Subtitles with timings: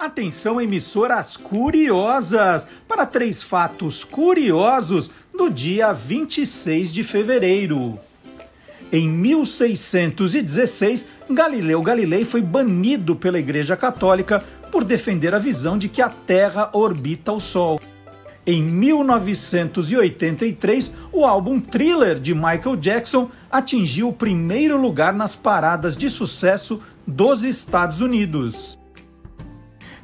[0.00, 7.98] Atenção, emissoras curiosas, para três fatos curiosos do dia 26 de fevereiro.
[8.92, 16.00] Em 1616, Galileu Galilei foi banido pela Igreja Católica por defender a visão de que
[16.00, 17.80] a Terra orbita o Sol.
[18.46, 26.08] Em 1983, o álbum Thriller de Michael Jackson atingiu o primeiro lugar nas paradas de
[26.08, 28.78] sucesso dos Estados Unidos.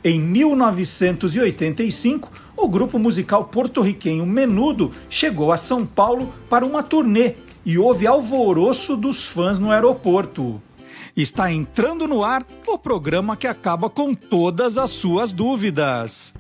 [0.07, 7.79] Em 1985, o grupo musical porto-riquenho Menudo chegou a São Paulo para uma turnê e
[7.79, 10.61] houve alvoroço dos fãs no aeroporto.
[11.17, 16.35] Está entrando no ar o programa que acaba com todas as suas dúvidas.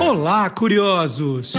[0.00, 1.52] Olá, curiosos!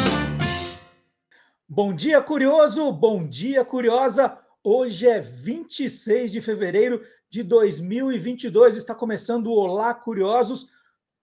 [1.66, 2.92] Bom dia, curioso!
[2.92, 4.38] Bom dia, curiosa!
[4.62, 7.00] Hoje é 26 de fevereiro
[7.36, 8.78] de 2022.
[8.78, 10.70] Está começando o Olá Curiosos,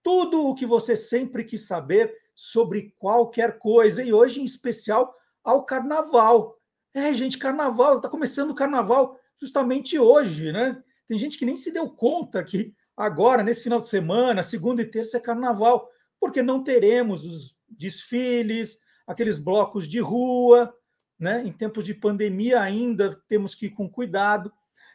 [0.03, 5.11] tudo o que você sempre quis saber sobre qualquer coisa e hoje em especial
[5.43, 6.55] ao carnaval.
[6.93, 10.79] É, gente, carnaval, está começando o carnaval justamente hoje, né?
[11.07, 14.85] Tem gente que nem se deu conta que agora, nesse final de semana, segunda e
[14.85, 20.71] terça é carnaval, porque não teremos os desfiles, aqueles blocos de rua,
[21.17, 21.41] né?
[21.43, 24.53] Em tempos de pandemia ainda temos que ir com cuidado.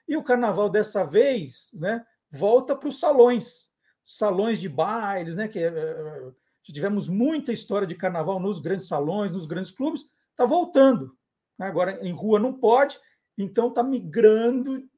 [0.08, 3.68] E o carnaval dessa vez, né, volta para os salões,
[4.02, 9.46] salões de bailes, né, que uh, tivemos muita história de carnaval nos grandes salões, nos
[9.46, 11.16] grandes clubes, está voltando.
[11.58, 12.98] Agora em rua não pode,
[13.36, 14.88] então está migrando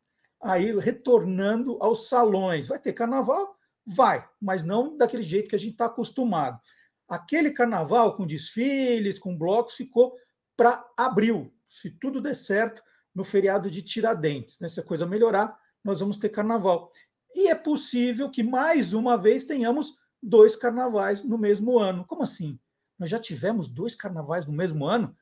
[0.41, 2.69] aí retornando aos salões.
[2.69, 3.57] Vai ter carnaval?
[3.87, 6.61] Vai, mas não daquele jeito que a gente está acostumado.
[7.09, 10.15] Aquele carnaval com desfiles, com blocos, ficou
[10.57, 11.53] para abril.
[11.69, 12.83] Se tudo der certo,
[13.21, 14.59] no feriado de Tiradentes.
[14.61, 14.67] Né?
[14.67, 15.55] Se a coisa melhorar,
[15.85, 16.91] nós vamos ter carnaval.
[17.35, 22.05] E é possível que mais uma vez tenhamos dois carnavais no mesmo ano.
[22.07, 22.59] Como assim?
[22.99, 25.15] Nós já tivemos dois carnavais no mesmo ano?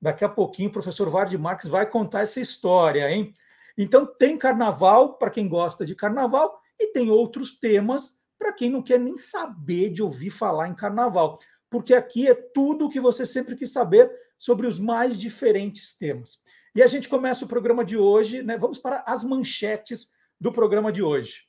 [0.00, 3.32] Daqui a pouquinho o professor Vard Marques vai contar essa história, hein?
[3.76, 8.82] Então tem carnaval para quem gosta de carnaval e tem outros temas para quem não
[8.82, 13.24] quer nem saber de ouvir falar em carnaval, porque aqui é tudo o que você
[13.26, 16.38] sempre quis saber sobre os mais diferentes temas.
[16.74, 18.56] E a gente começa o programa de hoje, né?
[18.56, 21.48] Vamos para as manchetes do programa de hoje.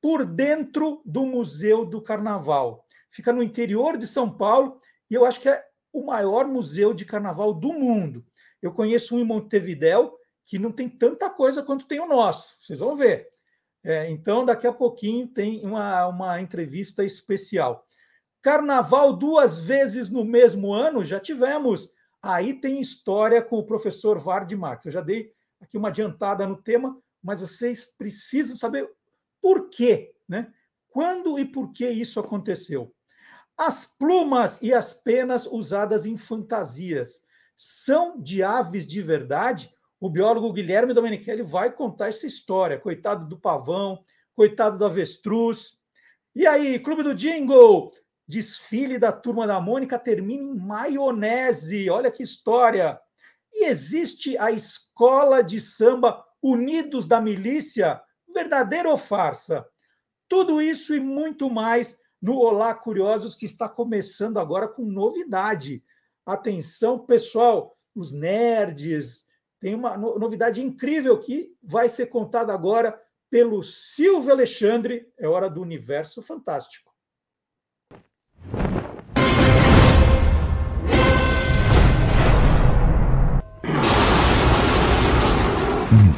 [0.00, 2.84] Por dentro do Museu do Carnaval.
[3.10, 4.80] Fica no interior de São Paulo
[5.10, 8.24] e eu acho que é o maior museu de carnaval do mundo.
[8.62, 12.54] Eu conheço um em Montevidéu que não tem tanta coisa quanto tem o nosso.
[12.58, 13.28] Vocês vão ver.
[13.82, 17.86] É, então, daqui a pouquinho tem uma, uma entrevista especial.
[18.42, 21.92] Carnaval duas vezes no mesmo ano, já tivemos.
[22.22, 24.86] Aí tem história com o professor Vard Marx.
[24.86, 28.90] Eu já dei aqui uma adiantada no tema, mas vocês precisam saber
[29.40, 30.52] por quê, né?
[30.88, 32.94] Quando e por que isso aconteceu?
[33.56, 37.22] As plumas e as penas usadas em fantasias
[37.56, 39.72] são de aves de verdade?
[40.00, 42.78] O biólogo Guilherme Domenichelli vai contar essa história.
[42.78, 44.02] Coitado do pavão,
[44.34, 45.74] coitado do avestruz.
[46.34, 47.90] E aí, Clube do Jingle,
[48.30, 51.90] Desfile da Turma da Mônica termina em maionese.
[51.90, 52.96] Olha que história!
[53.52, 58.00] E existe a escola de samba Unidos da Milícia?
[58.32, 59.66] Verdadeira ou farsa?
[60.28, 65.82] Tudo isso e muito mais no Olá Curiosos, que está começando agora com novidade.
[66.24, 69.24] Atenção, pessoal, os nerds.
[69.58, 72.96] Tem uma novidade incrível que vai ser contada agora
[73.28, 75.12] pelo Silvio Alexandre.
[75.18, 76.89] É hora do Universo Fantástico.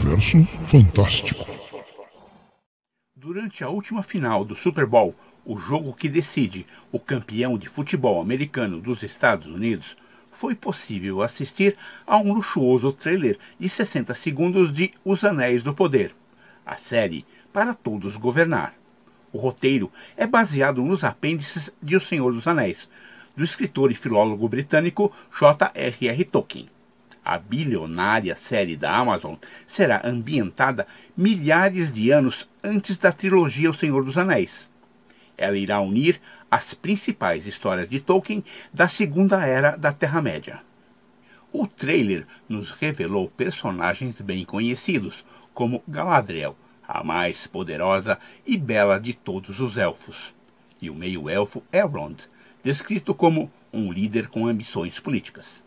[0.03, 1.47] Universo Fantástico.
[3.15, 5.15] Durante a última final do Super Bowl,
[5.47, 9.97] o jogo que decide o campeão de futebol americano dos Estados Unidos,
[10.33, 16.13] foi possível assistir a um luxuoso trailer de 60 segundos de Os Anéis do Poder,
[16.67, 18.75] a série para todos governar.
[19.33, 22.89] O roteiro é baseado nos apêndices de O Senhor dos Anéis,
[23.37, 26.25] do escritor e filólogo britânico J.R.R.
[26.25, 26.69] Tolkien.
[27.25, 29.37] A bilionária série da Amazon
[29.67, 30.87] será ambientada
[31.17, 34.69] milhares de anos antes da trilogia O Senhor dos Anéis.
[35.39, 36.21] Ela irá unir
[36.51, 40.61] as principais histórias de Tolkien da Segunda Era da Terra-média.
[41.53, 49.13] O trailer nos revelou personagens bem conhecidos, como Galadriel, a mais poderosa e bela de
[49.13, 50.35] todos os elfos,
[50.81, 52.25] e o meio-elfo Elrond,
[52.65, 55.62] descrito como um líder com ambições políticas.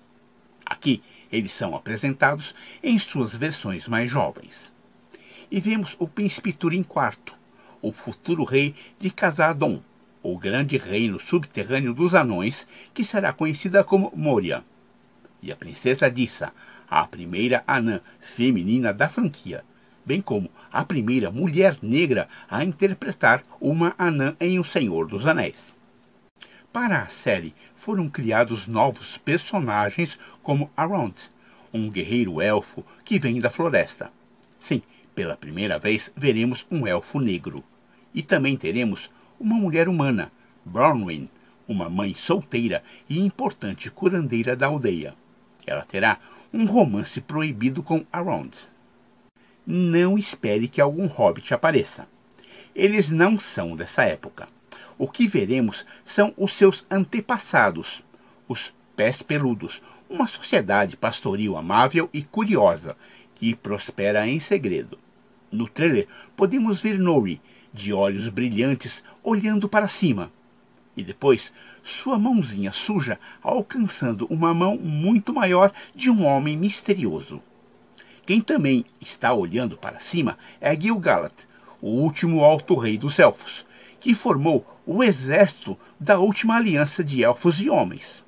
[0.66, 4.74] Aqui, eles são apresentados em suas versões mais jovens.
[5.52, 7.36] E vemos o príncipe Turin IV,
[7.82, 9.80] o futuro rei de Khazad-dûm,
[10.24, 14.64] o grande reino subterrâneo dos anões, que será conhecida como Moria.
[15.40, 16.52] E a princesa Dissa,
[16.90, 19.64] a primeira anã feminina da franquia,
[20.04, 25.76] bem como a primeira mulher negra a interpretar uma anã em O Senhor dos Anéis.
[26.74, 27.54] Para a série
[27.86, 31.30] foram criados novos personagens como Around,
[31.72, 34.12] um guerreiro elfo que vem da floresta.
[34.60, 34.82] Sim,
[35.14, 37.64] pela primeira vez veremos um elfo negro.
[38.12, 40.32] E também teremos uma mulher humana,
[40.66, 41.30] Bronwyn,
[41.68, 45.14] uma mãe solteira e importante curandeira da aldeia.
[45.64, 46.18] Ela terá
[46.52, 48.58] um romance proibido com Around.
[49.64, 52.08] Não espere que algum hobbit apareça.
[52.74, 54.55] Eles não são dessa época.
[54.98, 58.04] O que veremos são os seus antepassados,
[58.48, 62.96] os pés peludos, uma sociedade pastoril amável e curiosa
[63.36, 64.98] que prospera em segredo.
[65.52, 67.42] No trailer podemos ver Nori,
[67.74, 70.32] de olhos brilhantes, olhando para cima.
[70.96, 71.52] E depois,
[71.84, 77.42] sua mãozinha suja alcançando uma mão muito maior de um homem misterioso.
[78.26, 81.34] Quem também está olhando para cima é Gil-galad,
[81.82, 83.66] o último alto rei dos elfos,
[84.06, 88.24] que formou o exército da última aliança de elfos e homens.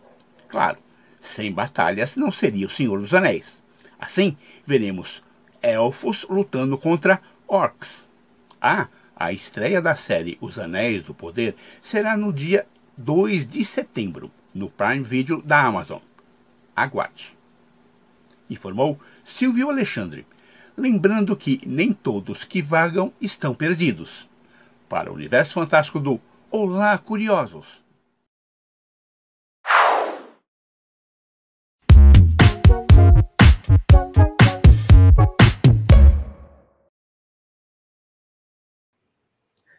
[0.50, 0.80] Claro,
[1.22, 3.62] sem batalhas não seria o Senhor dos Anéis.
[4.00, 4.36] Assim,
[4.66, 5.22] veremos
[5.62, 8.08] elfos lutando contra orcs.
[8.60, 12.66] Ah, a estreia da série Os Anéis do Poder será no dia
[12.98, 16.00] 2 de setembro, no Prime Video da Amazon.
[16.76, 17.38] Aguarde.
[18.50, 20.26] Informou Silvio Alexandre,
[20.76, 24.28] lembrando que nem todos que vagam estão perdidos.
[24.90, 26.18] Para o universo fantástico do
[26.50, 27.84] Olá, Curiosos!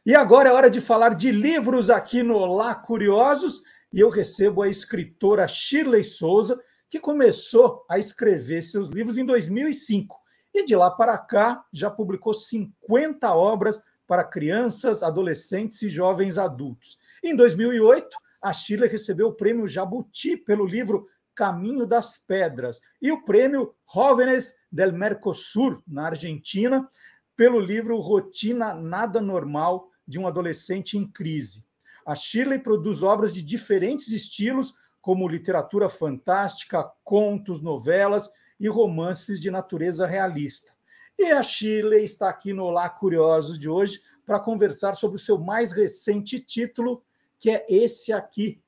[0.04, 3.62] E agora é hora de falar de livros aqui no Olá Curiosos.
[3.90, 10.18] E eu recebo a escritora Shirley Souza, que começou a escrever seus livros em 2005.
[10.54, 16.98] E de lá para cá já publicou 50 obras para crianças, adolescentes e jovens adultos.
[17.22, 18.08] Em 2008,
[18.42, 24.56] a Shirley recebeu o prêmio Jabuti pelo livro Caminho das Pedras e o prêmio Jóvenes
[24.72, 26.88] del Mercosur, na Argentina,
[27.36, 31.64] pelo livro Rotina Nada Normal de um adolescente em crise.
[32.06, 34.72] A Shirley produz obras de diferentes estilos,
[35.02, 40.72] como literatura fantástica, contos, novelas e romances de natureza realista.
[41.18, 45.36] E a Shirley está aqui no Olá Curiosos de hoje para conversar sobre o seu
[45.36, 47.04] mais recente título,
[47.40, 48.62] que é esse aqui,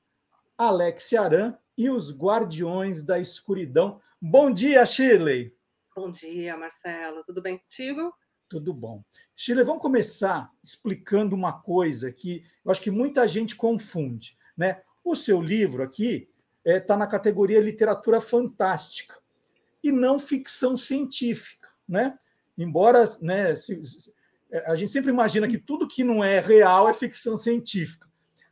[0.57, 4.01] Alex Aran e os Guardiões da Escuridão.
[4.21, 5.55] Bom dia, Shirley!
[5.95, 7.23] Bom dia, Marcelo.
[7.23, 8.13] Tudo bem contigo?
[8.49, 9.01] Tudo bom.
[9.33, 14.37] Chile, vamos começar explicando uma coisa que eu acho que muita gente confunde.
[14.57, 14.81] Né?
[15.05, 16.29] O seu livro aqui
[16.65, 19.17] está é, tá na categoria literatura fantástica
[19.81, 21.69] e não ficção científica.
[21.87, 22.19] Né?
[22.57, 24.13] Embora né, se, se,
[24.51, 28.09] é, a gente sempre imagina que tudo que não é real é ficção científica.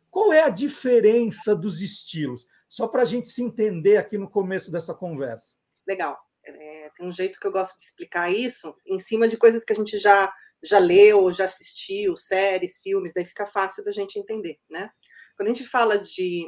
[0.10, 2.48] Qual é a diferença dos estilos?
[2.68, 5.58] Só para a gente se entender aqui no começo dessa conversa.
[5.88, 6.18] Legal.
[6.46, 9.74] É, tem um jeito que eu gosto de explicar isso em cima de coisas que
[9.74, 14.58] a gente já já leu, já assistiu, séries, filmes, daí fica fácil da gente entender,
[14.70, 14.90] né?
[15.38, 16.46] Quando a gente fala de,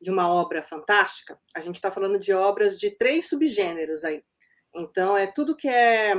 [0.00, 4.22] de uma obra fantástica, a gente está falando de obras de três subgêneros aí.
[4.74, 6.14] Então, é tudo que é,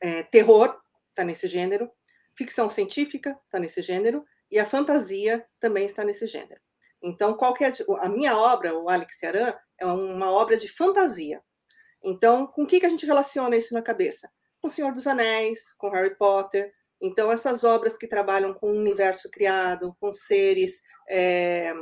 [0.00, 0.74] é terror,
[1.08, 1.90] está nesse gênero,
[2.36, 6.60] ficção científica, está nesse gênero, e a fantasia também está nesse gênero.
[7.02, 11.42] Então, qual é a, a minha obra, o Alex Aran, é uma obra de fantasia.
[12.02, 14.30] Então, com o que, que a gente relaciona isso na cabeça?
[14.60, 16.72] Com O Senhor dos Anéis, com Harry Potter.
[17.00, 21.72] Então, essas obras que trabalham com o universo criado, com seres é,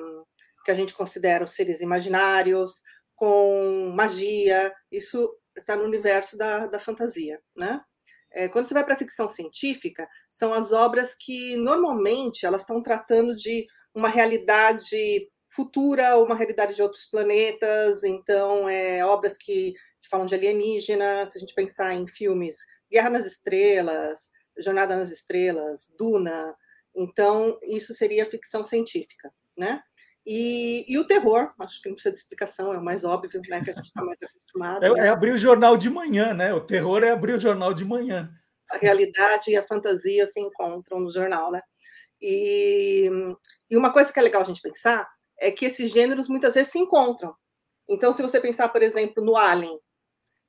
[0.64, 2.82] que a gente considera os seres imaginários,
[3.16, 7.80] com magia, isso está no universo da, da fantasia, né?
[8.32, 12.82] É, quando você vai para a ficção científica, são as obras que normalmente elas estão
[12.82, 20.08] tratando de uma realidade futura, uma realidade de outros planetas, então é, obras que que
[20.08, 22.56] falam de alienígena, se a gente pensar em filmes
[22.90, 26.56] Guerra nas Estrelas, Jornada nas Estrelas, Duna,
[26.96, 29.82] então isso seria ficção científica, né?
[30.30, 33.64] E, e, o terror, acho que não precisa de explicação, é o mais óbvio, né?
[33.64, 34.84] Que a gente está mais acostumado.
[34.84, 35.06] É, né?
[35.06, 36.52] é, abrir o jornal de manhã, né?
[36.52, 38.30] O terror é abrir o jornal de manhã.
[38.70, 41.62] A realidade e a fantasia se encontram no jornal, né?
[42.20, 43.10] E,
[43.70, 45.08] e uma coisa que é legal a gente pensar
[45.40, 47.34] é que esses gêneros muitas vezes se encontram.
[47.88, 49.80] Então, se você pensar, por exemplo, no Alien,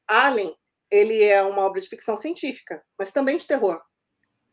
[0.06, 0.54] Alien,
[0.92, 3.80] ele é uma obra de ficção científica, mas também de terror.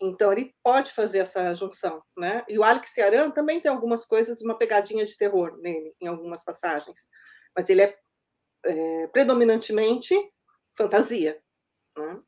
[0.00, 2.44] Então ele pode fazer essa junção, né?
[2.48, 6.44] E o Alex Yaran também tem algumas coisas, uma pegadinha de terror nele, em algumas
[6.44, 7.08] passagens,
[7.56, 7.96] mas ele é,
[8.66, 10.14] é predominantemente
[10.76, 11.40] fantasia,
[11.96, 12.20] né?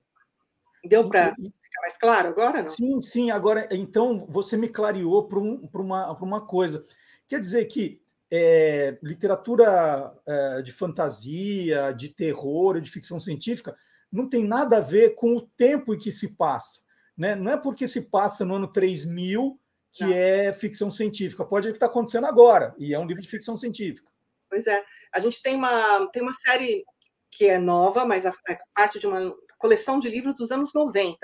[0.85, 2.71] Deu para ficar mais claro agora, não?
[2.71, 3.31] Sim, sim.
[3.31, 6.83] Agora, então você me clareou para um, uma, uma coisa.
[7.27, 13.77] Quer dizer que é, literatura é, de fantasia, de terror, de ficção científica
[14.11, 16.88] não tem nada a ver com o tempo em que se passa
[17.19, 17.35] né?
[17.35, 19.61] Não é porque se passa no ano 3000
[19.93, 20.13] que não.
[20.13, 21.45] é ficção científica.
[21.45, 24.09] Pode que está acontecendo agora, e é um livro de ficção científica.
[24.49, 24.85] Pois é.
[25.13, 26.85] A gente tem uma, tem uma série
[27.31, 28.33] que é nova, mas é
[28.73, 31.19] parte de uma coleção de livros dos anos 90,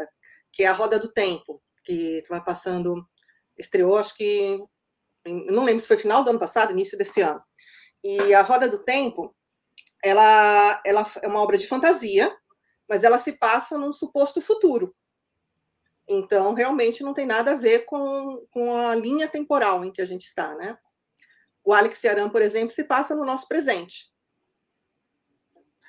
[0.53, 2.95] que é A Roda do Tempo, que vai passando,
[3.57, 4.59] estreou, acho que,
[5.25, 7.41] não lembro se foi final do ano passado, início desse ano.
[8.03, 9.35] E A Roda do Tempo,
[10.03, 12.35] ela, ela é uma obra de fantasia,
[12.89, 14.95] mas ela se passa num suposto futuro.
[16.09, 20.07] Então, realmente não tem nada a ver com, com a linha temporal em que a
[20.07, 20.77] gente está, né?
[21.65, 24.13] O Alex Yaran, por exemplo, se passa no nosso presente.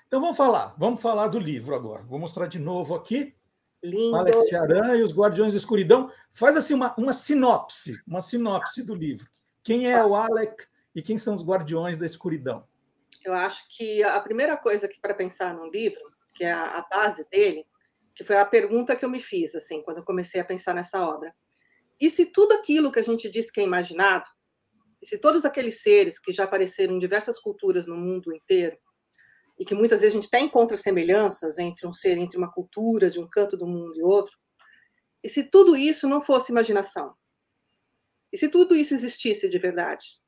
[0.08, 2.04] Então vamos falar, vamos falar do livro agora.
[2.04, 3.36] Vou mostrar de novo aqui.
[3.84, 4.16] Lindo.
[4.16, 6.10] Alex Yaran e os Guardiões da Escuridão.
[6.32, 9.30] Faz assim uma, uma sinopse, uma sinopse do livro.
[9.62, 12.66] Quem é o Alec e quem são os Guardiões da Escuridão?
[13.24, 16.00] Eu acho que a primeira coisa que para pensar no livro,
[16.36, 17.66] que é a, a base dele,
[18.16, 21.06] que foi a pergunta que eu me fiz, assim, quando eu comecei a pensar nessa
[21.06, 21.36] obra.
[22.00, 24.26] E se tudo aquilo que a gente diz que é imaginado,
[25.02, 28.78] e se todos aqueles seres que já apareceram em diversas culturas no mundo inteiro,
[29.60, 33.10] e que muitas vezes a gente até encontra semelhanças entre um ser, entre uma cultura
[33.10, 34.38] de um canto do mundo e outro,
[35.24, 37.16] e se tudo isso não fosse imaginação?
[38.32, 40.20] E se tudo isso existisse de verdade?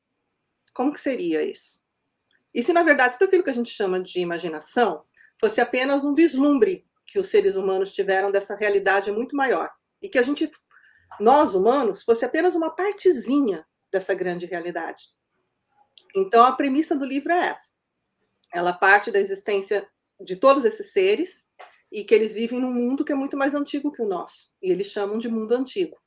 [0.73, 1.81] Como que seria isso?
[2.53, 5.05] E se, na verdade, tudo aquilo que a gente chama de imaginação
[5.39, 9.69] fosse apenas um vislumbre que os seres humanos tiveram dessa realidade muito maior.
[10.01, 10.51] E que a gente,
[11.19, 15.03] nós humanos, fosse apenas uma partezinha dessa grande realidade.
[16.15, 17.71] Então, a premissa do livro é essa.
[18.53, 19.87] Ela parte da existência
[20.19, 21.47] de todos esses seres
[21.91, 24.51] e que eles vivem num mundo que é muito mais antigo que o nosso.
[24.61, 25.97] E eles chamam de mundo antigo.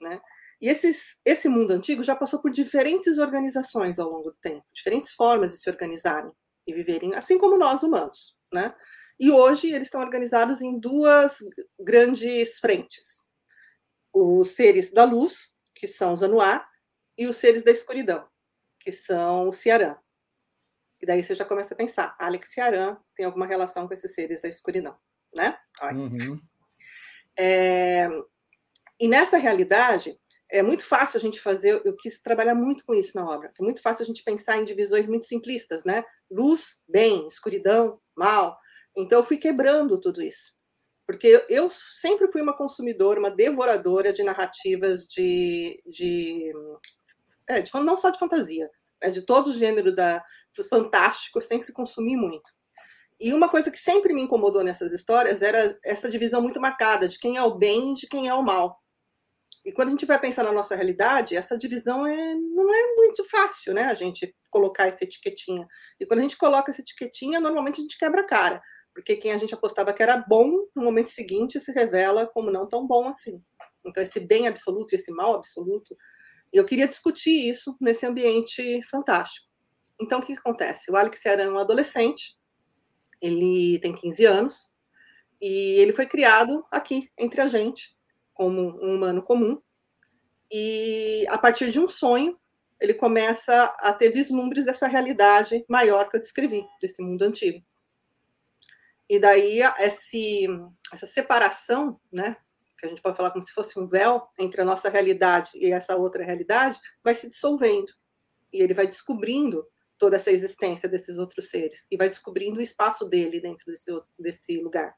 [0.00, 0.20] Né?
[0.60, 5.12] E esses, esse mundo antigo já passou por diferentes organizações ao longo do tempo, diferentes
[5.12, 6.30] formas de se organizarem
[6.66, 8.38] e viverem, assim como nós humanos.
[8.52, 8.74] Né?
[9.20, 11.40] E hoje eles estão organizados em duas
[11.78, 13.22] grandes frentes:
[14.10, 16.66] os seres da luz, que são os Anuar,
[17.18, 18.26] e os seres da escuridão,
[18.80, 19.94] que são o Ciarã.
[21.02, 24.40] E daí você já começa a pensar: Alex Ciarã tem alguma relação com esses seres
[24.40, 24.98] da escuridão,
[25.34, 25.54] né?
[25.82, 26.40] Uhum.
[27.38, 28.08] É,
[28.98, 30.18] e nessa realidade,
[30.50, 33.62] é muito fácil a gente fazer, eu quis trabalhar muito com isso na obra, é
[33.62, 36.04] muito fácil a gente pensar em divisões muito simplistas, né?
[36.30, 38.58] Luz, bem, escuridão, mal.
[39.00, 40.58] Então, eu fui quebrando tudo isso.
[41.10, 45.82] Porque eu sempre fui uma consumidora, uma devoradora de narrativas de.
[45.84, 46.52] de,
[47.48, 48.70] é, de não só de fantasia,
[49.02, 50.24] né, de todo o gênero da
[50.68, 52.50] fantástico, eu sempre consumi muito.
[53.18, 57.18] E uma coisa que sempre me incomodou nessas histórias era essa divisão muito marcada de
[57.18, 58.78] quem é o bem e de quem é o mal.
[59.64, 63.24] E quando a gente vai pensar na nossa realidade, essa divisão é, não é muito
[63.24, 63.84] fácil, né?
[63.86, 65.66] A gente colocar essa etiquetinha.
[65.98, 69.32] E quando a gente coloca essa etiquetinha, normalmente a gente quebra a cara porque quem
[69.32, 73.08] a gente apostava que era bom, no momento seguinte se revela como não tão bom
[73.08, 73.42] assim.
[73.84, 75.96] Então, esse bem absoluto e esse mal absoluto,
[76.52, 79.46] eu queria discutir isso nesse ambiente fantástico.
[80.00, 80.90] Então, o que, acontece?
[80.90, 82.38] O Alex era um adolescente,
[83.20, 84.72] ele tem 15 anos,
[85.40, 87.96] e ele foi criado aqui, entre a gente,
[88.34, 89.60] como um humano comum,
[90.50, 92.38] e a partir de um sonho,
[92.80, 97.64] ele começa a ter vislumbres dessa realidade maior que eu descrevi, desse mundo antigo.
[99.10, 100.46] E daí esse,
[100.92, 102.36] essa separação, né,
[102.78, 105.72] que a gente pode falar como se fosse um véu entre a nossa realidade e
[105.72, 107.92] essa outra realidade, vai se dissolvendo.
[108.52, 109.66] E ele vai descobrindo
[109.98, 114.12] toda essa existência desses outros seres e vai descobrindo o espaço dele dentro desse, outro,
[114.16, 114.94] desse lugar.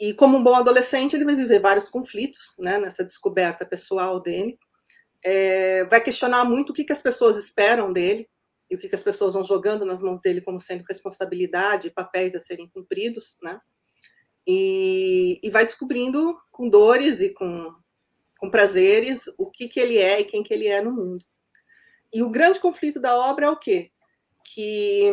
[0.00, 4.58] E como um bom adolescente, ele vai viver vários conflitos né, nessa descoberta pessoal dele.
[5.24, 8.28] É, vai questionar muito o que, que as pessoas esperam dele,
[8.72, 12.34] e o que, que as pessoas vão jogando nas mãos dele como sendo responsabilidade, papéis
[12.34, 13.60] a serem cumpridos, né?
[14.46, 17.70] E, e vai descobrindo com dores e com,
[18.38, 21.22] com prazeres o que, que ele é e quem que ele é no mundo.
[22.10, 23.92] E o grande conflito da obra é o quê?
[24.42, 25.12] Que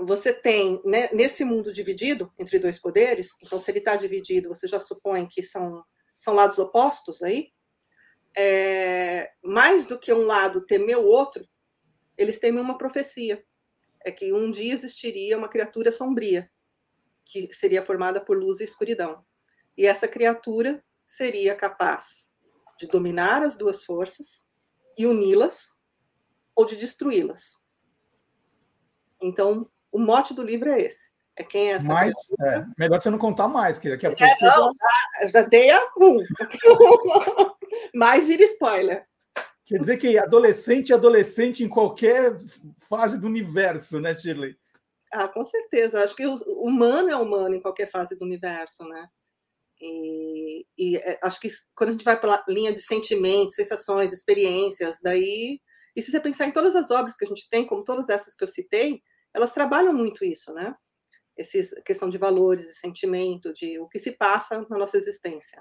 [0.00, 4.66] você tem, né, nesse mundo dividido entre dois poderes, então se ele está dividido, você
[4.66, 5.84] já supõe que são,
[6.16, 7.52] são lados opostos aí,
[8.36, 11.46] é, mais do que um lado temer o outro,
[12.16, 13.44] eles temem uma profecia.
[14.04, 16.50] É que um dia existiria uma criatura sombria,
[17.24, 19.24] que seria formada por luz e escuridão.
[19.76, 22.30] E essa criatura seria capaz
[22.78, 24.46] de dominar as duas forças
[24.96, 25.78] e uni-las
[26.54, 27.60] ou de destruí-las.
[29.20, 31.14] Então, o mote do livro é esse.
[31.38, 34.24] É quem é essa mais, é, melhor você não contar mais, que daqui a pouco.
[34.24, 35.28] É, não, já...
[35.28, 36.16] já dei a um.
[37.94, 39.06] mais vira spoiler.
[39.66, 42.36] Quer dizer que adolescente é adolescente em qualquer
[42.88, 44.56] fase do universo, né, Shirley?
[45.12, 46.04] Ah, com certeza.
[46.04, 49.08] Acho que o humano é humano em qualquer fase do universo, né?
[49.80, 55.00] E, e é, acho que quando a gente vai pela linha de sentimentos, sensações, experiências,
[55.02, 55.60] daí.
[55.96, 58.36] E se você pensar em todas as obras que a gente tem, como todas essas
[58.36, 59.00] que eu citei,
[59.34, 60.76] elas trabalham muito isso, né?
[61.36, 65.60] Essa questão de valores, de sentimento, de o que se passa na nossa existência.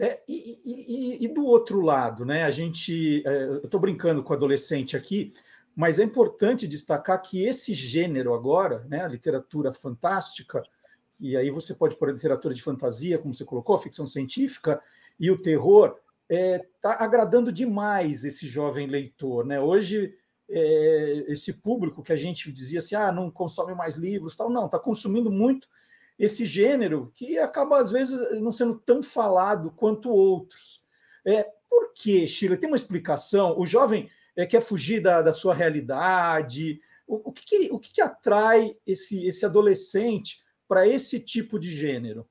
[0.00, 2.44] É, e, e, e, do outro lado, né?
[2.44, 5.32] A gente, é, eu estou brincando com o adolescente aqui,
[5.74, 10.62] mas é importante destacar que esse gênero agora, né, a literatura fantástica,
[11.18, 14.80] e aí você pode pôr a literatura de fantasia, como você colocou, a ficção científica
[15.18, 15.96] e o terror,
[16.28, 19.60] está é, tá agradando demais esse jovem leitor, né?
[19.60, 20.14] Hoje
[20.48, 24.66] é, esse público que a gente dizia assim, ah, não consome mais livros, tal, não,
[24.66, 25.68] está consumindo muito
[26.18, 30.84] esse gênero que acaba, às vezes, não sendo tão falado quanto outros.
[31.24, 32.56] É, por quê, Sheila?
[32.56, 33.56] Tem uma explicação?
[33.58, 36.80] O jovem é, quer fugir da, da sua realidade?
[37.06, 41.70] O, o, que, que, o que, que atrai esse, esse adolescente para esse tipo de
[41.70, 42.28] gênero?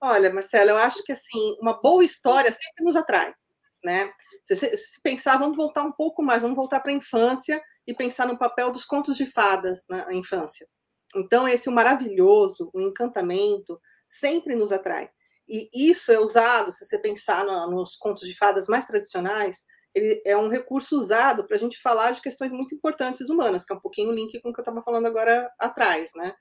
[0.00, 3.34] Olha, Marcelo, eu acho que assim uma boa história sempre nos atrai,
[3.82, 4.12] né?
[4.46, 8.26] Se, se pensar, vamos voltar um pouco mais, vamos voltar para a infância e pensar
[8.26, 10.68] no papel dos contos de fadas na infância.
[11.14, 15.10] Então, esse maravilhoso, o encantamento, sempre nos atrai.
[15.48, 20.20] E isso é usado, se você pensar no, nos contos de fadas mais tradicionais, ele
[20.24, 23.76] é um recurso usado para a gente falar de questões muito importantes humanas, que é
[23.76, 26.34] um pouquinho o link com o que eu estava falando agora atrás, né?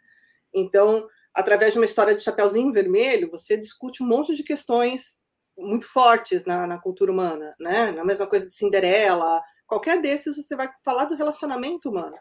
[0.53, 5.19] Então, através de uma história de Chapeuzinho Vermelho, você discute um monte de questões
[5.57, 7.91] muito fortes na, na cultura humana, né?
[7.91, 12.17] Na mesma coisa de Cinderela, qualquer desses você vai falar do relacionamento humano.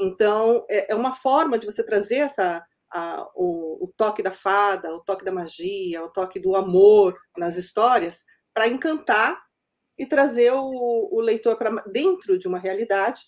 [0.00, 4.94] Então, é, é uma forma de você trazer essa, a, o, o, toque da fada,
[4.94, 9.38] o toque da magia, o toque do amor nas histórias, para encantar
[9.98, 13.20] e trazer o, o leitor para dentro de uma realidade,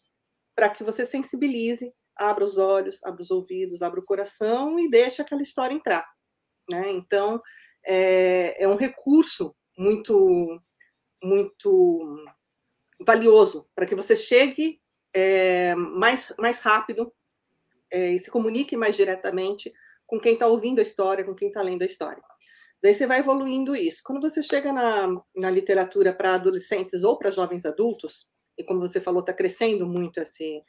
[0.56, 5.20] para que você sensibilize, abra os olhos, abra os ouvidos, abra o coração e deixe
[5.20, 6.06] aquela história entrar.
[6.70, 6.90] Né?
[6.90, 7.40] Então,
[7.84, 10.58] é, é um recurso muito,
[11.22, 12.24] muito
[13.04, 14.81] valioso para que você chegue
[15.14, 17.12] é, mais, mais rápido
[17.90, 19.72] é, e se comunique mais diretamente
[20.06, 22.22] com quem está ouvindo a história, com quem está lendo a história.
[22.82, 24.02] Daí você vai evoluindo isso.
[24.04, 29.00] Quando você chega na, na literatura para adolescentes ou para jovens adultos, e como você
[29.00, 30.62] falou, está crescendo muito esse,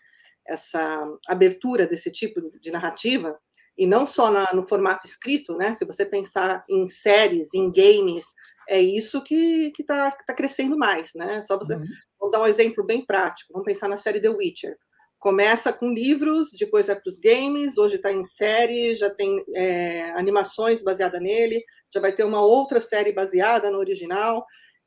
[0.47, 3.37] essa abertura desse tipo de narrativa,
[3.77, 5.73] e não só na, no formato escrito, né?
[5.73, 8.25] Se você pensar em séries, em games,
[8.69, 11.41] é isso que está tá crescendo mais, né?
[11.41, 11.75] Só você.
[11.75, 11.85] Uhum.
[12.23, 13.51] Vou dar um exemplo bem prático.
[13.51, 14.77] Vamos pensar na série The Witcher.
[15.19, 20.11] Começa com livros, depois vai para os games, hoje está em série, já tem é,
[20.11, 21.61] animações baseadas nele,
[21.93, 24.45] já vai ter uma outra série baseada no original.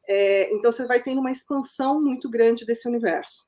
[0.08, 3.44] É, então você vai tendo uma expansão muito grande desse universo.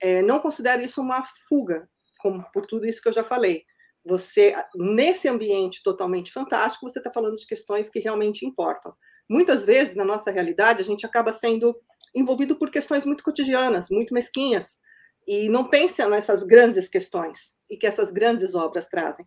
[0.00, 1.86] É, não considero isso uma fuga,
[2.20, 3.66] como por tudo isso que eu já falei
[4.06, 8.94] você, nesse ambiente totalmente fantástico, você está falando de questões que realmente importam.
[9.28, 11.76] Muitas vezes, na nossa realidade, a gente acaba sendo
[12.16, 14.78] envolvido por questões muito cotidianas, muito mesquinhas,
[15.26, 19.26] e não pensa nessas grandes questões e que essas grandes obras trazem.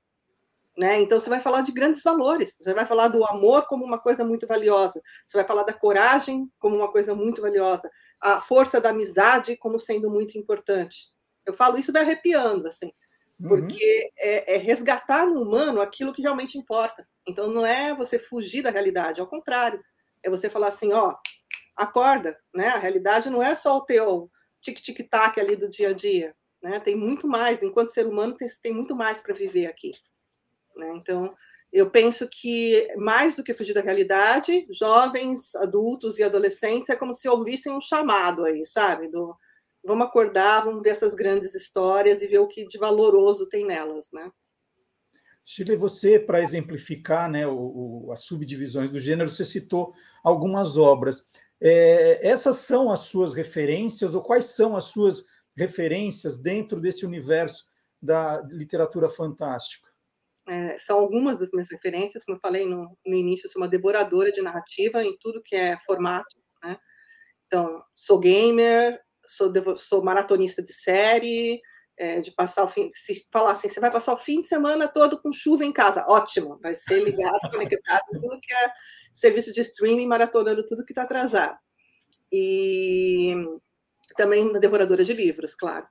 [0.78, 1.02] Né?
[1.02, 4.23] Então, você vai falar de grandes valores, você vai falar do amor como uma coisa
[4.23, 8.89] muito valiosa, você vai falar da coragem como uma coisa muito valiosa, a força da
[8.89, 11.10] amizade como sendo muito importante.
[11.45, 12.91] Eu falo isso vai arrepiando, assim.
[13.39, 13.47] Uhum.
[13.47, 17.08] porque é, é, resgatar no humano aquilo que realmente importa.
[17.25, 19.82] Então não é você fugir da realidade, ao contrário,
[20.21, 21.15] é você falar assim, ó,
[21.80, 22.68] acorda, né?
[22.68, 24.30] A realidade não é só o teu
[24.62, 26.80] tic-tic-tac ali do dia a dia, né?
[26.80, 29.94] Tem muito mais, enquanto ser humano tem, tem muito mais para viver aqui,
[30.76, 30.92] né?
[30.96, 31.34] Então
[31.72, 37.13] eu penso que mais do que fugir da realidade, jovens, adultos e adolescentes é como
[37.13, 39.08] se ouvissem um chamado aí, sabe?
[39.08, 39.36] Do,
[39.84, 44.10] vamos acordar, vamos ver essas grandes histórias e ver o que de valoroso tem nelas,
[44.12, 44.30] né?
[45.46, 51.26] Chile, você, para exemplificar né, o, o, as subdivisões do gênero, você citou algumas obras.
[51.62, 55.26] É, essas são as suas referências, ou quais são as suas
[55.58, 57.65] referências dentro desse universo
[58.02, 59.89] da literatura fantástica?
[60.48, 64.32] É, são algumas das minhas referências, como eu falei no, no início, sou uma devoradora
[64.32, 66.38] de narrativa em tudo que é formato.
[66.63, 66.78] Né?
[67.45, 71.62] Então, sou gamer, sou, sou maratonista de série,
[71.98, 72.89] é, de passar o fim.
[72.93, 76.06] Se falar assim, você vai passar o fim de semana todo com chuva em casa,
[76.08, 78.72] ótimo, vai ser ligado, conectado, tudo que é
[79.19, 81.58] serviço de streaming maratonando tudo que está atrasado.
[82.32, 83.36] E
[84.15, 85.88] também na devoradora de livros, claro.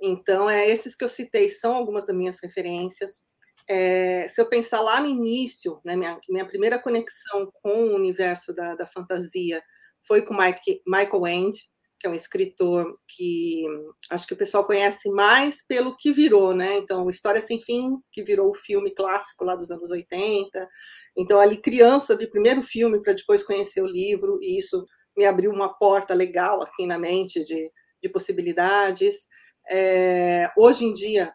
[0.00, 3.24] Então, é esses que eu citei são algumas das minhas referências.
[3.68, 8.52] É, se eu pensar lá no início, né, minha, minha primeira conexão com o universo
[8.52, 9.62] da, da fantasia
[10.04, 13.64] foi com Mike, Michael End, que é um escritor que
[14.10, 16.78] acho que o pessoal conhece mais pelo que virou, né?
[16.78, 20.68] Então, História Sem Fim, que virou o filme clássico lá dos anos 80.
[21.16, 25.50] Então, ali criança, vi primeiro filme para depois conhecer o livro, e isso me abriu
[25.50, 27.70] uma porta legal aqui na mente de,
[28.02, 29.26] de possibilidades.
[29.70, 31.32] É, hoje em dia,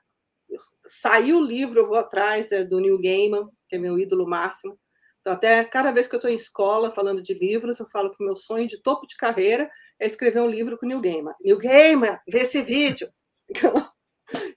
[0.86, 4.80] saiu o livro, eu vou atrás é, do Neil Gaiman, que é meu ídolo máximo.
[5.20, 8.24] Então, até cada vez que eu estou em escola falando de livros, eu falo que
[8.24, 11.34] meu sonho de topo de carreira é escrever um livro com o Neil Gaiman.
[11.42, 13.10] Neil Gaiman, vê esse vídeo!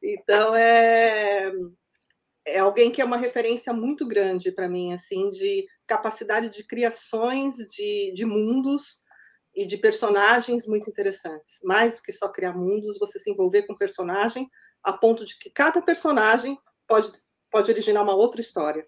[0.02, 1.52] Então, é,
[2.46, 7.56] é alguém que é uma referência muito grande para mim, assim, de capacidade de criações
[7.56, 9.02] de, de mundos
[9.54, 11.58] e de personagens muito interessantes.
[11.64, 14.48] Mais do que só criar mundos, você se envolver com personagem
[14.82, 17.12] a ponto de que cada personagem pode,
[17.50, 18.86] pode originar uma outra história.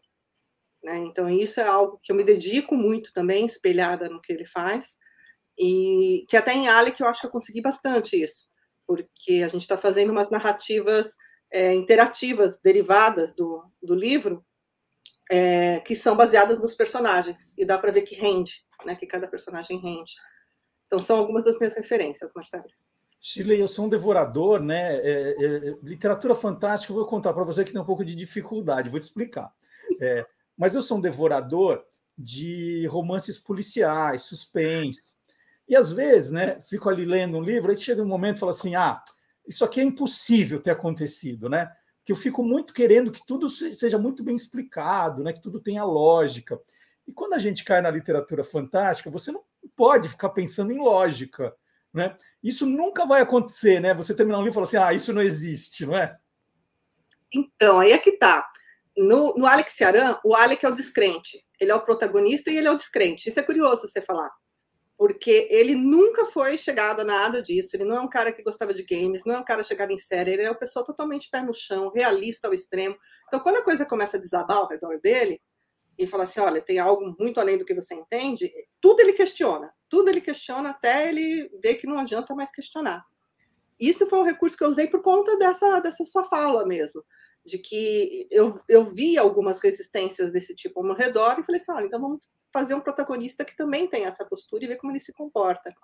[0.82, 0.98] Né?
[0.98, 4.98] Então, isso é algo que eu me dedico muito também, espelhada no que ele faz.
[5.58, 8.46] E que até em Alec eu acho que eu consegui bastante isso,
[8.86, 11.14] porque a gente está fazendo umas narrativas
[11.52, 14.44] é, interativas derivadas do, do livro,
[15.30, 19.28] é, que são baseadas nos personagens, e dá para ver que rende, né, que cada
[19.28, 20.14] personagem rende.
[20.86, 22.64] Então, são algumas das minhas referências, Marcelo.
[23.20, 24.96] Chile, eu sou um devorador, né?
[24.96, 28.90] É, é, literatura fantástica, eu vou contar para você que tem um pouco de dificuldade,
[28.90, 29.52] vou te explicar.
[30.00, 30.26] É,
[30.58, 31.84] mas eu sou um devorador
[32.18, 35.14] de romances policiais, suspense,
[35.68, 38.52] e às vezes, né, fico ali lendo um livro, aí chega um momento e fala
[38.52, 39.02] assim: ah,
[39.46, 41.70] isso aqui é impossível ter acontecido, né?
[42.04, 45.32] Que eu fico muito querendo que tudo seja muito bem explicado, né?
[45.32, 46.60] Que tudo tenha lógica.
[47.06, 49.42] E quando a gente cai na literatura fantástica, você não
[49.76, 51.54] pode ficar pensando em lógica,
[51.92, 52.16] né?
[52.42, 53.94] Isso nunca vai acontecer, né?
[53.94, 56.16] Você terminar um livro e falar assim: ah, isso não existe, não é?
[57.32, 58.46] Então, aí é que tá.
[58.96, 61.44] No, no Alex Ciaran, o Alex é o descrente.
[61.58, 63.28] Ele é o protagonista e ele é o descrente.
[63.28, 64.30] Isso é curioso você falar
[65.02, 67.74] porque ele nunca foi chegado a nada disso.
[67.74, 69.98] Ele não é um cara que gostava de games, não é um cara chegado em
[69.98, 72.96] série, ele é uma pessoa totalmente pé no chão, realista ao extremo.
[73.26, 75.42] Então, quando a coisa começa a desabar ao redor dele,
[75.98, 78.48] e fala assim: olha, tem algo muito além do que você entende,
[78.80, 83.04] tudo ele questiona, tudo ele questiona até ele ver que não adianta mais questionar.
[83.80, 87.02] Isso foi um recurso que eu usei por conta dessa, dessa sua fala mesmo,
[87.44, 91.72] de que eu, eu vi algumas resistências desse tipo ao meu redor e falei assim:
[91.72, 92.20] olha, então vamos
[92.52, 95.74] fazer um protagonista que também tem essa postura e ver como ele se comporta.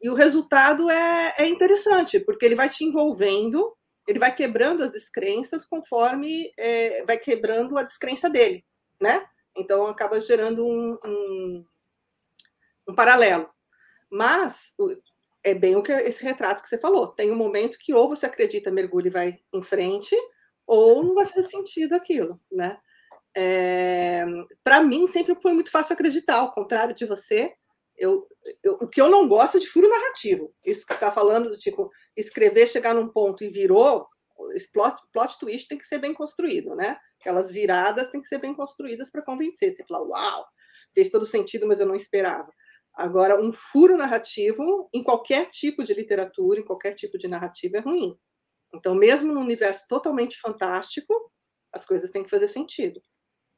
[0.00, 4.92] E o resultado é, é interessante, porque ele vai te envolvendo, ele vai quebrando as
[4.92, 8.64] descrenças conforme é, vai quebrando a descrença dele,
[9.00, 9.26] né?
[9.56, 11.64] Então acaba gerando um, um,
[12.88, 13.50] um paralelo.
[14.10, 14.74] Mas
[15.42, 17.08] é bem o que esse retrato que você falou.
[17.08, 20.16] Tem um momento que ou você acredita, mergulha e vai em frente,
[20.66, 22.78] ou não vai fazer sentido aquilo, né?
[23.36, 24.24] É,
[24.64, 27.52] para mim, sempre foi muito fácil acreditar, ao contrário de você.
[27.96, 28.26] Eu,
[28.62, 30.54] eu, o que eu não gosto é de furo narrativo.
[30.64, 34.06] Isso que está falando, tipo, escrever, chegar num ponto e virou,
[34.72, 36.96] plot, plot twist tem que ser bem construído, né?
[37.20, 39.74] Aquelas viradas têm que ser bem construídas para convencer.
[39.74, 40.46] Você fala, uau,
[40.94, 42.48] fez todo sentido, mas eu não esperava.
[42.94, 47.80] Agora, um furo narrativo, em qualquer tipo de literatura, em qualquer tipo de narrativa, é
[47.80, 48.16] ruim.
[48.74, 51.14] Então, mesmo num universo totalmente fantástico,
[51.72, 53.00] as coisas têm que fazer sentido.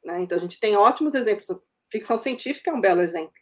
[0.04, 0.20] Né?
[0.22, 1.46] Então, a gente tem ótimos exemplos.
[1.90, 3.32] Ficção científica é um belo exemplo.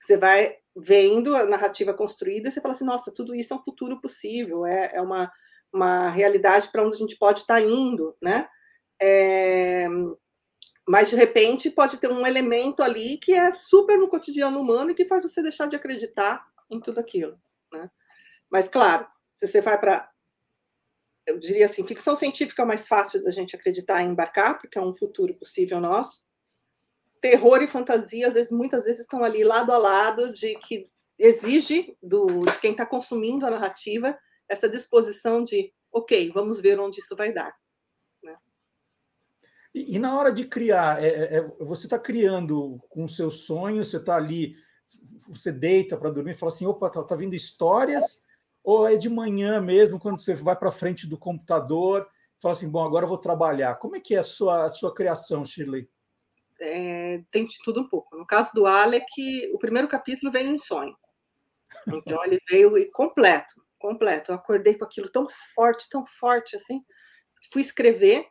[0.00, 3.62] Você vai vendo a narrativa construída e você fala assim: nossa, tudo isso é um
[3.62, 5.30] futuro possível, é, é uma,
[5.72, 8.48] uma realidade para onde a gente pode estar tá indo, né?
[9.00, 9.86] É,
[10.88, 14.94] mas de repente pode ter um elemento ali que é super no cotidiano humano e
[14.94, 17.38] que faz você deixar de acreditar em tudo aquilo,
[17.72, 17.90] né?
[18.50, 20.10] Mas claro, se você vai para
[21.28, 24.80] eu diria assim, ficção científica é mais fácil da gente acreditar em embarcar, porque é
[24.80, 26.26] um futuro possível nosso.
[27.20, 31.96] Terror e fantasia, às vezes, muitas vezes estão ali lado a lado de que exige
[32.02, 37.14] do, de quem está consumindo a narrativa essa disposição de, ok, vamos ver onde isso
[37.14, 37.54] vai dar.
[38.22, 38.34] Né?
[39.74, 43.90] E, e, na hora de criar, é, é, é você está criando com seus sonhos,
[43.90, 44.56] você está ali,
[45.28, 48.26] você deita para dormir e fala assim, opa, tá, tá vindo histórias
[48.68, 52.06] ou é de manhã mesmo, quando você vai para frente do computador,
[52.38, 53.76] fala assim, bom, agora eu vou trabalhar.
[53.76, 55.88] Como é que é a sua, a sua criação, Shirley?
[56.60, 58.14] É, tem de tudo um pouco.
[58.14, 59.10] No caso do Alec,
[59.54, 60.94] o primeiro capítulo veio em sonho.
[61.86, 64.32] Então ele veio completo, completo.
[64.32, 66.84] Eu acordei com aquilo tão forte, tão forte assim.
[67.50, 68.26] Fui escrever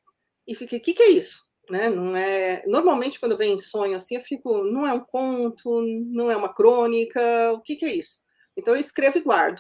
[0.48, 1.48] e fiquei, o que, que é isso?
[1.68, 1.90] né?
[1.90, 2.64] Não é.
[2.68, 6.54] Normalmente, quando vem em sonho assim, eu fico, não é um conto, não é uma
[6.54, 7.20] crônica,
[7.54, 8.20] o que, que é isso?
[8.56, 9.60] Então eu escrevo e guardo.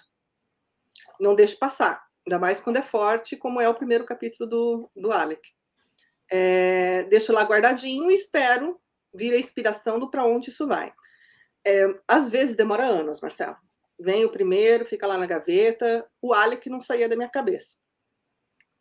[1.19, 5.11] Não deixo passar, ainda mais quando é forte, como é o primeiro capítulo do, do
[5.11, 5.41] Alec.
[6.29, 8.79] É, deixo lá guardadinho e espero
[9.13, 10.93] vir a inspiração do para onde isso vai.
[11.65, 13.57] É, às vezes demora anos, Marcelo.
[13.99, 16.07] Vem o primeiro, fica lá na gaveta.
[16.21, 17.77] O Alec não saía da minha cabeça.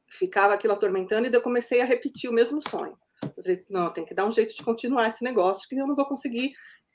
[0.08, 2.96] Ficava aquilo atormentando e eu comecei a repetir o mesmo sonho.
[3.22, 5.96] Eu falei, não, tem que dar um jeito de continuar esse negócio, que eu não
[5.96, 6.52] vou conseguir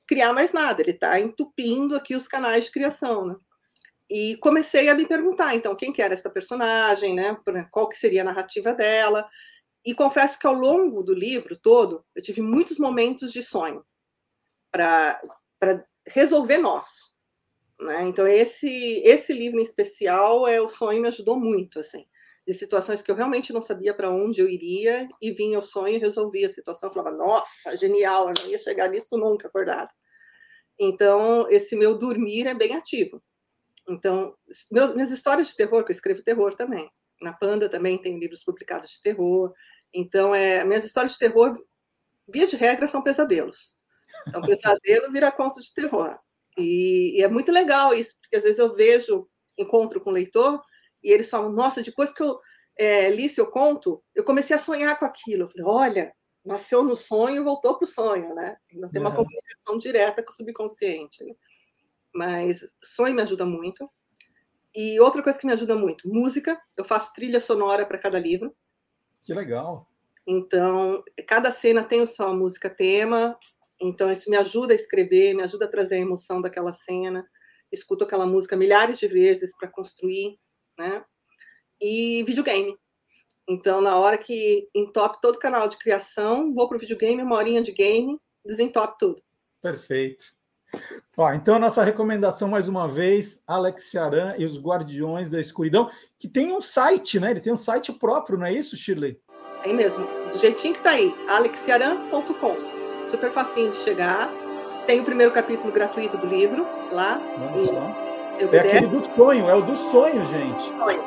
[0.08, 0.82] criar mais nada.
[0.82, 3.36] Ele está entupindo aqui os canais de criação, né?
[4.12, 7.38] E comecei a me perguntar, então, quem que era essa personagem, né?
[7.72, 9.26] Qual que seria a narrativa dela?
[9.86, 13.86] E confesso que ao longo do livro todo, eu tive muitos momentos de sonho
[14.70, 15.22] para
[16.10, 17.16] resolver nós.
[17.80, 18.04] Né?
[18.04, 22.06] Então, esse, esse livro em especial, é o sonho me ajudou muito, assim
[22.46, 25.96] de situações que eu realmente não sabia para onde eu iria e vinha o sonho
[25.96, 26.90] e resolvia a situação.
[26.90, 29.94] Eu falava, nossa, genial, eu não ia chegar nisso nunca acordado.
[30.80, 33.22] Então, esse meu dormir é bem ativo.
[33.92, 34.34] Então,
[34.96, 36.90] minhas histórias de terror, que eu escrevo terror também.
[37.22, 39.54] Na Panda também tem livros publicados de terror.
[39.94, 41.62] Então, é, minhas histórias de terror,
[42.28, 43.78] via de regra, são pesadelos.
[44.28, 46.18] Então, pesadelo vira conto de terror.
[46.58, 49.28] E, e é muito legal isso, porque às vezes eu vejo,
[49.58, 50.62] encontro com o leitor,
[51.04, 52.40] e eles falam, nossa, depois que eu
[52.78, 55.44] é, li seu conto, eu comecei a sonhar com aquilo.
[55.44, 56.14] Eu falei, olha,
[56.46, 58.56] nasceu no sonho, voltou para o sonho, né?
[58.72, 59.18] Ainda tem uma uhum.
[59.18, 61.24] comunicação direta com o subconsciente.
[61.24, 61.34] Né?
[62.14, 63.90] Mas sonho me ajuda muito.
[64.76, 66.60] E outra coisa que me ajuda muito, música.
[66.78, 68.56] Eu faço trilha sonora para cada livro.
[69.22, 69.88] Que legal.
[70.26, 73.38] Então, cada cena tem a sua música tema.
[73.80, 77.28] Então, isso me ajuda a escrever, me ajuda a trazer a emoção daquela cena.
[77.72, 80.40] Escuto aquela música milhares de vezes para construir
[80.78, 81.04] né?
[81.80, 82.78] E videogame.
[83.48, 87.36] Então, na hora que entope todo o canal de criação, vou para o videogame, uma
[87.36, 89.22] horinha de game, desentope tudo.
[89.62, 90.34] Perfeito.
[91.18, 95.90] Ó, então, a nossa recomendação, mais uma vez, Alex Cearan e os Guardiões da Escuridão,
[96.18, 97.32] que tem um site, né?
[97.32, 99.20] Ele tem um site próprio, não é isso, Shirley?
[99.64, 102.56] É mesmo, do jeitinho que tá aí, alexiaran.com.
[103.10, 104.32] Super facinho de chegar.
[104.88, 107.20] Tem o primeiro capítulo gratuito do livro lá.
[107.38, 108.12] Nossa.
[108.52, 110.64] É aquele do sonho, é o do sonho, gente.
[110.64, 111.04] Sonho.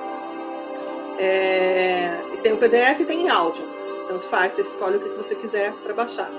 [1.18, 3.64] É, tem o PDF e tem em áudio.
[4.06, 6.30] Tanto faz, você escolhe o que você quiser para baixar.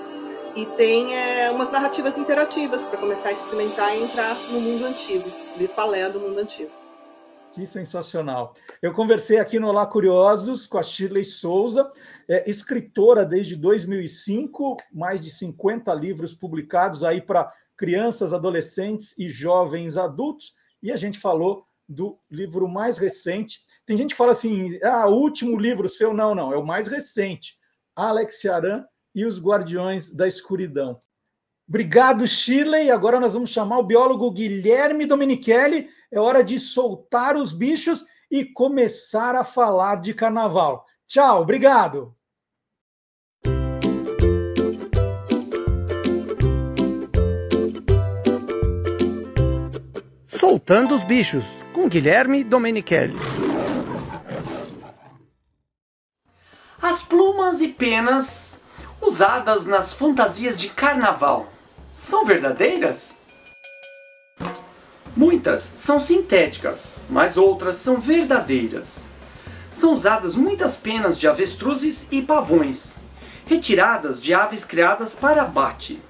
[0.56, 5.30] E tem é, umas narrativas interativas para começar a experimentar e entrar no mundo antigo,
[5.54, 6.70] ver qual é do mundo antigo.
[7.50, 8.54] Que sensacional.
[8.80, 11.90] Eu conversei aqui no Olá Curiosos com a Shirley Souza,
[12.26, 19.98] é, escritora desde 2005, mais de 50 livros publicados aí para crianças, adolescentes e jovens
[19.98, 23.60] adultos e a gente falou do livro mais recente.
[23.84, 26.14] Tem gente que fala assim: ah, último livro seu.
[26.14, 27.54] Não, não, é o mais recente.
[27.94, 28.84] Alex Aran
[29.16, 31.00] e os Guardiões da Escuridão.
[31.66, 32.90] Obrigado, Shirley.
[32.90, 35.88] Agora nós vamos chamar o biólogo Guilherme Domenichelli.
[36.12, 40.84] É hora de soltar os bichos e começar a falar de carnaval.
[41.06, 42.14] Tchau, obrigado.
[50.28, 53.16] Soltando os Bichos, com Guilherme Domenichelli.
[56.80, 58.55] As plumas e penas
[59.06, 61.46] usadas nas fantasias de carnaval
[61.92, 63.14] são verdadeiras?
[65.16, 69.12] Muitas são sintéticas, mas outras são verdadeiras.
[69.72, 72.96] São usadas muitas penas de avestruzes e pavões,
[73.46, 76.02] retiradas de aves criadas para abate.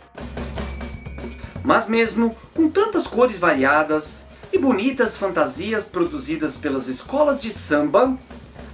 [1.63, 8.17] Mas mesmo com tantas cores variadas, e bonitas fantasias produzidas pelas escolas de samba,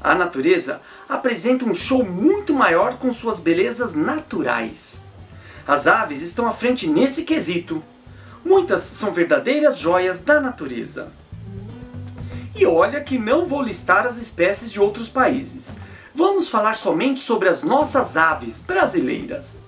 [0.02, 5.04] a natureza apresenta um show muito maior com suas belezas naturais.
[5.66, 7.82] As aves estão à frente nesse quesito.
[8.44, 11.12] Muitas são verdadeiras joias da natureza.
[12.56, 15.76] E olha que não vou listar as espécies de outros países.
[16.12, 19.60] Vamos falar somente sobre as nossas aves brasileiras.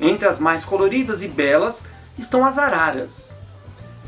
[0.00, 1.86] Entre as mais coloridas e belas
[2.16, 3.36] estão as araras.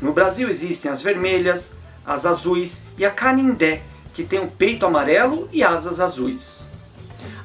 [0.01, 1.75] No Brasil existem as vermelhas,
[2.05, 6.69] as azuis e a canindé, que tem o um peito amarelo e asas azuis.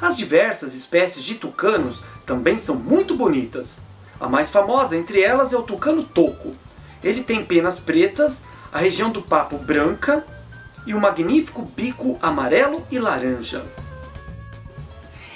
[0.00, 3.80] As diversas espécies de tucanos também são muito bonitas.
[4.20, 6.52] A mais famosa entre elas é o tucano toco.
[7.02, 10.24] Ele tem penas pretas, a região do papo branca
[10.86, 13.64] e um magnífico bico amarelo e laranja.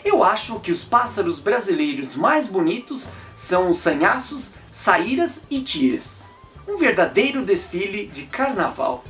[0.04, 6.32] Eu acho que os pássaros brasileiros mais bonitos são os sanhaços, saíras e ties
[6.66, 9.02] um verdadeiro desfile de carnaval.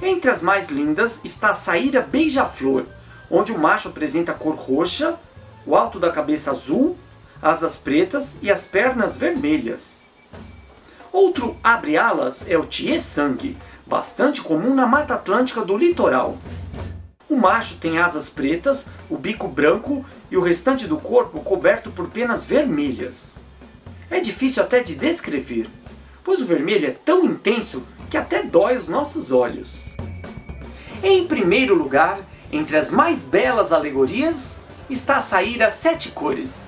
[0.00, 2.86] Entre as mais lindas está a saíra beija-flor,
[3.30, 5.18] onde o macho apresenta cor roxa,
[5.66, 6.96] o alto da cabeça azul,
[7.42, 10.06] asas pretas e as pernas vermelhas.
[11.12, 13.56] Outro abre-alas é o tie-sangue,
[13.86, 16.38] bastante comum na Mata Atlântica do litoral.
[17.28, 22.08] O macho tem asas pretas, o bico branco e o restante do corpo coberto por
[22.08, 23.40] penas vermelhas.
[24.10, 25.68] É difícil até de descrever,
[26.22, 29.87] pois o vermelho é tão intenso que até dói os nossos olhos.
[31.02, 32.18] Em primeiro lugar,
[32.50, 36.66] entre as mais belas alegorias, está a saíra sete cores.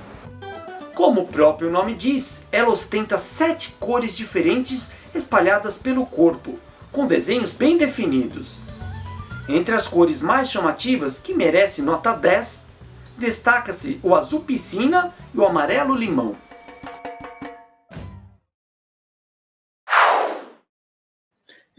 [0.95, 6.59] Como o próprio nome diz, ela ostenta sete cores diferentes espalhadas pelo corpo,
[6.93, 8.63] com desenhos bem definidos.
[9.49, 12.69] Entre as cores mais chamativas, que merece nota 10,
[13.19, 16.37] destaca-se o azul piscina e o amarelo limão.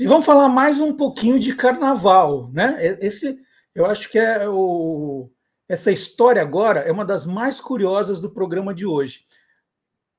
[0.02, 2.76] E vamos falar mais um pouquinho de carnaval, né?
[3.00, 3.40] Esse,
[3.76, 5.30] eu acho que é o,
[5.70, 9.28] essa história agora é uma das mais curiosas do programa de hoje.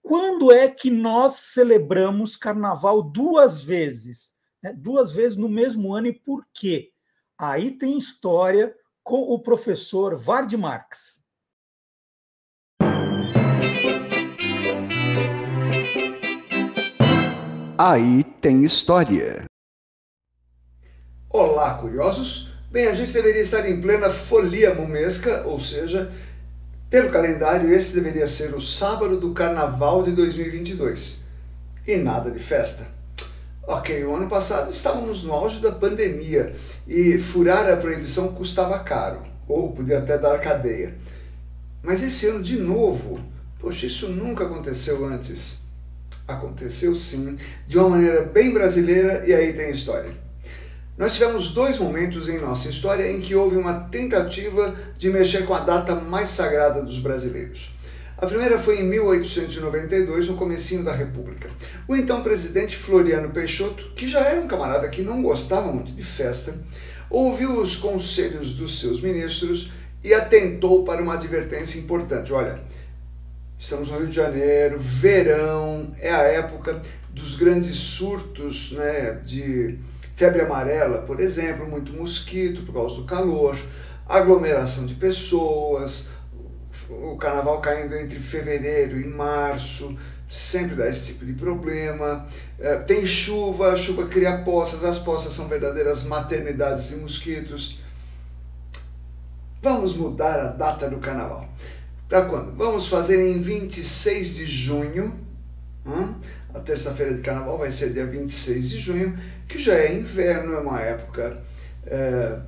[0.00, 4.36] Quando é que nós celebramos carnaval duas vezes?
[4.62, 4.72] Né?
[4.72, 6.92] Duas vezes no mesmo ano e por quê?
[7.36, 11.20] Aí tem história com o professor Vard Marx.
[17.76, 19.50] Aí tem história.
[21.34, 22.50] Olá, curiosos!
[22.70, 26.12] Bem, a gente deveria estar em plena folia momesca, ou seja,
[26.90, 31.22] pelo calendário, esse deveria ser o sábado do carnaval de 2022.
[31.86, 32.86] E nada de festa.
[33.66, 36.54] Ok, o ano passado estávamos no auge da pandemia
[36.86, 40.94] e furar a proibição custava caro, ou podia até dar cadeia.
[41.82, 43.24] Mas esse ano, de novo,
[43.58, 45.62] poxa, isso nunca aconteceu antes.
[46.28, 50.21] Aconteceu sim, de uma maneira bem brasileira, e aí tem história.
[50.96, 55.54] Nós tivemos dois momentos em nossa história em que houve uma tentativa de mexer com
[55.54, 57.70] a data mais sagrada dos brasileiros.
[58.18, 61.50] A primeira foi em 1892, no comecinho da República.
[61.88, 66.02] O então presidente Floriano Peixoto, que já era um camarada que não gostava muito de
[66.02, 66.54] festa,
[67.08, 69.72] ouviu os conselhos dos seus ministros
[70.04, 72.32] e atentou para uma advertência importante.
[72.32, 72.62] Olha,
[73.58, 79.78] estamos no Rio de Janeiro, verão, é a época dos grandes surtos né, de
[80.22, 83.58] febre amarela, por exemplo, muito mosquito por causa do calor,
[84.08, 86.10] aglomeração de pessoas,
[86.88, 92.24] o carnaval caindo entre fevereiro e março, sempre dá esse tipo de problema.
[92.60, 97.80] É, tem chuva, a chuva cria poças, as poças são verdadeiras maternidades de mosquitos.
[99.60, 101.48] Vamos mudar a data do carnaval.
[102.08, 102.52] Para quando?
[102.52, 105.18] Vamos fazer em 26 de junho.
[105.84, 106.14] Hum?
[106.54, 110.58] A terça-feira de carnaval vai ser dia 26 de junho, que já é inverno, é
[110.58, 111.42] uma época
[111.86, 112.38] é,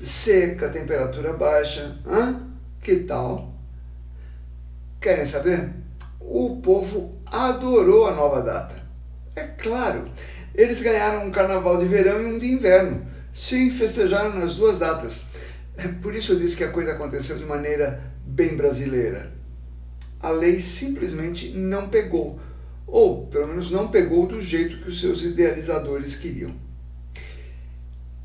[0.00, 1.98] seca, temperatura baixa.
[2.06, 2.40] Hã?
[2.82, 3.54] Que tal?
[5.00, 5.70] Querem saber?
[6.20, 8.82] O povo adorou a nova data.
[9.34, 10.10] É claro,
[10.54, 13.06] eles ganharam um carnaval de verão e um de inverno.
[13.32, 15.26] Sim, festejaram nas duas datas.
[15.76, 19.32] É por isso eu disse que a coisa aconteceu de maneira bem brasileira.
[20.20, 22.38] A lei simplesmente não pegou
[22.86, 26.54] ou pelo menos não pegou do jeito que os seus idealizadores queriam.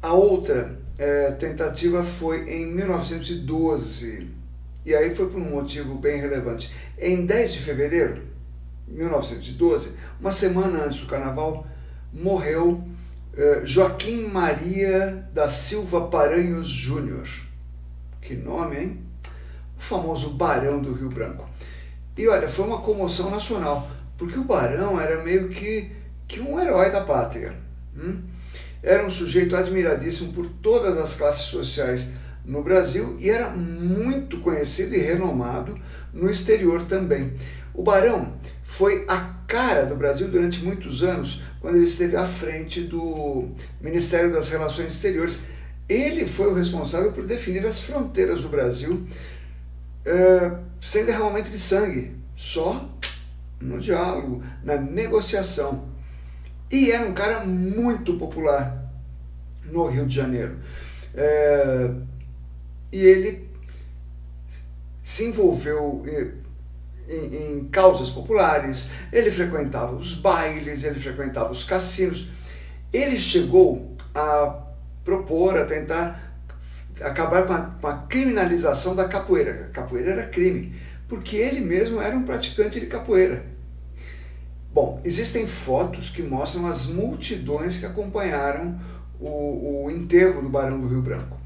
[0.01, 4.27] A outra é, tentativa foi em 1912,
[4.85, 6.71] e aí foi por um motivo bem relevante.
[6.97, 8.21] Em 10 de fevereiro
[8.87, 11.65] de 1912, uma semana antes do carnaval,
[12.13, 12.83] morreu
[13.35, 17.27] é, Joaquim Maria da Silva Paranhos Júnior.
[18.21, 19.03] Que nome, hein?
[19.77, 21.47] O famoso Barão do Rio Branco.
[22.17, 25.91] E olha, foi uma comoção nacional porque o Barão era meio que,
[26.27, 27.55] que um herói da pátria.
[27.95, 28.21] Hum?
[28.81, 32.13] Era um sujeito admiradíssimo por todas as classes sociais
[32.45, 35.77] no Brasil e era muito conhecido e renomado
[36.13, 37.33] no exterior também.
[37.73, 42.81] O Barão foi a cara do Brasil durante muitos anos, quando ele esteve à frente
[42.81, 43.49] do
[43.79, 45.39] Ministério das Relações Exteriores.
[45.87, 48.93] Ele foi o responsável por definir as fronteiras do Brasil
[50.05, 52.89] uh, sem derramamento de sangue, só
[53.59, 55.89] no diálogo, na negociação.
[56.71, 58.91] E era um cara muito popular
[59.65, 60.57] no Rio de Janeiro.
[61.15, 61.91] É,
[62.91, 63.49] e ele
[65.01, 66.03] se envolveu
[67.07, 72.29] em, em, causas populares, ele frequentava os bailes, ele frequentava os cassinos.
[72.91, 74.63] Ele chegou a
[75.03, 76.27] propor, a tentar
[77.01, 79.67] acabar com a, com a criminalização da capoeira.
[79.67, 80.75] A capoeira era crime
[81.07, 83.45] porque ele mesmo era um praticante de capoeira.
[84.73, 88.79] Bom, existem fotos que mostram as multidões que acompanharam
[89.19, 91.37] o, o enterro do Barão do Rio Branco.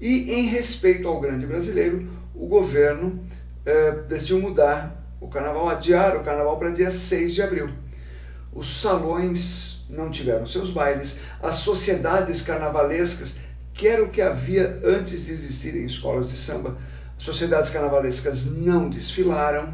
[0.00, 3.22] E em respeito ao grande brasileiro, o governo
[3.64, 7.70] é, decidiu mudar o carnaval, adiar o carnaval para dia 6 de abril.
[8.52, 13.40] Os salões não tiveram seus bailes, as sociedades carnavalescas,
[13.72, 16.76] que era o que havia antes de existirem escolas de samba,
[17.22, 19.72] sociedades carnavalescas não desfilaram.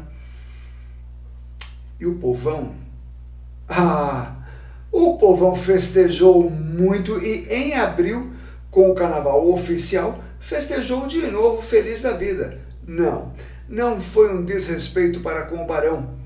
[1.99, 2.75] E o povão?
[3.67, 4.35] Ah,
[4.91, 8.31] o povão festejou muito e em abril,
[8.69, 12.59] com o carnaval oficial, festejou de novo feliz da vida.
[12.87, 13.33] Não,
[13.67, 16.17] não foi um desrespeito para com o Barão.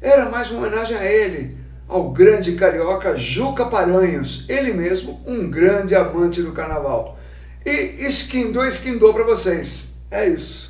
[0.00, 1.58] Era mais uma homenagem a ele,
[1.88, 7.18] ao grande carioca Juca Paranhos, ele mesmo um grande amante do carnaval.
[7.66, 9.98] E esquindou, esquindou para vocês.
[10.10, 10.67] É isso.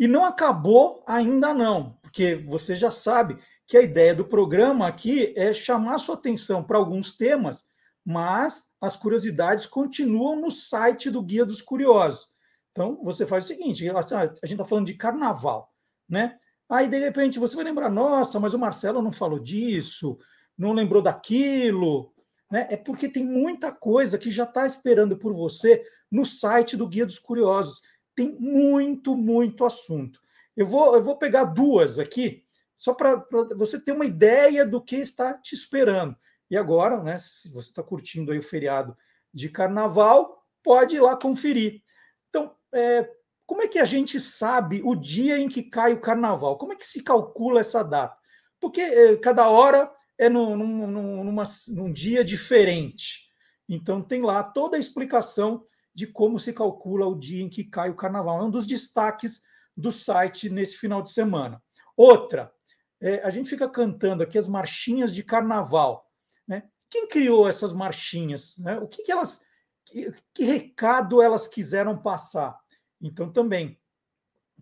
[0.00, 3.36] E não acabou ainda não, porque você já sabe
[3.66, 7.66] que a ideia do programa aqui é chamar sua atenção para alguns temas,
[8.02, 12.28] mas as curiosidades continuam no site do Guia dos Curiosos.
[12.72, 15.70] Então, você faz o seguinte: a gente está falando de carnaval,
[16.08, 16.38] né?
[16.66, 20.18] Aí, de repente, você vai lembrar, nossa, mas o Marcelo não falou disso,
[20.56, 22.10] não lembrou daquilo,
[22.50, 22.66] né?
[22.70, 27.04] É porque tem muita coisa que já está esperando por você no site do Guia
[27.04, 27.82] dos Curiosos.
[28.20, 30.20] Tem muito, muito assunto.
[30.54, 32.44] Eu vou, eu vou pegar duas aqui,
[32.76, 36.14] só para você ter uma ideia do que está te esperando.
[36.50, 38.94] E agora, né, se você está curtindo aí o feriado
[39.32, 41.82] de carnaval, pode ir lá conferir.
[42.28, 43.10] Então, é,
[43.46, 46.58] como é que a gente sabe o dia em que cai o carnaval?
[46.58, 48.18] Como é que se calcula essa data?
[48.60, 53.30] Porque é, cada hora é num, num, numa, num dia diferente.
[53.66, 55.64] Então, tem lá toda a explicação
[55.94, 58.40] de como se calcula o dia em que cai o carnaval.
[58.40, 59.42] É um dos destaques
[59.76, 61.62] do site nesse final de semana.
[61.96, 62.52] Outra,
[63.00, 66.08] é, a gente fica cantando aqui as marchinhas de carnaval.
[66.46, 66.64] Né?
[66.88, 68.58] Quem criou essas marchinhas?
[68.58, 68.78] Né?
[68.78, 69.44] O que, que elas,
[69.84, 72.58] que, que recado elas quiseram passar?
[73.00, 73.80] Então também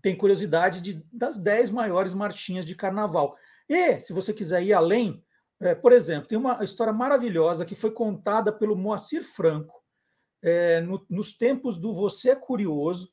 [0.00, 3.36] tem curiosidade de, das dez maiores marchinhas de carnaval.
[3.68, 5.22] E, se você quiser ir além,
[5.60, 9.77] é, por exemplo, tem uma história maravilhosa que foi contada pelo Moacir Franco
[10.42, 13.10] é, no, nos tempos do Você Curioso,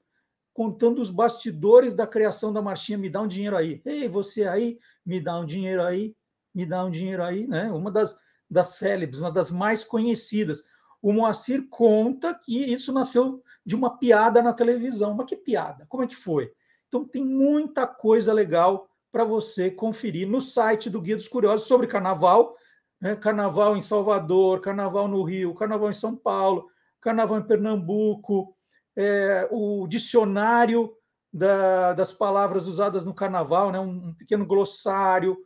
[0.53, 3.81] contando os bastidores da criação da marchinha Me Dá um Dinheiro Aí.
[3.85, 6.15] Ei, você aí, me dá um dinheiro aí,
[6.53, 7.71] me dá um dinheiro aí, né?
[7.71, 8.15] Uma das
[8.49, 10.63] das célebres, uma das mais conhecidas.
[11.01, 15.13] O Moacir conta que isso nasceu de uma piada na televisão.
[15.13, 15.85] Mas que piada?
[15.87, 16.51] Como é que foi?
[16.87, 21.87] Então tem muita coisa legal para você conferir no site do Guia dos Curiosos sobre
[21.87, 22.55] carnaval,
[22.99, 23.15] né?
[23.15, 26.69] carnaval em Salvador, carnaval no Rio, carnaval em São Paulo,
[27.05, 28.57] carnaval em Pernambuco,
[28.97, 30.91] é, o dicionário
[31.31, 33.79] da, das palavras usadas no carnaval, né?
[33.79, 35.37] um, um pequeno glossário,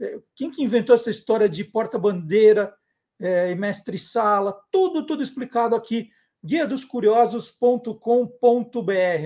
[0.00, 2.74] é, quem que inventou essa história de porta-bandeira
[3.20, 4.58] é, e mestre-sala?
[4.72, 6.08] Tudo, tudo explicado aqui.
[6.42, 7.98] Guia dos Curiosos.com.br,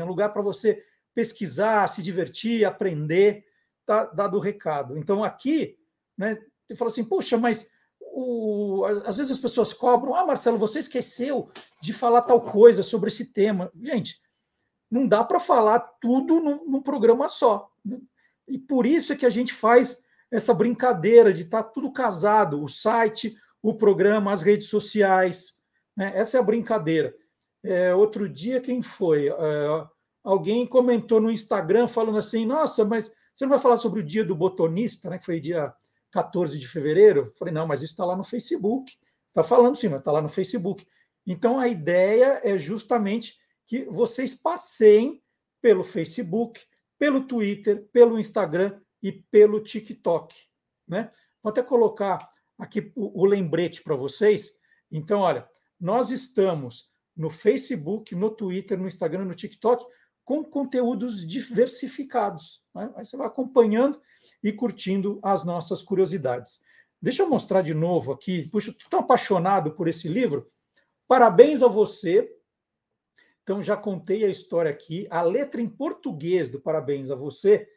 [0.02, 0.82] um lugar para você
[1.14, 3.44] pesquisar, se divertir, aprender,
[3.86, 4.98] tá dado o recado.
[4.98, 5.76] Então, aqui,
[6.16, 7.70] né, você fala assim, poxa, mas
[8.20, 11.48] o, às vezes as pessoas cobram, ah, Marcelo, você esqueceu
[11.80, 13.70] de falar tal coisa sobre esse tema.
[13.80, 14.20] Gente,
[14.90, 17.70] não dá para falar tudo num, num programa só.
[17.84, 17.98] Né?
[18.48, 20.02] E por isso é que a gente faz
[20.32, 25.60] essa brincadeira de estar tá tudo casado, o site, o programa, as redes sociais.
[25.96, 26.10] Né?
[26.14, 27.14] Essa é a brincadeira.
[27.62, 29.28] É, outro dia, quem foi?
[29.28, 29.86] É,
[30.24, 34.24] alguém comentou no Instagram falando assim: nossa, mas você não vai falar sobre o dia
[34.24, 35.18] do botonista, né?
[35.18, 35.72] Que foi dia
[36.10, 37.32] 14 de fevereiro?
[37.38, 38.96] Falei, não, mas isso está lá no Facebook.
[39.28, 40.86] Está falando sim, mas está lá no Facebook.
[41.26, 45.22] Então a ideia é justamente que vocês passeiem
[45.60, 46.60] pelo Facebook,
[46.98, 50.34] pelo Twitter, pelo Instagram e pelo TikTok.
[50.86, 51.10] Né?
[51.42, 52.28] Vou até colocar
[52.58, 54.58] aqui o, o lembrete para vocês.
[54.90, 55.46] Então, olha,
[55.78, 59.84] nós estamos no Facebook, no Twitter, no Instagram, no TikTok,
[60.24, 62.64] com conteúdos diversificados.
[62.74, 62.92] Né?
[62.96, 64.00] Aí você vai acompanhando
[64.42, 66.60] e curtindo as nossas curiosidades.
[67.00, 68.48] Deixa eu mostrar de novo aqui.
[68.50, 70.50] Puxa, estou tão apaixonado por esse livro.
[71.06, 72.28] Parabéns a você.
[73.42, 75.06] Então, já contei a história aqui.
[75.10, 77.68] A letra em português do Parabéns a você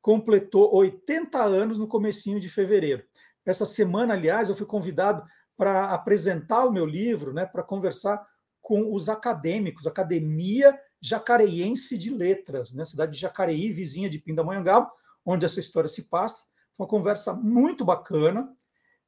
[0.00, 3.04] completou 80 anos no comecinho de fevereiro.
[3.44, 5.22] Essa semana, aliás, eu fui convidado
[5.56, 8.26] para apresentar o meu livro, né, para conversar
[8.62, 14.90] com os acadêmicos, Academia Jacareiense de Letras, né, cidade de Jacareí, vizinha de Pindamonhangaba,
[15.24, 16.46] onde essa história se passa.
[16.72, 18.48] Foi uma conversa muito bacana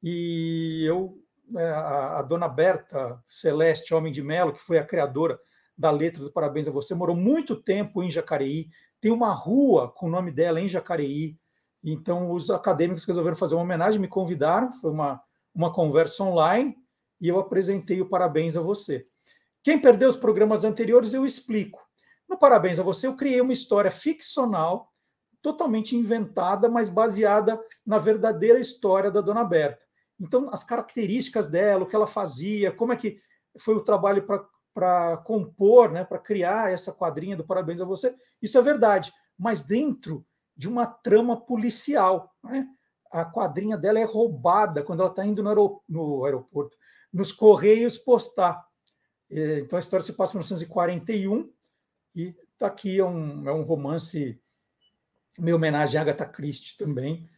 [0.01, 1.17] e eu,
[1.49, 5.39] né, a, a dona Berta Celeste Homem de Melo, que foi a criadora
[5.77, 8.69] da letra do Parabéns a Você, morou muito tempo em Jacareí,
[9.01, 11.37] tem uma rua com o nome dela em Jacareí.
[11.83, 15.21] Então, os acadêmicos resolveram fazer uma homenagem, me convidaram, foi uma,
[15.53, 16.75] uma conversa online,
[17.19, 19.05] e eu apresentei o parabéns a você.
[19.63, 21.81] Quem perdeu os programas anteriores, eu explico.
[22.29, 24.89] No Parabéns a Você, eu criei uma história ficcional,
[25.43, 29.83] totalmente inventada, mas baseada na verdadeira história da Dona Berta.
[30.19, 33.19] Então, as características dela, o que ela fazia, como é que
[33.59, 34.25] foi o trabalho
[34.73, 39.59] para compor, né, para criar essa quadrinha do Parabéns a Você, isso é verdade, mas
[39.61, 40.25] dentro
[40.55, 42.33] de uma trama policial.
[42.41, 42.65] Né?
[43.11, 46.77] A quadrinha dela é roubada quando ela está indo no, aeroporto,
[47.11, 48.65] nos Correios postar.
[49.29, 51.51] É, então a história se passa em 1941
[52.15, 54.41] e está aqui, é um, é um romance
[55.39, 57.29] meio homenagem à Agatha Christie também,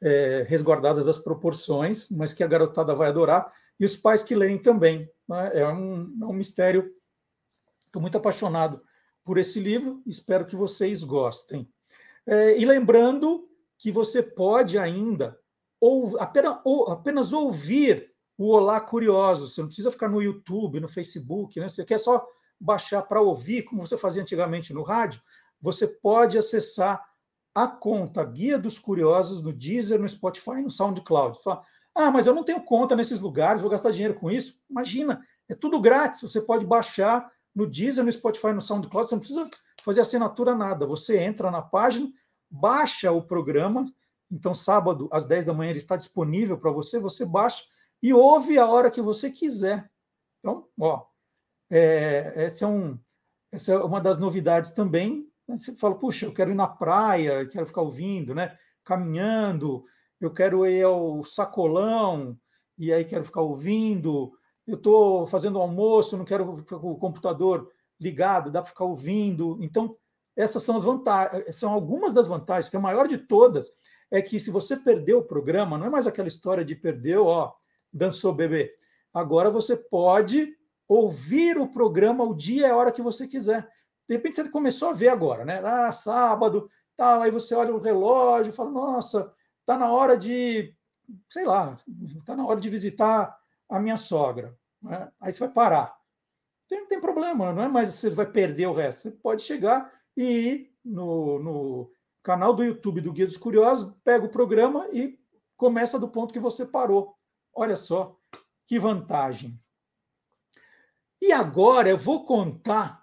[0.00, 4.58] é, resguardadas as proporções, mas que a garotada vai adorar, e os pais que leem
[4.58, 5.08] também.
[5.28, 5.50] Né?
[5.54, 6.92] É, um, é um mistério.
[7.86, 8.82] Estou muito apaixonado
[9.24, 11.68] por esse livro, espero que vocês gostem.
[12.26, 13.48] É, e lembrando
[13.78, 15.38] que você pode ainda
[15.80, 20.88] ou, apenas, ou, apenas ouvir o Olá Curioso, você não precisa ficar no YouTube, no
[20.88, 21.68] Facebook, né?
[21.68, 22.24] você quer só
[22.58, 25.20] baixar para ouvir, como você fazia antigamente no rádio,
[25.60, 27.04] você pode acessar
[27.54, 31.42] a conta Guia dos Curiosos no Deezer, no Spotify, no SoundCloud.
[31.42, 31.62] Fala,
[31.94, 34.58] ah, mas eu não tenho conta nesses lugares, vou gastar dinheiro com isso.
[34.70, 36.22] Imagina, é tudo grátis.
[36.22, 39.50] Você pode baixar no Deezer, no Spotify, no SoundCloud, você não precisa
[39.82, 40.86] fazer assinatura nada.
[40.86, 42.10] Você entra na página,
[42.50, 43.84] baixa o programa.
[44.30, 46.98] Então, sábado, às 10 da manhã, ele está disponível para você.
[46.98, 47.64] Você baixa
[48.02, 49.90] e ouve a hora que você quiser.
[50.40, 51.04] Então, ó,
[51.70, 52.98] é, essa, é um,
[53.52, 55.30] essa é uma das novidades também.
[55.56, 58.56] Você fala, puxa, eu quero ir na praia, quero ficar ouvindo, né?
[58.84, 59.84] Caminhando,
[60.20, 62.38] eu quero ir ao sacolão,
[62.78, 64.32] e aí quero ficar ouvindo.
[64.66, 69.58] Eu estou fazendo almoço, não quero ficar com o computador ligado, dá para ficar ouvindo.
[69.60, 69.96] Então,
[70.36, 73.70] essas são as vantagens, são algumas das vantagens, porque a maior de todas
[74.10, 77.52] é que se você perdeu o programa, não é mais aquela história de perdeu, ó,
[77.92, 78.72] dançou bebê.
[79.12, 80.54] Agora você pode
[80.88, 83.68] ouvir o programa o dia e a hora que você quiser.
[84.12, 85.60] De repente você começou a ver agora, né?
[85.64, 89.32] Ah, sábado, tal, aí você olha o relógio fala, nossa,
[89.64, 90.74] tá na hora de,
[91.28, 91.76] sei lá,
[92.26, 93.36] tá na hora de visitar
[93.68, 94.56] a minha sogra.
[94.82, 95.10] Né?
[95.20, 96.02] Aí você vai parar
[96.78, 99.02] não tem problema, não é mais você vai perder o resto.
[99.02, 101.92] Você pode chegar e ir no, no
[102.22, 105.18] canal do YouTube do Guia dos Curiosos, pega o programa e
[105.56, 107.16] começa do ponto que você parou.
[107.54, 108.16] Olha só
[108.66, 109.60] que vantagem.
[111.20, 113.01] E agora eu vou contar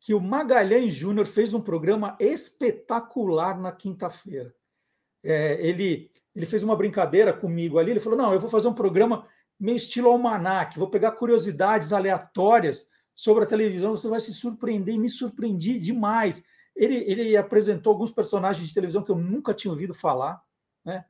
[0.00, 4.52] que o Magalhães Júnior fez um programa espetacular na quinta-feira.
[5.22, 7.90] É, ele, ele fez uma brincadeira comigo ali.
[7.90, 9.26] Ele falou: Não, eu vou fazer um programa
[9.58, 14.98] meio estilo almanac, vou pegar curiosidades aleatórias sobre a televisão, você vai se surpreender, e
[14.98, 16.46] me surpreendi demais.
[16.74, 20.42] Ele, ele apresentou alguns personagens de televisão que eu nunca tinha ouvido falar.
[20.82, 21.04] Né?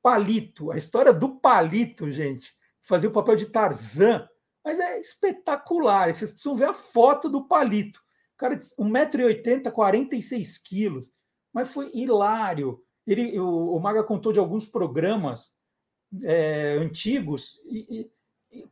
[0.00, 4.28] Palito, a história do Palito, gente, fazia o papel de Tarzan,
[4.64, 6.14] mas é espetacular.
[6.14, 8.00] Vocês precisam ver a foto do Palito.
[8.38, 11.12] Cara, 1,80m, 46 quilos.
[11.52, 12.80] Mas foi hilário.
[13.06, 15.56] Ele, o, o Maga contou de alguns programas
[16.24, 18.10] é, antigos e,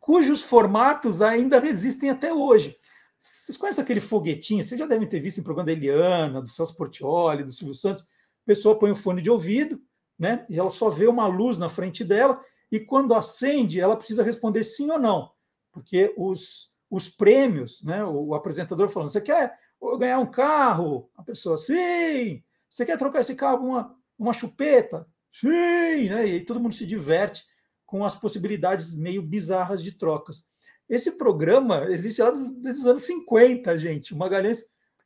[0.00, 2.76] cujos formatos ainda resistem até hoje.
[3.18, 4.62] Vocês conhecem aquele foguetinho?
[4.62, 8.02] Vocês já devem ter visto em programa da Eliana, do Celso Portioli, do Silvio Santos.
[8.02, 9.80] A pessoa põe o fone de ouvido,
[10.18, 10.44] né?
[10.48, 12.40] E ela só vê uma luz na frente dela,
[12.70, 15.30] e quando acende, ela precisa responder sim ou não,
[15.72, 18.02] porque os, os prêmios, né?
[18.04, 19.58] O, apresentador falando: você quer
[19.98, 21.10] ganhar um carro?
[21.14, 22.42] A pessoa, sim.
[22.68, 25.06] Você quer trocar esse carro por uma, uma chupeta?
[25.30, 26.26] Sim, né?
[26.26, 27.44] E todo mundo se diverte
[27.84, 30.46] com as possibilidades meio bizarras de trocas.
[30.88, 34.14] Esse programa existe lá desde os anos 50, gente.
[34.14, 34.64] O Magalhães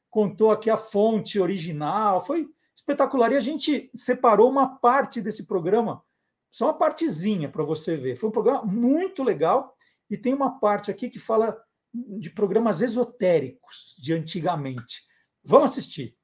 [0.09, 3.33] contou aqui a fonte original, foi espetacular.
[3.33, 6.03] E a gente separou uma parte desse programa,
[6.51, 8.17] só uma partezinha para você ver.
[8.17, 9.75] Foi um programa muito legal
[10.09, 11.61] e tem uma parte aqui que fala
[11.93, 15.03] de programas esotéricos de antigamente.
[15.43, 16.17] Vamos assistir.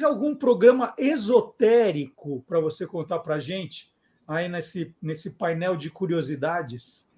[0.00, 3.92] teve algum programa esotérico para você contar para gente
[4.26, 7.10] aí nesse, nesse painel de curiosidades?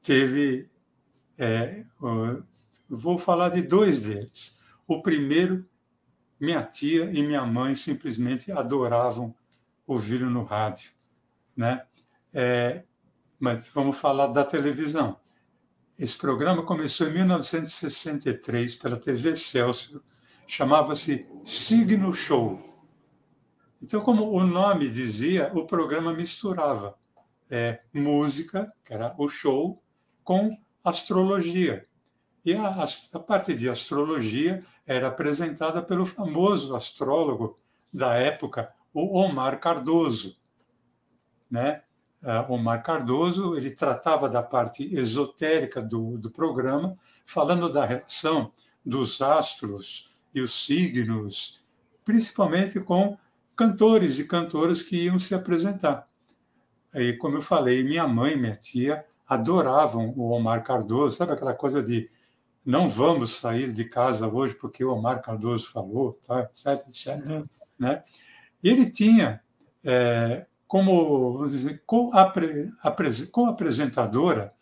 [0.00, 0.73] Teve.
[1.36, 1.84] É,
[2.88, 4.54] vou falar de dois deles.
[4.86, 5.66] O primeiro,
[6.38, 9.34] minha tia e minha mãe simplesmente adoravam
[9.86, 10.92] ouvir no rádio,
[11.56, 11.84] né?
[12.32, 12.84] É,
[13.38, 15.18] mas vamos falar da televisão.
[15.98, 20.02] Esse programa começou em 1963 pela TV Celso
[20.46, 22.60] chamava-se Signo Show.
[23.82, 26.96] Então, como o nome dizia, o programa misturava
[27.50, 29.82] é, música, que era o show,
[30.22, 31.86] com astrologia.
[32.44, 37.58] E a, a parte de astrologia era apresentada pelo famoso astrólogo
[37.92, 40.36] da época, o Omar Cardoso.
[41.50, 41.82] Né?
[42.22, 48.52] Uh, Omar Cardoso ele tratava da parte esotérica do, do programa, falando da relação
[48.84, 51.64] dos astros e os signos,
[52.04, 53.16] principalmente com
[53.56, 56.08] cantores e cantoras que iam se apresentar.
[56.92, 61.82] E como eu falei, minha mãe minha tia adoravam o Omar Cardoso, sabe aquela coisa
[61.82, 62.08] de
[62.64, 67.28] não vamos sair de casa hoje porque o Omar Cardoso falou, tá, etc, etc.
[67.28, 67.44] Uhum.
[67.78, 68.02] Né?
[68.62, 69.40] E ele tinha
[69.82, 71.46] é, como
[71.86, 74.52] co-apresentadora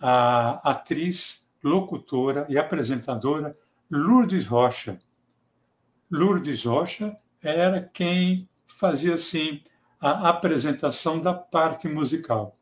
[0.00, 3.54] a atriz, locutora e apresentadora
[3.90, 4.98] Lourdes Rocha.
[6.10, 9.60] Lourdes Rocha era quem fazia assim
[10.00, 12.54] a apresentação da parte musical.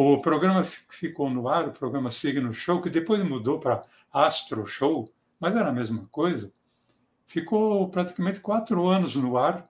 [0.00, 3.82] O programa ficou no ar, o programa Signo Show, que depois mudou para
[4.12, 6.52] Astro Show, mas era a mesma coisa.
[7.26, 9.68] Ficou praticamente quatro anos no ar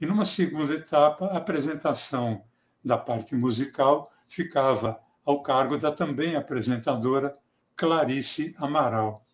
[0.00, 2.42] e numa segunda etapa a apresentação
[2.84, 7.32] da parte musical ficava ao cargo da também apresentadora
[7.76, 9.24] Clarice Amaral.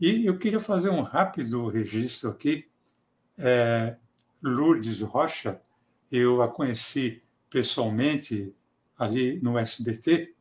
[0.00, 2.70] E eu queria fazer um rápido registro aqui.
[3.36, 3.96] É,
[4.40, 5.60] Lourdes Rocha,
[6.12, 8.54] eu a conheci pessoalmente
[8.98, 10.34] ali no SBT,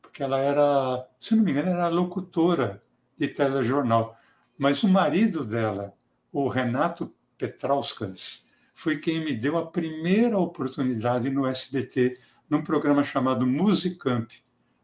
[0.00, 2.80] porque ela era, se não me engano, era locutora
[3.16, 4.16] de telejornal.
[4.58, 5.94] Mas o marido dela,
[6.32, 8.44] o Renato Petrauskas,
[8.74, 14.30] foi quem me deu a primeira oportunidade no SBT, num programa chamado Musicamp,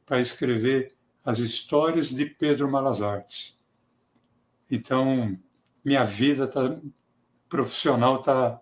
[0.04, 3.56] para escrever as histórias de Pedro Malas Artes.
[4.70, 5.36] Então,
[5.84, 6.78] minha vida tá,
[7.48, 8.60] profissional está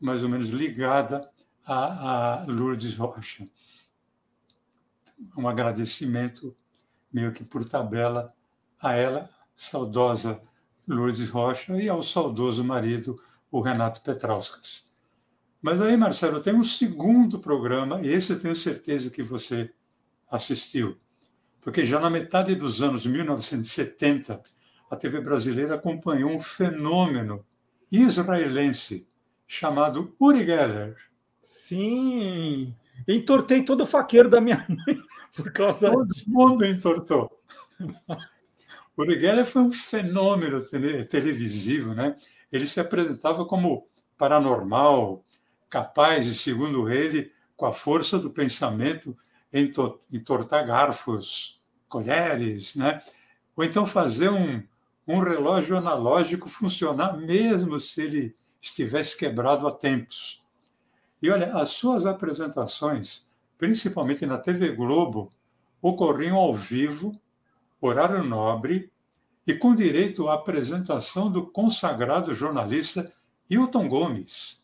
[0.00, 1.28] mais ou menos ligada
[1.68, 3.44] a, a Lourdes Rocha.
[5.36, 6.56] Um agradecimento,
[7.12, 8.26] meio que por tabela,
[8.80, 10.40] a ela, saudosa
[10.86, 14.86] Lourdes Rocha, e ao saudoso marido, o Renato Petrauskas.
[15.60, 19.70] Mas aí, Marcelo, tem um segundo programa, e esse eu tenho certeza que você
[20.30, 20.96] assistiu,
[21.60, 24.40] porque já na metade dos anos 1970,
[24.90, 27.44] a TV brasileira acompanhou um fenômeno
[27.90, 29.06] israelense
[29.46, 30.96] chamado Uri Geller.
[31.50, 32.74] Sim,
[33.08, 35.00] entortei todo o faqueiro da minha mãe
[35.34, 36.30] por causa Todo disso.
[36.30, 37.40] mundo entortou.
[38.94, 40.60] Uri Geller foi um fenômeno
[41.08, 42.14] televisivo, né?
[42.52, 43.88] Ele se apresentava como
[44.18, 45.24] paranormal,
[45.70, 49.16] capaz, segundo ele, com a força do pensamento,
[50.12, 53.00] entortar garfos, colheres, né?
[53.56, 54.62] ou então fazer um,
[55.06, 60.46] um relógio analógico funcionar, mesmo se ele estivesse quebrado há tempos.
[61.20, 65.30] E olha, as suas apresentações, principalmente na TV Globo,
[65.82, 67.12] ocorriam ao vivo,
[67.80, 68.90] horário nobre
[69.46, 73.12] e com direito à apresentação do consagrado jornalista
[73.48, 74.62] Hilton Gomes,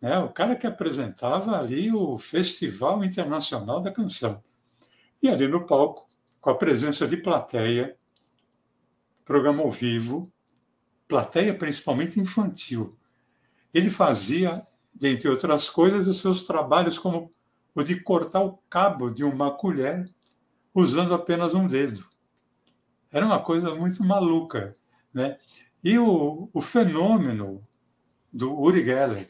[0.00, 0.18] né?
[0.18, 4.42] o cara que apresentava ali o Festival Internacional da Canção.
[5.22, 6.06] E ali no palco,
[6.40, 7.96] com a presença de plateia,
[9.24, 10.30] programa ao vivo,
[11.06, 12.98] plateia principalmente infantil.
[13.72, 17.32] Ele fazia, dentre outras coisas, os seus trabalhos como
[17.74, 20.04] o de cortar o cabo de uma colher
[20.74, 22.04] usando apenas um dedo.
[23.10, 24.72] Era uma coisa muito maluca.
[25.12, 25.36] Né?
[25.82, 27.62] E o, o fenômeno
[28.32, 29.28] do Uri Geller,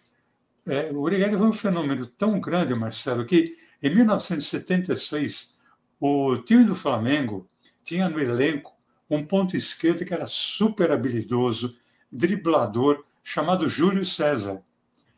[0.66, 5.56] é, o Uri Geller foi um fenômeno tão grande, Marcelo, que em 1976
[5.98, 7.48] o time do Flamengo
[7.82, 8.72] tinha no elenco
[9.10, 11.76] um ponto esquerdo que era super habilidoso,
[12.10, 14.62] driblador, chamado Júlio César.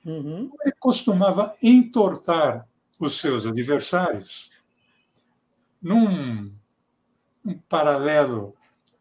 [0.05, 0.50] Uhum.
[0.62, 4.50] Ele costumava entortar os seus adversários
[5.82, 6.52] num
[7.44, 8.55] um paralelo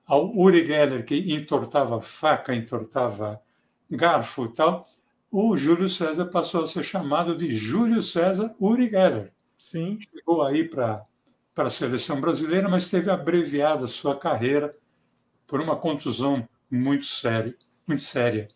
[0.05, 3.41] ao Uri Geller, que entortava faca, entortava
[3.89, 4.85] garfo e tal,
[5.31, 9.31] o Júlio César passou a ser chamado de Júlio César Uri Geller.
[9.57, 9.97] Sim.
[10.11, 11.03] Chegou aí para
[11.57, 14.69] a seleção brasileira, mas teve abreviada sua carreira
[15.47, 17.55] por uma contusão muito séria.
[17.87, 18.47] Muito séria.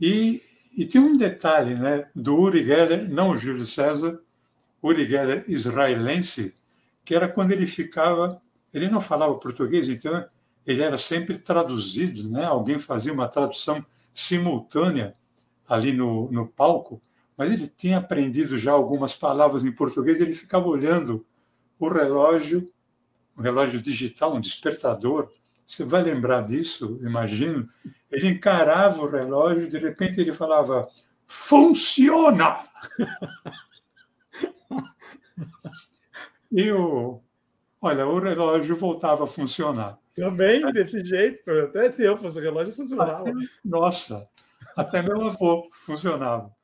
[0.00, 0.42] E,
[0.76, 4.20] e tem um detalhe né, do Uri Geller, não Júlio César,
[4.82, 6.54] Uri Geller israelense,
[7.04, 8.40] que era quando ele ficava,
[8.72, 10.24] ele não falava português, então
[10.66, 12.44] ele era sempre traduzido, né?
[12.44, 15.12] alguém fazia uma tradução simultânea
[15.68, 17.00] ali no, no palco,
[17.36, 21.24] mas ele tinha aprendido já algumas palavras em português, ele ficava olhando
[21.78, 22.66] o relógio,
[23.36, 25.30] um relógio digital, um despertador,
[25.66, 27.66] você vai lembrar disso, imagino.
[28.12, 30.86] Ele encarava o relógio, de repente ele falava:
[31.26, 32.56] funciona!
[36.52, 37.22] e o,
[37.80, 39.98] olha, o relógio voltava a funcionar.
[40.14, 41.50] Também, desse jeito.
[41.50, 43.24] Até se eu fosse o relógio, funcionava.
[43.64, 44.28] Nossa,
[44.76, 46.54] até meu avô funcionava.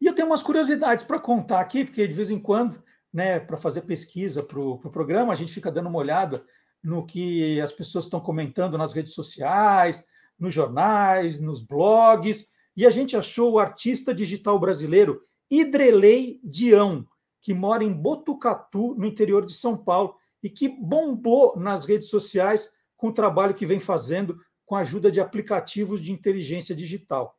[0.00, 2.82] E eu tenho umas curiosidades para contar aqui, porque de vez em quando,
[3.12, 6.44] né, para fazer pesquisa para o pro programa, a gente fica dando uma olhada
[6.82, 10.06] no que as pessoas estão comentando nas redes sociais,
[10.38, 15.20] nos jornais, nos blogs, e a gente achou o artista digital brasileiro
[15.50, 17.06] Idrelei Dião,
[17.40, 22.72] que mora em Botucatu, no interior de São Paulo, e que bombou nas redes sociais
[22.96, 27.34] com o trabalho que vem fazendo com a ajuda de aplicativos de inteligência digital.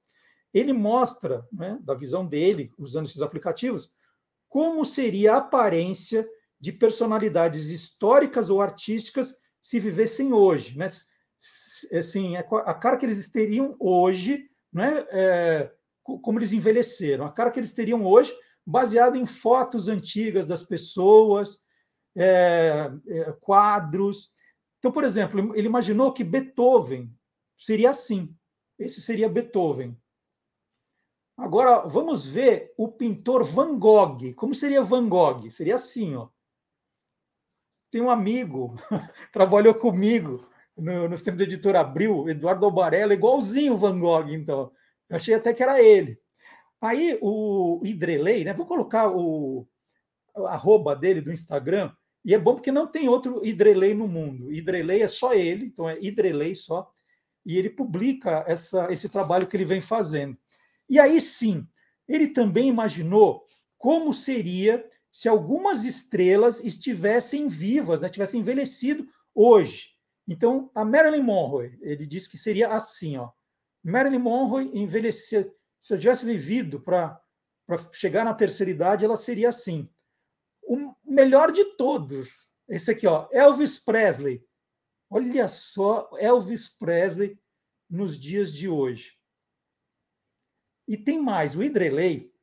[0.53, 3.91] Ele mostra, né, da visão dele, usando esses aplicativos,
[4.47, 6.27] como seria a aparência
[6.59, 10.77] de personalidades históricas ou artísticas se vivessem hoje.
[10.77, 10.87] Né?
[11.97, 15.05] Assim, é a cara que eles teriam hoje, né?
[15.11, 15.71] É,
[16.03, 18.33] como eles envelheceram, a cara que eles teriam hoje,
[18.65, 21.63] baseado em fotos antigas das pessoas,
[22.15, 24.31] é, é, quadros.
[24.79, 27.13] Então, por exemplo, ele imaginou que Beethoven
[27.55, 28.35] seria assim.
[28.77, 29.97] Esse seria Beethoven.
[31.37, 34.33] Agora, vamos ver o pintor Van Gogh.
[34.35, 35.49] Como seria Van Gogh?
[35.49, 36.27] Seria assim, ó.
[37.91, 38.75] Tem um amigo,
[39.31, 44.71] trabalhou comigo no, nos tempos da editora Abril, Eduardo Albarella, igualzinho o Van Gogh, então.
[45.09, 46.19] Eu achei até que era ele.
[46.81, 48.53] Aí o Idrelei, né?
[48.53, 49.67] Vou colocar o
[50.47, 51.91] arroba dele do Instagram,
[52.23, 54.51] e é bom porque não tem outro Idrelei no mundo.
[54.51, 56.89] Idrelei é só ele, então é Idrelei só,
[57.45, 60.37] e ele publica essa, esse trabalho que ele vem fazendo.
[60.89, 61.67] E aí sim,
[62.07, 63.45] ele também imaginou
[63.77, 64.85] como seria
[65.19, 69.05] se algumas estrelas estivessem vivas, né, tivessem envelhecido
[69.35, 69.89] hoje.
[70.25, 73.29] Então, a Marilyn Monroe, ele disse que seria assim, ó.
[73.83, 77.21] Marilyn Monroe envelhecer, se eu tivesse vivido para
[77.91, 79.93] chegar na terceira idade, ela seria assim.
[80.63, 84.47] O melhor de todos, esse aqui, ó, Elvis Presley.
[85.09, 87.37] Olha só, Elvis Presley
[87.89, 89.17] nos dias de hoje.
[90.87, 92.33] E tem mais, o Idrelei,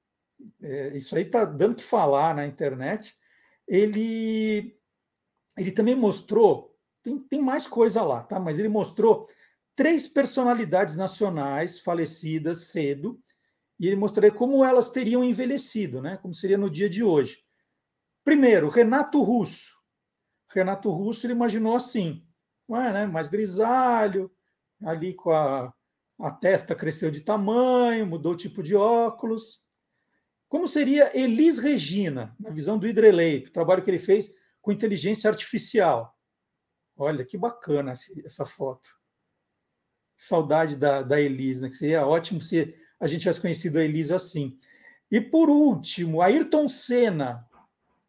[0.62, 3.14] é, isso aí está dando que falar na internet,
[3.66, 4.78] ele,
[5.56, 8.38] ele também mostrou, tem, tem mais coisa lá, tá?
[8.38, 9.24] mas ele mostrou
[9.74, 13.20] três personalidades nacionais falecidas cedo,
[13.78, 16.16] e ele mostraria como elas teriam envelhecido, né?
[16.18, 17.38] como seria no dia de hoje.
[18.24, 19.76] Primeiro, Renato Russo.
[20.48, 22.26] Renato Russo ele imaginou assim,
[22.70, 23.06] é, né?
[23.06, 24.30] mais grisalho,
[24.82, 25.72] ali com a,
[26.20, 29.65] a testa cresceu de tamanho, mudou o tipo de óculos.
[30.48, 35.28] Como seria Elis Regina, na visão do Idrelei, o trabalho que ele fez com inteligência
[35.28, 36.16] artificial?
[36.96, 37.92] Olha que bacana
[38.24, 38.88] essa foto.
[40.16, 41.68] Saudade da, da Elis, né?
[41.68, 44.58] que seria ótimo se a gente tivesse conhecido a Elis assim.
[45.10, 47.46] E por último, Ayrton Senna.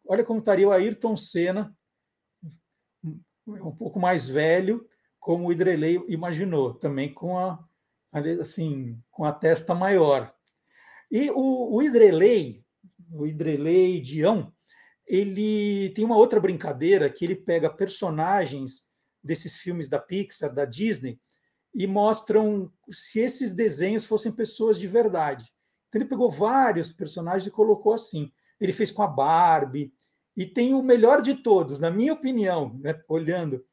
[0.06, 1.76] Olha como estaria o Ayrton Senna,
[3.46, 7.62] um pouco mais velho, como o Idrelei imaginou, também com a,
[8.40, 10.34] assim, com a testa maior.
[11.10, 12.62] E o, o Idrelei,
[13.10, 14.52] o Idrelei Dião,
[15.06, 18.88] ele tem uma outra brincadeira que ele pega personagens
[19.22, 21.18] desses filmes da Pixar, da Disney,
[21.74, 25.52] e mostram se esses desenhos fossem pessoas de verdade.
[25.88, 28.30] Então ele pegou vários personagens e colocou assim.
[28.60, 29.92] Ele fez com a Barbie,
[30.38, 33.64] e tem o melhor de todos, na minha opinião, né, olhando,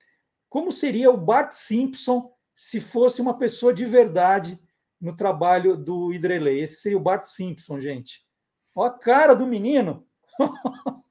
[0.50, 4.60] como seria o Bart Simpson se fosse uma pessoa de verdade
[5.06, 6.62] no trabalho do Idrelei.
[6.62, 8.26] Esse seria o Bart Simpson, gente.
[8.74, 10.03] Olha a cara do menino.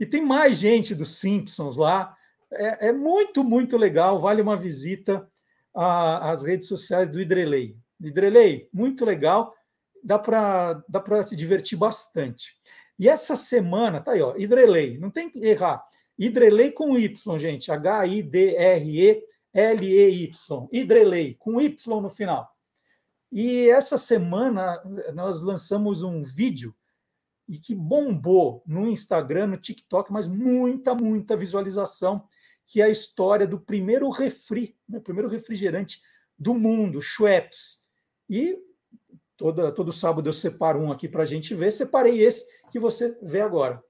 [0.00, 2.16] e tem mais gente dos Simpsons lá.
[2.52, 4.18] É, é, muito, muito legal.
[4.18, 5.30] Vale uma visita
[5.72, 7.78] às redes sociais do Idrelei.
[8.00, 9.54] Idrelei, muito legal.
[10.02, 12.56] Dá para dá se divertir bastante.
[12.98, 15.86] E essa semana, tá aí, ó, Idrelei, não tem que errar.
[16.18, 17.70] Idrelei com Y, gente.
[17.70, 19.28] H-I-D-R-E-L-E-Y.
[20.72, 22.57] Idrelei, com Y no final.
[23.30, 24.82] E essa semana
[25.14, 26.74] nós lançamos um vídeo
[27.48, 32.24] e que bombou no Instagram, no TikTok, mas muita, muita visualização,
[32.66, 36.00] que é a história do primeiro refri, né, primeiro refrigerante
[36.38, 37.86] do mundo, Schweppes.
[38.28, 38.58] E
[39.36, 41.72] toda, todo sábado eu separo um aqui para a gente ver.
[41.72, 43.82] Separei esse que você vê agora.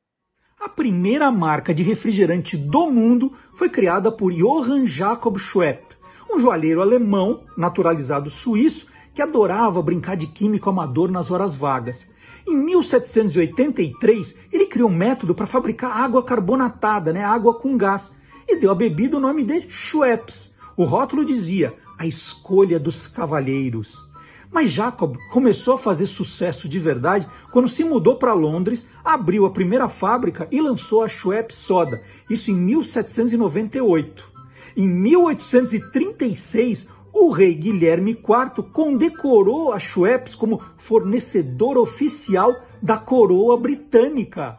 [0.60, 5.96] A primeira marca de refrigerante do mundo foi criada por Johann Jacob Schwepp,
[6.32, 8.86] um joalheiro alemão naturalizado suíço
[9.18, 12.08] que adorava brincar de químico amador nas horas vagas.
[12.46, 18.14] Em 1783, ele criou um método para fabricar água carbonatada, né, água com gás,
[18.46, 20.54] e deu à bebida o nome de Schweppes.
[20.76, 24.06] O rótulo dizia: a escolha dos cavalheiros.
[24.52, 29.50] Mas Jacob começou a fazer sucesso de verdade quando se mudou para Londres, abriu a
[29.50, 32.00] primeira fábrica e lançou a Schweppes Soda,
[32.30, 34.28] isso em 1798.
[34.76, 36.86] Em 1836,
[37.24, 44.58] o rei Guilherme IV condecorou a Schweppes como fornecedor oficial da coroa britânica.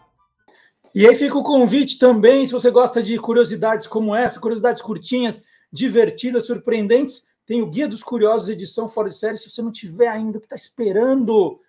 [0.93, 5.41] E aí fica o convite também, se você gosta de curiosidades como essa, curiosidades curtinhas,
[5.71, 9.37] divertidas, surpreendentes, tem o Guia dos Curiosos, edição fora de série.
[9.37, 11.59] Se você não tiver ainda, que está esperando,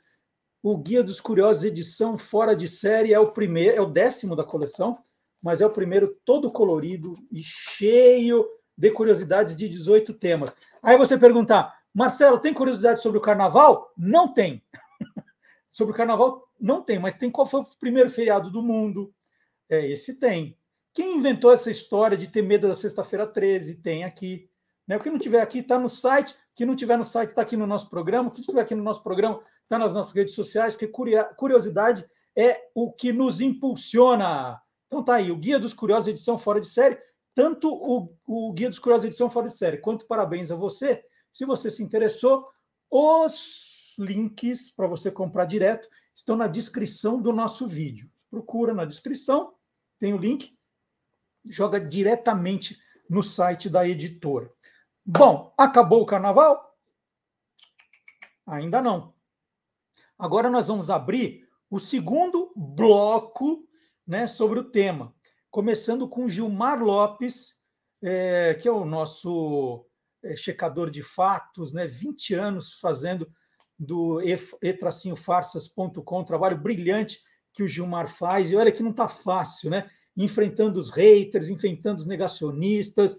[0.63, 4.45] o Guia dos Curiosos, edição fora de série, é o primeiro, é o décimo da
[4.45, 4.99] coleção,
[5.43, 8.47] mas é o primeiro todo colorido e cheio
[8.81, 10.57] de curiosidades de 18 temas.
[10.83, 13.93] Aí você perguntar, Marcelo, tem curiosidade sobre o carnaval?
[13.95, 14.65] Não tem.
[15.71, 19.13] sobre o carnaval não tem, mas tem qual foi o primeiro feriado do mundo?
[19.69, 20.57] É, esse tem.
[20.95, 23.77] Quem inventou essa história de ter medo da sexta-feira 13?
[23.77, 24.49] Tem aqui.
[24.89, 24.97] Né?
[24.97, 26.33] O que não tiver aqui está no site.
[26.33, 28.29] O que não tiver no site está aqui no nosso programa.
[28.29, 30.91] O que estiver aqui no nosso programa está nas nossas redes sociais, porque
[31.37, 32.05] curiosidade
[32.35, 34.59] é o que nos impulsiona.
[34.87, 36.99] Então tá aí, o Guia dos Curiosos, edição fora de série.
[37.35, 41.05] Tanto o, o Guia dos Curiosos, edição fora de série, quanto parabéns a você.
[41.31, 42.49] Se você se interessou,
[42.91, 48.11] os links para você comprar direto estão na descrição do nosso vídeo.
[48.31, 49.55] Procura na descrição,
[49.99, 50.57] tem o link,
[51.45, 54.53] joga diretamente no site da editora.
[55.05, 56.77] Bom, acabou o carnaval?
[58.47, 59.15] Ainda não.
[60.19, 63.67] Agora nós vamos abrir o segundo bloco
[64.07, 65.15] né, sobre o tema,
[65.51, 67.57] começando com Gilmar Lopes,
[68.03, 69.85] é, que é o nosso
[70.23, 73.31] é, checador de fatos, né, 20 anos fazendo
[73.79, 74.21] do
[74.63, 77.21] e-farsas.com, trabalho brilhante
[77.53, 79.91] que o Gilmar faz, e olha que não está fácil, né?
[80.17, 83.19] Enfrentando os haters, enfrentando os negacionistas,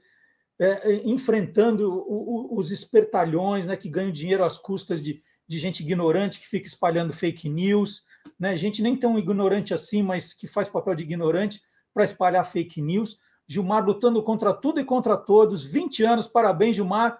[0.59, 5.59] é, é, enfrentando o, o, os espertalhões né, que ganham dinheiro às custas de, de
[5.59, 8.03] gente ignorante que fica espalhando fake news,
[8.39, 8.55] né?
[8.55, 11.59] gente nem tão ignorante assim, mas que faz papel de ignorante
[11.93, 13.19] para espalhar fake news.
[13.47, 17.19] Gilmar lutando contra tudo e contra todos, 20 anos, parabéns, Gilmar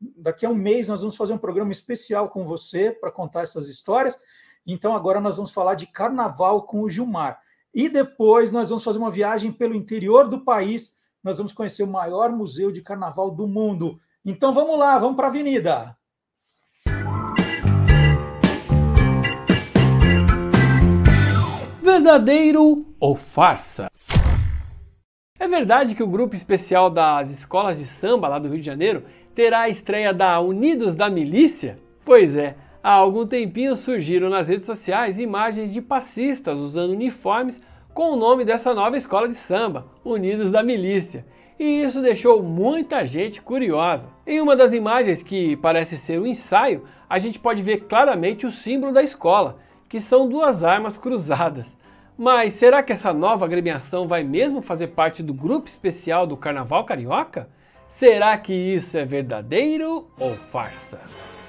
[0.00, 3.68] daqui a um mês nós vamos fazer um programa especial com você para contar essas
[3.68, 4.18] histórias.
[4.66, 7.40] Então agora nós vamos falar de carnaval com o Gilmar.
[7.74, 10.96] E depois nós vamos fazer uma viagem pelo interior do país.
[11.22, 14.00] Nós vamos conhecer o maior museu de carnaval do mundo.
[14.24, 15.96] Então vamos lá, vamos para a avenida.
[21.82, 23.88] Verdadeiro ou farsa?
[25.38, 29.04] É verdade que o grupo especial das escolas de samba lá do Rio de Janeiro
[29.34, 31.78] terá a estreia da Unidos da Milícia?
[32.06, 37.60] Pois é, há algum tempinho surgiram nas redes sociais imagens de passistas usando uniformes
[37.92, 41.26] com o nome dessa nova escola de samba, Unidos da Milícia.
[41.58, 44.08] E isso deixou muita gente curiosa.
[44.26, 48.50] Em uma das imagens que parece ser um ensaio, a gente pode ver claramente o
[48.50, 51.76] símbolo da escola, que são duas armas cruzadas.
[52.18, 56.84] Mas será que essa nova agremiação vai mesmo fazer parte do grupo especial do Carnaval
[56.84, 57.46] Carioca?
[57.88, 60.98] Será que isso é verdadeiro ou farsa?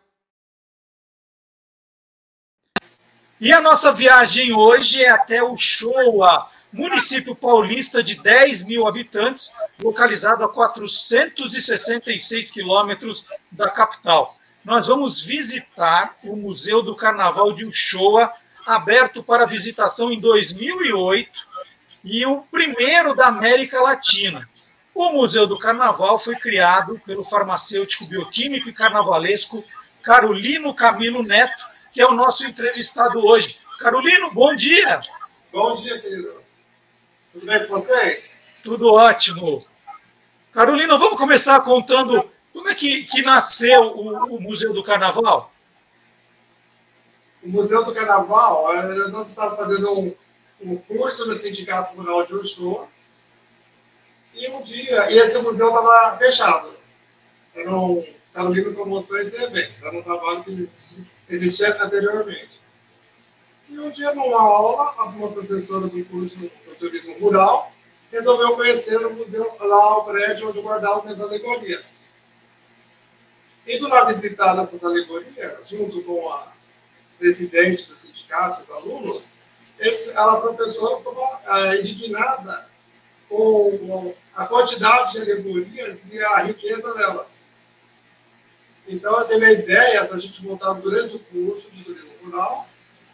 [3.43, 9.51] E a nossa viagem hoje é até o Showa, município paulista de 10 mil habitantes,
[9.81, 14.37] localizado a 466 quilômetros da capital.
[14.63, 18.31] Nós vamos visitar o Museu do Carnaval de Uchoa,
[18.65, 21.29] aberto para visitação em 2008
[22.05, 24.47] e o primeiro da América Latina.
[24.95, 29.61] O Museu do Carnaval foi criado pelo farmacêutico bioquímico e carnavalesco
[30.01, 33.59] Carolino Camilo Neto, que é o nosso entrevistado hoje.
[33.79, 34.99] Carolino, bom dia.
[35.51, 36.33] Bom dia, querido.
[37.31, 38.39] Tudo bem com vocês?
[38.63, 39.63] Tudo ótimo.
[40.51, 45.53] Carolina, vamos começar contando como é que, que nasceu o, o Museu do Carnaval?
[47.43, 50.15] O Museu do Carnaval, eh, nós estávamos fazendo um,
[50.61, 52.87] um curso no Sindicato Rural de Uxô,
[54.33, 56.73] e um dia, e esse museu estava fechado.
[57.53, 60.51] Era um Carolina Promoções e Eventos, era um trabalho que
[61.29, 62.61] existia anteriormente.
[63.69, 67.71] E um dia, numa aula, uma professora do curso de Turismo Rural
[68.11, 72.09] resolveu conhecer o museu, lá o prédio onde guardavam as alegorias.
[73.67, 76.53] Indo lá visitar essas alegorias, junto com a
[77.17, 79.37] presidente do sindicato, os alunos,
[79.79, 82.69] eles, ela, a professora, ficou é, indignada
[83.27, 87.52] com a quantidade de alegorias e a riqueza delas.
[88.87, 92.67] Então, ela teve a ideia da gente montar, durante o curso de turismo rural,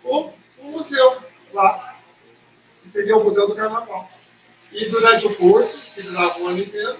[0.03, 1.17] um, um museu
[1.53, 1.97] lá,
[2.82, 4.09] que seria o Museu do Carnaval.
[4.72, 6.97] E durante o curso, que durava o ano inteiro,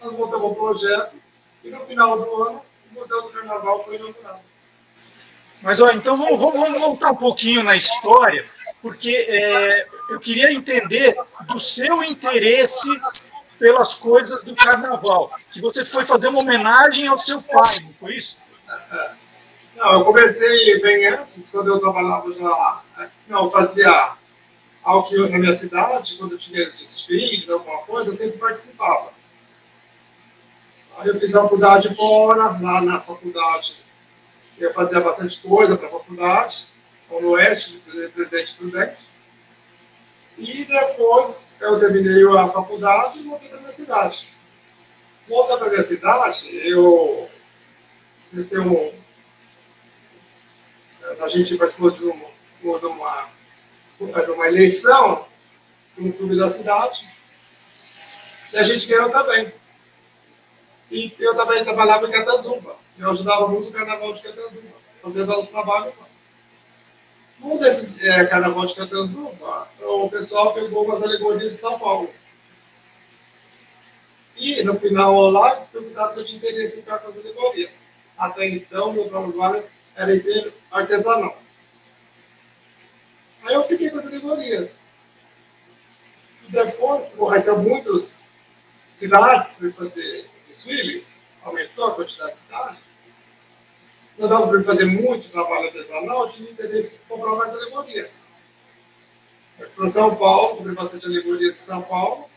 [0.00, 1.14] nós montamos um projeto
[1.62, 4.40] e no final do ano o Museu do Carnaval foi inaugurado.
[5.62, 8.48] Mas olha, então vamos, vamos, voltar um pouquinho na história,
[8.80, 11.14] porque é, eu queria entender
[11.46, 12.88] do seu interesse
[13.60, 18.16] pelas coisas do carnaval, que você foi fazer uma homenagem ao seu pai, não foi
[18.16, 18.38] isso?
[19.76, 22.82] Não, eu comecei bem antes, quando eu trabalhava já,
[23.28, 24.14] não, fazia
[24.82, 29.12] algo que eu, na minha cidade, quando tinha desfiles, alguma coisa, eu sempre participava.
[30.96, 33.82] Aí eu fiz a faculdade fora, lá na faculdade
[34.58, 36.68] eu fazia bastante coisa para a faculdade,
[37.10, 37.82] no Oeste,
[38.14, 39.08] Presidente Prudente.
[40.40, 44.30] E depois eu terminei a faculdade e voltei para a minha cidade.
[45.28, 47.30] Voltando para a minha cidade, eu
[48.32, 49.00] um.
[51.22, 53.28] A gente participou de uma, de uma
[54.14, 55.26] era uma eleição
[55.98, 57.06] no clube da cidade,
[58.50, 59.52] e a gente ganhou também.
[60.90, 65.48] E eu também trabalhava em Catanduva, eu ajudava muito o carnaval de Catanduva, fazendo os
[65.48, 66.09] trabalhos lá.
[67.42, 72.10] Um desses é, carnaval de Catanduva, o pessoal pegou umas alegorias de São Paulo.
[74.36, 77.94] E no final lá, eles perguntaram se eu tinha interesse em ficar com as alegorias.
[78.16, 79.64] Até então, meu trabalho
[79.96, 81.36] era inteiro artesanal.
[83.42, 84.90] Aí eu fiquei com as alegorias.
[86.46, 88.32] E depois, por aí tem muitas
[88.94, 92.89] cidades para fazer desfiles, aumentou a quantidade de cidades.
[94.20, 98.26] Não dava para fazer muito trabalho artesanal, tinha interesse em comprar mais alegorias.
[99.58, 102.30] Mas para São Paulo, comprei bastante alegorias em São Paulo,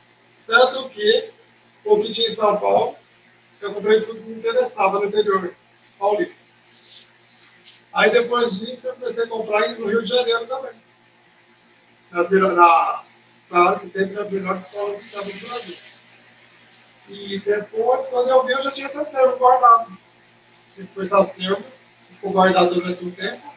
[0.48, 1.30] tanto que
[1.86, 2.96] o que tinha em São Paulo,
[3.62, 5.54] eu comprei tudo que me interessava no interior
[6.00, 6.46] paulista.
[7.94, 10.74] Aí depois disso eu comecei a comprar no Rio de Janeiro também
[12.14, 15.78] nas, nas, claro que sempre nas melhores escolas de samba do Brasil.
[17.10, 19.98] E depois, quando eu vi, eu já tinha esse acervo guardado.
[20.78, 21.64] E foi esse acervo,
[22.14, 23.54] ficou guardado durante um tempo.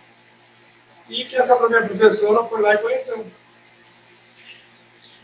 [1.09, 3.26] E que essa minha professora foi lá e conheceu.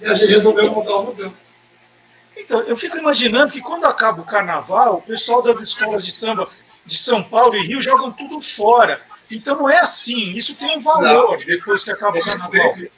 [0.00, 1.32] E a gente resolveu montar o museu.
[2.36, 6.48] Então, eu fico imaginando que quando acaba o carnaval, o pessoal das escolas de samba
[6.84, 9.00] de São Paulo e Rio jogam tudo fora.
[9.30, 12.50] Então não é assim, isso tem um valor não, depois que acaba o carnaval.
[12.50, 12.92] Sempre,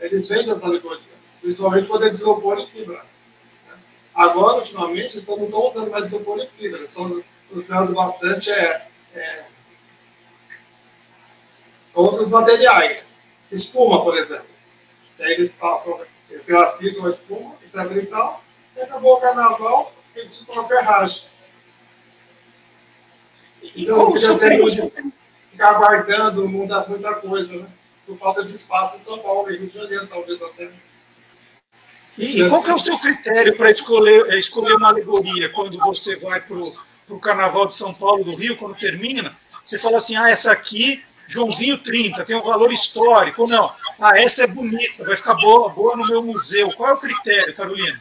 [0.00, 3.04] eles vendem as alegorias, principalmente quando de isopor e fibra.
[4.14, 8.86] Agora, ultimamente, eles não estão usando mais isopor e fibra, eles estão usando bastante é,
[9.14, 9.44] é,
[11.94, 13.26] outros materiais.
[13.50, 14.46] Espuma, por exemplo.
[15.18, 17.96] E aí eles passam, eles grafitam a espuma, etc.
[17.96, 18.42] e tal,
[18.76, 21.24] e acabou o carnaval, eles ficam na ferragem.
[23.62, 24.38] E então, como você
[24.90, 25.12] tem que
[25.50, 27.68] ficar guardando muita, muita coisa, né?
[28.06, 30.70] por falta de espaço em São Paulo, em Rio de Janeiro, talvez até.
[32.18, 36.16] E, e qual que é o seu critério para escolher, escolher uma alegoria quando você
[36.16, 36.58] vai para
[37.08, 39.34] o Carnaval de São Paulo do Rio, quando termina?
[39.62, 43.48] Você fala assim, ah, essa aqui, Joãozinho 30, tem um valor histórico.
[43.48, 46.72] Não, ah, essa é bonita, vai ficar boa, boa no meu museu.
[46.72, 48.00] Qual é o critério, Carolina?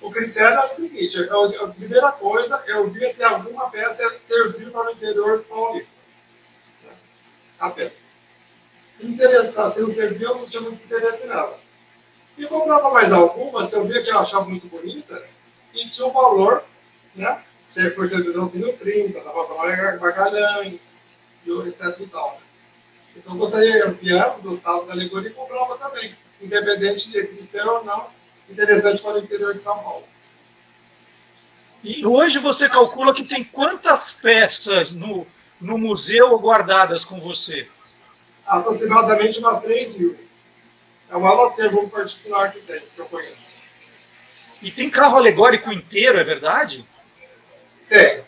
[0.00, 1.18] O critério é o seguinte,
[1.62, 5.94] a primeira coisa, eu via se alguma peça serviu para o interior paulista.
[7.58, 8.14] A peça
[8.96, 11.66] se interessar, se não servia, eu não tinha muito interesse nelas.
[12.38, 15.42] E comprava mais algumas que eu via que eu achava muito bonitas
[15.72, 16.64] e tinha um valor,
[17.14, 17.42] né?
[17.74, 19.54] Se por servidãozinho 30, da Rosa
[19.98, 21.08] Magalhães,
[21.44, 22.34] e etc e tal.
[22.34, 22.38] Né?
[23.16, 27.82] Então eu gostaria, viemos, gostava da alegoria e comprava também, independente de, de ser ou
[27.82, 28.06] não
[28.48, 30.04] interessante para o interior de São Paulo.
[31.82, 35.26] E hoje você calcula que tem quantas peças no,
[35.60, 37.68] no museu guardadas com você?
[38.46, 40.16] aproximadamente umas 3 mil.
[41.10, 43.58] É o maior acervo particular que tem, que eu conheço.
[44.62, 46.86] E tem carro alegórico inteiro, é verdade?
[47.88, 48.24] Tem.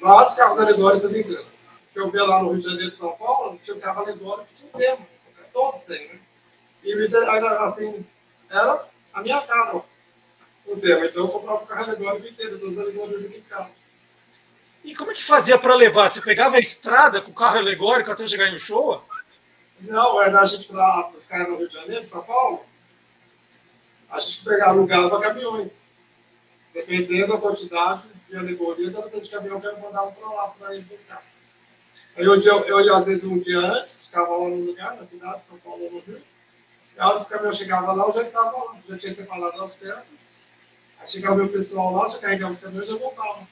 [0.00, 1.46] Vários carros alegóricos inteiros.
[1.94, 4.70] Eu vi lá no Rio de Janeiro e São Paulo, tinha um carro alegórico, tinha
[4.74, 4.98] um tema.
[5.52, 6.20] Todos têm, né?
[6.84, 6.94] E
[7.60, 8.06] assim,
[8.50, 9.82] era a minha cara
[10.66, 11.06] o tema.
[11.06, 13.70] Então eu comprava o carro alegórico inteiro, todas as alegorias em casa.
[14.84, 16.10] E como é que fazia para levar?
[16.10, 19.02] Você pegava a estrada com o carro alegórico até chegar em Showa?
[19.80, 22.64] Não, era a gente para os caras no Rio de Janeiro, São Paulo,
[24.10, 25.86] a gente pegava, alugava caminhões.
[26.72, 30.82] Dependendo da quantidade de alegorias, era de caminhão que eu mandava para lá para ir
[30.82, 31.22] buscar.
[32.16, 35.44] Aí eu, eu, eu, às vezes, um dia antes, ficava lá no lugar, na cidade,
[35.44, 36.22] São Paulo no Rio.
[36.96, 39.62] E a hora que o caminhão chegava lá, eu já estava lá, já tinha separado
[39.62, 40.34] as peças.
[40.98, 43.46] Aí chegava o meu pessoal lá, já carregava os caminhões e eu voltava.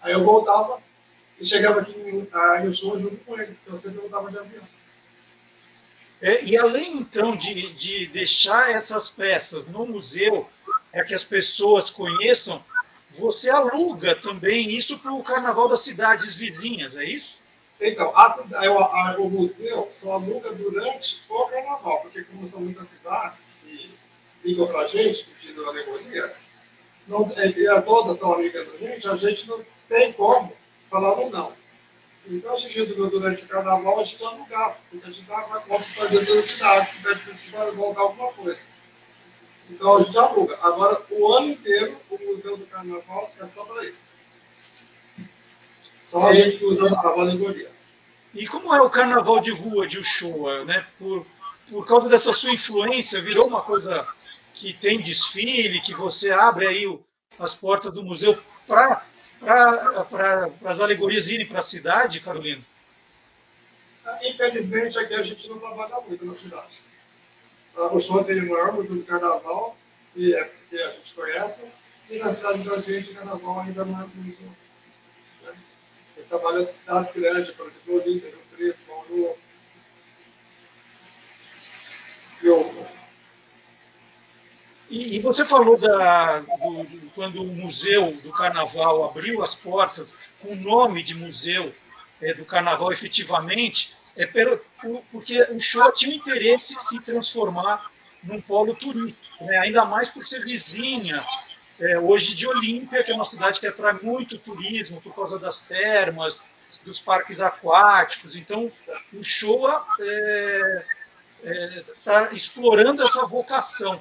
[0.00, 0.80] Aí eu voltava
[1.40, 4.62] e chegava aqui em, em show junto com eles, porque eu sempre voltava de avião.
[6.22, 10.46] É, e além, então, de, de deixar essas peças no museu,
[10.90, 12.64] para que as pessoas conheçam,
[13.14, 17.42] você aluga também isso para o Carnaval das cidades vizinhas, é isso?
[17.80, 23.58] Então, a, a, o museu só aluga durante o Carnaval, porque como são muitas cidades
[23.62, 23.90] que
[24.44, 26.52] ligam para a gente pedindo alegorias,
[27.06, 30.52] não, e todas são amigas da gente, a gente não tem como
[30.82, 31.52] falar um não.
[32.26, 35.84] Então a gente resolveu durante o carnaval a gente alugar, porque a gente dava conta
[35.84, 38.68] de fazer duas cidades, que vai voltar alguma coisa.
[39.70, 40.58] Então a gente aluga.
[40.62, 43.96] Agora, o ano inteiro, o Museu do Carnaval é só para ele.
[46.02, 46.34] Só a é.
[46.34, 47.88] gente que usa as alegorias.
[48.34, 50.86] E como é o carnaval de rua de Uchoa, né?
[50.98, 51.24] Por,
[51.70, 54.06] por causa dessa sua influência, virou uma coisa
[54.52, 57.02] que tem desfile, que você abre aí o,
[57.38, 58.36] as portas do museu
[58.66, 58.98] para
[60.64, 62.62] as alegorias irem para a cidade, Carolina?
[64.22, 66.82] Infelizmente, aqui a gente não trabalha muito na cidade.
[67.76, 69.76] O show o maior museu do carnaval,
[70.12, 71.64] que, é, que a gente conhece,
[72.08, 74.42] e na cidade da gente o carnaval ainda não é muito.
[74.42, 75.52] Né?
[76.16, 79.36] Gente trabalha em cidades grandes, por exemplo, Olímpia, Rio Preto, Bauru,
[82.42, 83.04] e outras.
[84.90, 90.56] E, você falou da, do, quando o Museu do Carnaval abriu as portas com o
[90.56, 91.72] nome de Museu
[92.20, 94.60] é, do Carnaval efetivamente, é pelo,
[95.10, 97.90] porque o show tinha interesse em se transformar
[98.22, 99.58] num polo turístico, né?
[99.58, 101.24] ainda mais por ser vizinha
[101.80, 105.62] é, hoje de Olímpia, que é uma cidade que atrai muito turismo por causa das
[105.62, 106.44] termas,
[106.84, 108.36] dos parques aquáticos.
[108.36, 108.68] Então,
[109.12, 110.84] o Showa está é,
[111.44, 113.98] é, tá explorando essa vocação.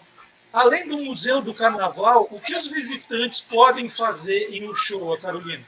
[0.51, 5.63] Além do Museu do Carnaval, o que os visitantes podem fazer em Uchoa, Carolina?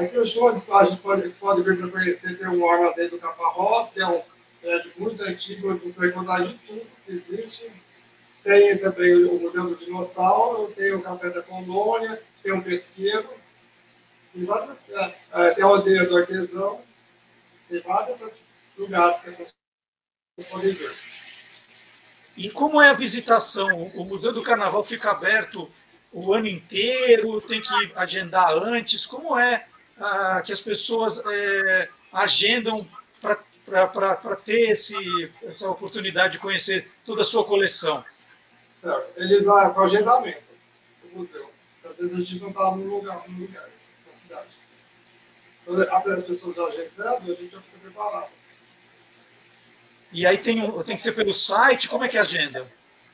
[0.00, 0.52] Aqui o show, a
[0.84, 4.22] gente pode, eles podem vir para conhecer, tem um armazém do Caparrós, que é um
[4.62, 7.70] prédio muito antigo, onde você vai encontrar de tudo que existe.
[8.42, 13.28] Tem também o Museu do Dinossauro, tem o Café da Colônia, tem um pesqueiro,
[14.32, 16.80] tem, vários, é, é, tem a aldeia do artesão,
[17.68, 18.20] tem vários
[18.78, 19.58] lugares que pessoas
[20.50, 20.96] podem ver.
[22.38, 23.68] E como é a visitação?
[23.96, 25.70] O Museu do Carnaval fica aberto
[26.10, 27.38] o ano inteiro?
[27.46, 29.04] Tem que agendar antes?
[29.04, 29.66] Como é
[30.00, 32.88] ah, que as pessoas é, agendam
[33.20, 38.04] para ter esse, essa oportunidade de conhecer toda a sua coleção?
[38.80, 39.20] Certo.
[39.20, 40.42] Eles ah, com agendamento
[41.04, 41.50] do museu.
[41.84, 43.68] Às vezes a gente não está no lugar, no lugar,
[44.06, 44.58] na cidade.
[45.66, 48.30] Então, as pessoas agendando, a gente já fica preparado.
[50.12, 51.88] E aí tem, tem que ser pelo site?
[51.88, 52.66] Como é que é a agenda?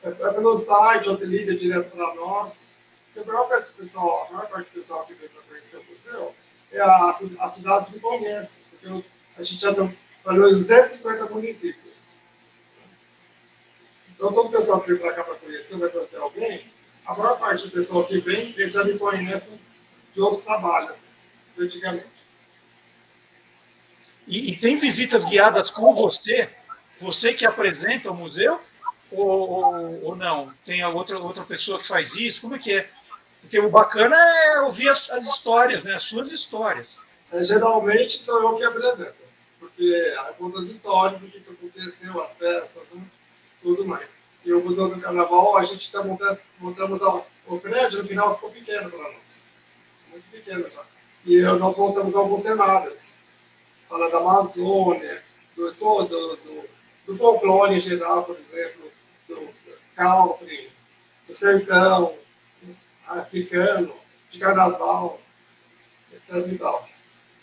[0.03, 2.77] É, é pelo site, ou liga direto para nós.
[3.13, 5.77] Porque a maior parte do pessoal, a maior parte do pessoal que vem para conhecer
[5.77, 8.63] o museu é as, as cidades que conhecem.
[8.69, 9.05] Porque
[9.37, 12.19] a gente já trabalhou em 250 municípios.
[14.15, 16.65] Então, todo o pessoal que vem para cá para conhecer, vai conhecer alguém,
[17.05, 19.59] a maior parte do pessoal que vem, eles já me conhecem
[20.13, 21.15] de outros trabalhos,
[21.55, 22.27] de antigamente.
[24.27, 26.49] E, e tem visitas guiadas com você
[26.99, 28.59] você que apresenta o museu
[29.11, 30.51] ou, ou, ou, não?
[30.65, 32.41] Tem outra, outra pessoa que faz isso?
[32.41, 32.89] Como é que é?
[33.41, 35.95] Porque o bacana é ouvir as, as histórias, né?
[35.95, 37.07] as suas histórias.
[37.31, 39.15] É, geralmente sou eu que apresento,
[39.59, 43.01] porque conta as histórias, o que, aconteceu, as peças, né?
[43.61, 44.15] tudo mais.
[44.45, 48.49] E o Museu do Carnaval, a gente está montando, montamos o prédio, no final ficou
[48.51, 49.45] pequeno para nós.
[50.09, 50.83] Muito pequeno já.
[51.25, 53.23] E nós montamos alguns cenários.
[53.89, 55.21] Fala da Amazônia,
[55.55, 56.67] do, do, do,
[57.07, 58.91] do folclore em geral, por exemplo,
[59.27, 59.49] do
[59.95, 60.71] country,
[61.27, 62.13] do sertão,
[63.07, 63.93] africano,
[64.29, 65.21] de carnaval,
[66.13, 66.47] etc.
[66.51, 66.89] E, tal.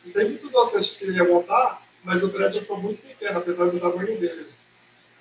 [0.04, 3.38] e tem muitos outros que a gente queria montar, mas o prédio ficou muito pequeno,
[3.38, 4.46] apesar do tamanho dele.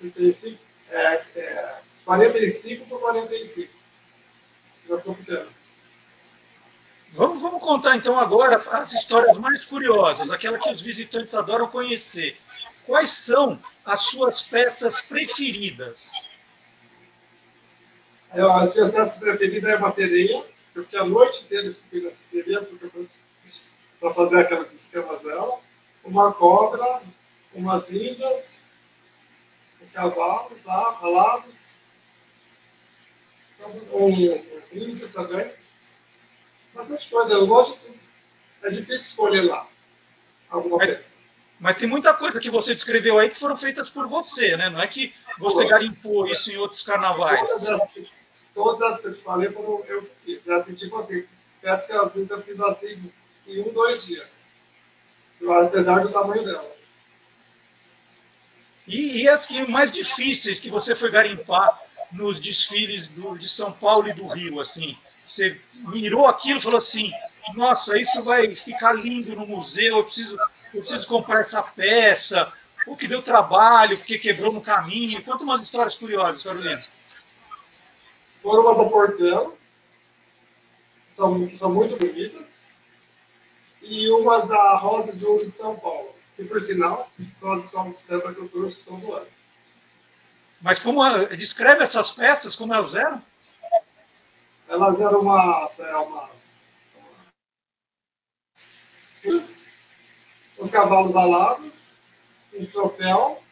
[0.00, 0.60] Ele tem cinco,
[0.90, 3.72] é, é, 45 por 45.
[4.88, 5.48] já ficou pequeno.
[7.12, 12.36] Vamos, vamos contar então agora as histórias mais curiosas, aquela que os visitantes adoram conhecer.
[12.86, 16.33] Quais são as suas peças preferidas?
[18.34, 20.44] Eu, as minhas peças preferidas é uma sereia.
[20.74, 22.68] Eu fiquei a noite inteira esculpindo essa sereia
[24.00, 25.60] para fazer aquelas escamas dela.
[26.02, 27.00] Uma cobra,
[27.54, 28.68] umas índias,
[29.80, 31.80] os cavalos, alados,
[33.92, 35.50] uns índios também.
[36.74, 37.98] Bastante coisa, eu gosto de tudo.
[38.64, 39.66] É difícil escolher lá
[40.48, 41.16] alguma mas, peça.
[41.60, 44.70] Mas tem muita coisa que você descreveu aí que foram feitas por você, né?
[44.70, 47.68] Não é que você garimpou isso em outros carnavais.
[48.54, 50.48] Todas as, que eu te falei foram eu que fiz.
[50.48, 51.24] É assim, tipo assim,
[51.60, 53.12] peças que às vezes eu fiz assim
[53.46, 54.48] em um, dois dias.
[55.66, 56.92] Apesar do tamanho delas.
[58.86, 61.82] E, e as que mais difíceis que você foi garimpar
[62.12, 64.96] nos desfiles do, de São Paulo e do Rio, assim?
[65.26, 65.58] Você
[65.88, 67.08] mirou aquilo e falou assim:
[67.54, 70.38] nossa, isso vai ficar lindo no museu, eu preciso,
[70.72, 72.52] eu preciso comprar essa peça.
[72.86, 75.22] O que deu trabalho, porque quebrou no caminho.
[75.22, 76.78] Conta umas histórias curiosas, Carolina.
[78.44, 79.50] Foram umas da Portela,
[81.08, 82.66] que são, que são muito bonitas,
[83.80, 87.92] e umas da Rosa de Ouro de São Paulo, que, por sinal, são as escolas
[87.92, 89.26] de samba que eu trouxe todo ano.
[90.60, 93.22] Mas como descreve essas peças, como elas eram?
[94.68, 96.70] Elas eram umas, é, umas,
[99.24, 99.64] umas
[100.58, 101.94] os cavalos alados,
[102.52, 103.42] um troféu,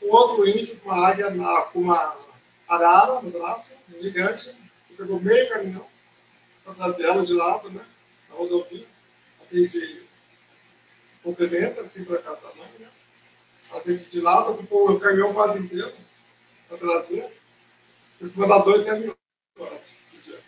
[0.00, 2.25] um outro índio com uma águia, na, com uma
[2.68, 4.56] arara no braço, um gigante,
[4.88, 5.86] que pegou meio caminhão
[6.64, 7.84] para trazer ela de lado, né,
[8.28, 8.86] na rodovia,
[9.44, 10.02] assim, de
[11.22, 12.88] complemento, assim, para cada mãe, né.
[13.70, 15.92] Ela teve de lado, ocupou o caminhão quase inteiro
[16.68, 17.28] para trazer.
[18.18, 19.16] Tive que mandar dois caminhões
[19.74, 20.38] esse dia.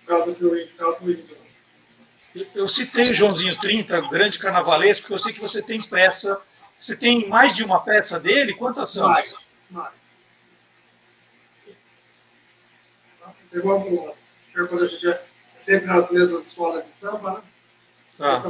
[0.00, 1.42] Por causa do índio.
[2.54, 6.40] Eu citei o Joãozinho 30, grande carnavalesco, porque eu sei que você tem peça.
[6.78, 8.54] Você tem mais de uma peça dele?
[8.54, 9.08] Quantas são?
[9.08, 9.36] Mais.
[9.70, 9.92] mais.
[13.52, 14.38] Pegou algumas.
[14.54, 15.22] Quando a gente é
[15.52, 17.42] sempre nas mesmas escolas de samba, né?
[18.18, 18.42] Ah.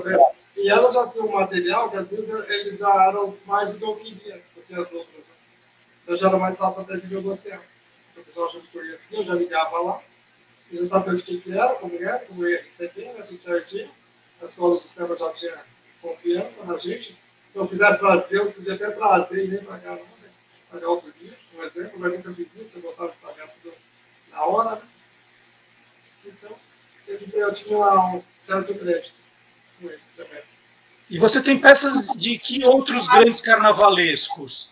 [0.56, 3.84] E elas já tinham um material que às vezes eles já eram mais do que
[3.84, 5.16] eu queria do que as outras.
[5.16, 5.34] Né?
[6.02, 7.60] Então já era mais fácil até de negociar.
[8.16, 10.02] O pessoal já me conhecia, eu já ligava lá.
[10.70, 13.22] Eu já sabia de que, que era, como era, como ia receber, né?
[13.22, 13.90] tudo certinho.
[14.40, 15.64] A escola de samba já tinha
[16.00, 17.18] confiança na gente.
[17.52, 20.02] Se eu quisesse trazer, eu podia até trazer e nem pagar nada.
[20.02, 20.30] Né?
[20.70, 23.74] Pagar outro dia, um exemplo, mas nunca fiz isso, eu gostava de pagar tudo
[24.30, 24.82] na hora, né?
[26.24, 26.56] Então,
[27.08, 29.14] eu tinha um certo crédito
[29.80, 30.42] com eles também.
[31.10, 34.70] E você tem peças de que outros grandes carnavalescos?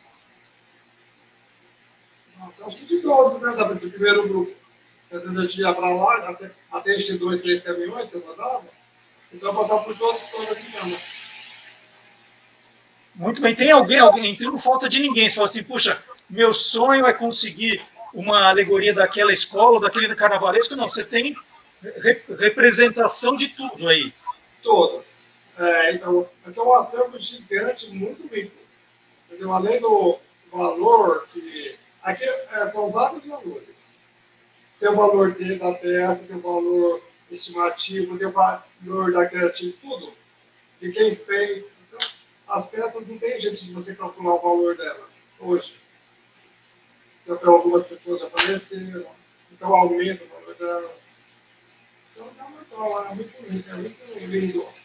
[2.39, 3.53] Nossa, acho que de todos, né?
[3.53, 4.57] Do primeiro grupo.
[5.13, 8.27] Às vezes a gente ia para lá, até, até encher dois, três caminhões que eu
[8.27, 8.65] mandava.
[9.33, 11.01] Então eu passava por todas as escolas de samba.
[13.21, 13.55] Muito bem.
[13.55, 15.29] Tem alguém, alguém, então não falta de ninguém.
[15.29, 17.79] Você fala assim, puxa, meu sonho é conseguir
[18.15, 20.75] uma alegoria daquela escola, daquele carnavalesco.
[20.75, 21.37] Não, você tem
[21.83, 24.11] re representação de tudo aí.
[24.63, 25.29] Todas.
[25.59, 28.57] É, então, então, um acervo gigante, muito rico.
[29.29, 29.53] Entendeu?
[29.53, 30.19] Além do
[30.51, 31.77] valor que.
[32.03, 34.01] Aqui é, são vários valores.
[34.81, 40.11] Tem o valor da peça, tem o valor estimativo, tem o valor da criativa, tudo.
[40.81, 41.81] De quem fez.
[41.87, 42.20] Então,
[42.51, 45.77] as peças não tem jeito de você calcular o valor delas hoje.
[47.27, 49.07] Então, algumas pessoas já faleceram,
[49.53, 51.19] então aumenta o valor delas.
[52.15, 52.75] Então, é muito,
[53.09, 54.81] é muito lindo, é muito lindo.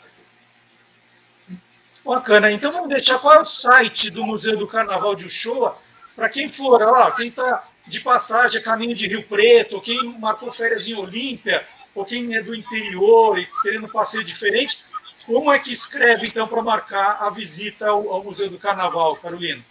[2.06, 2.52] Bacana.
[2.52, 5.76] Então vamos deixar qual é o site do Museu do Carnaval de Uchoa
[6.16, 10.88] para quem for, ó, quem está de passagem, caminho de Rio Preto, quem marcou férias
[10.88, 14.86] em Olímpia, ou quem é do interior e querendo um passeio diferente,
[15.26, 19.64] como é que escreve então para marcar a visita ao, ao, Museu do Carnaval, Carolina?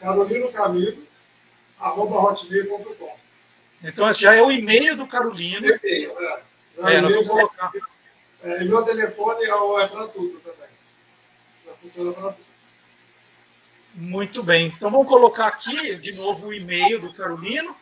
[0.00, 1.02] Carolino Camilo,
[1.78, 3.16] arroba hotmail.com.
[3.82, 5.66] Então esse já é o e-mail do Carolino.
[5.66, 6.94] E-mail, é.
[6.94, 7.72] é, nós vamos colocar.
[8.42, 10.64] É, e meu telefone é para tudo também
[11.84, 12.44] funciona para tudo.
[13.94, 14.66] Muito bem.
[14.66, 17.76] Então vamos colocar aqui de novo o e-mail do Carolino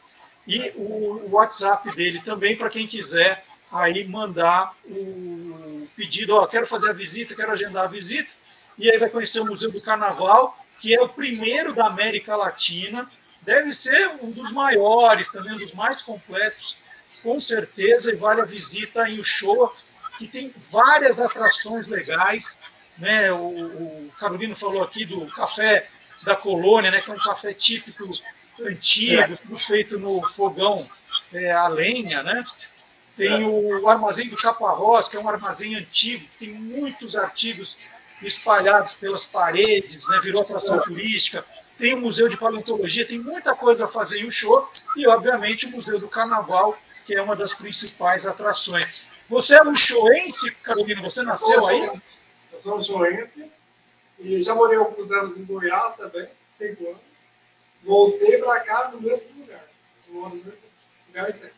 [0.47, 3.41] e o WhatsApp dele também para quem quiser
[3.71, 8.31] aí mandar o pedido, ó, quero fazer a visita, quero agendar a visita,
[8.77, 13.07] e aí vai conhecer o Museu do Carnaval, que é o primeiro da América Latina,
[13.43, 16.77] deve ser um dos maiores, também um dos mais completos,
[17.23, 19.73] com certeza, e vale a visita em Uchoa,
[20.19, 22.59] que tem várias atrações legais,
[22.99, 23.33] né?
[23.33, 25.89] O, o, Carolino falou aqui do café
[26.25, 27.01] da colônia, né?
[27.01, 28.09] que é um café típico
[28.61, 30.75] antigo, tudo feito no fogão
[31.33, 32.45] é, a lenha, né?
[33.17, 37.79] Tem o armazém do Caparrós, que é um armazém antigo, tem muitos artigos
[38.23, 40.19] espalhados pelas paredes, né?
[40.23, 41.45] virou atração turística.
[41.77, 45.71] Tem o Museu de Paleontologia, tem muita coisa a fazer em show e, obviamente, o
[45.71, 49.09] Museu do Carnaval, que é uma das principais atrações.
[49.29, 51.03] Você é um showense, Carolina?
[51.03, 52.01] Você nasceu aí?
[52.53, 53.51] Eu sou um showense
[54.19, 57.12] e já morei alguns anos em Goiás também, cinco anos.
[57.83, 59.65] Voltei para cá no mesmo lugar.
[60.09, 60.69] No mesmo
[61.09, 61.57] lugar sempre.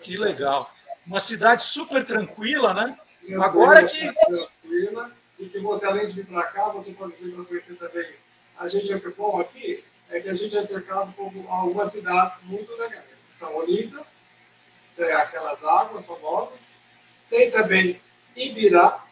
[0.00, 0.72] Que legal.
[1.06, 2.98] Uma cidade super tranquila, né?
[3.20, 4.12] Tranquila, Agora que.
[4.12, 5.12] Tranquila.
[5.38, 8.08] E que você, além de vir para cá, você pode vir para conhecer também.
[8.58, 12.70] A gente é bom aqui é que a gente é cercado por algumas cidades muito
[12.76, 13.06] legais.
[13.12, 14.04] São Olímpia,
[14.94, 16.74] tem aquelas águas famosas.
[17.30, 17.98] Tem também
[18.36, 19.02] Ibirá,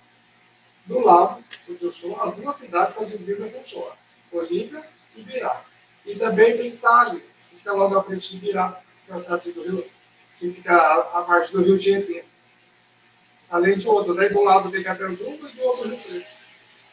[0.85, 2.23] do lado do Joshua.
[2.23, 3.97] As duas cidades são divididas com Shoa.
[4.31, 4.87] Olímpia
[5.17, 5.65] e Ibirá.
[6.07, 9.53] E também tem Salles, que fica logo à frente de Ibirá, que é a cidade
[9.53, 9.91] do Rio
[10.41, 12.25] que fica a, parte do Rio Tietê.
[13.51, 14.19] Além de outras.
[14.19, 16.27] Aí do lado tem Catanduva e do outro Rio Preto.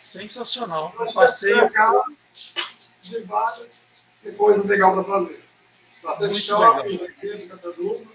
[0.02, 0.94] Sensacional.
[1.00, 1.70] Um passeio
[3.02, 3.94] de várias
[4.36, 5.44] coisas legais para fazer.
[6.04, 8.12] Bastante shopping, de Catanduva.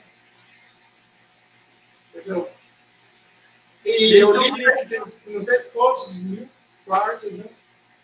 [2.14, 2.50] Entendeu?
[3.84, 5.02] E eu então, li...
[5.26, 6.48] não sei quantos mil
[6.84, 7.46] quartos, né?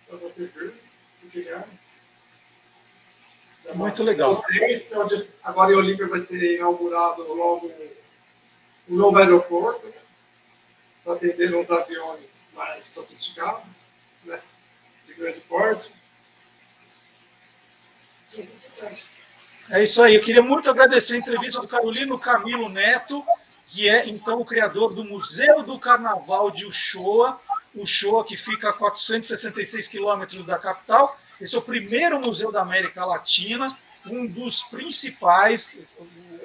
[0.09, 0.75] Para você ver,
[1.29, 1.69] chegar.
[3.75, 4.45] Muito legal.
[5.43, 7.71] Agora em Olímpia vai ser inaugurado logo
[8.89, 9.93] um novo aeroporto né?
[11.05, 13.89] para atender uns aviões mais sofisticados,
[14.25, 14.41] né?
[15.07, 15.93] de grande porte.
[19.71, 20.15] É isso aí.
[20.15, 23.25] Eu queria muito agradecer a entrevista do Carolino Camilo Neto,
[23.67, 27.39] que é então o criador do Museu do Carnaval de Uchoa,
[27.83, 33.05] Uchoa que fica a 466 quilômetros da capital esse é o primeiro museu da América
[33.05, 33.69] Latina,
[34.07, 35.81] um dos principais,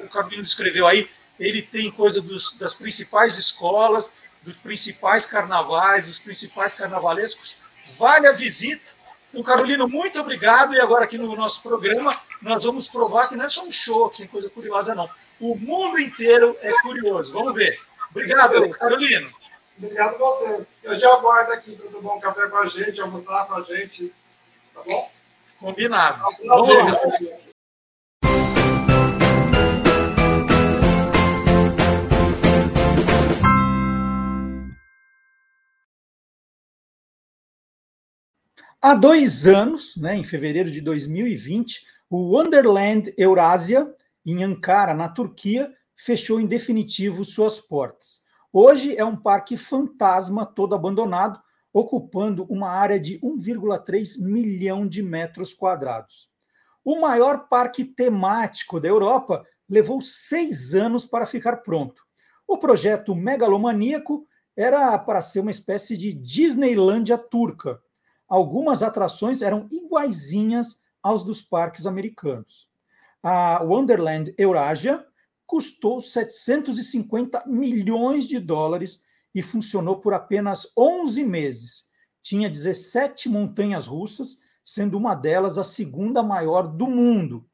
[0.04, 6.20] o Camilo descreveu aí, ele tem coisa dos, das principais escolas, dos principais carnavais, dos
[6.20, 7.58] principais carnavalescos.
[7.98, 8.84] Vale a visita.
[9.30, 10.76] Então, Carolina, muito obrigado.
[10.76, 14.10] E agora aqui no nosso programa, nós vamos provar que não é só um show,
[14.10, 15.10] tem coisa curiosa, não.
[15.40, 17.34] O mundo inteiro é curioso.
[17.34, 17.80] Vamos ver.
[18.12, 19.28] Obrigado, Carolina.
[19.78, 20.66] Obrigado você.
[20.84, 24.14] Eu já aguardo aqui para tomar um café com a gente, almoçar com a gente
[24.74, 25.12] Tá bom?
[25.60, 26.24] Combinado.
[38.82, 43.96] Há dois anos, né, em fevereiro de 2020, o Wonderland Eurásia,
[44.26, 48.24] em Ankara, na Turquia, fechou em definitivo suas portas.
[48.56, 51.42] Hoje é um parque fantasma todo abandonado,
[51.74, 56.30] ocupando uma área de 1,3 milhão de metros quadrados.
[56.86, 62.04] O maior parque temático da Europa levou seis anos para ficar pronto.
[62.48, 67.82] O projeto megalomaníaco era para ser uma espécie de Disneylândia turca.
[68.30, 72.70] Algumas atrações eram iguaizinhas aos dos parques americanos.
[73.24, 75.04] A Wonderland Eurasia
[75.54, 79.04] custou 750 milhões de dólares
[79.36, 81.90] e funcionou por apenas 11 meses.
[82.24, 87.48] Tinha 17 montanhas russas, sendo uma delas a segunda maior do mundo.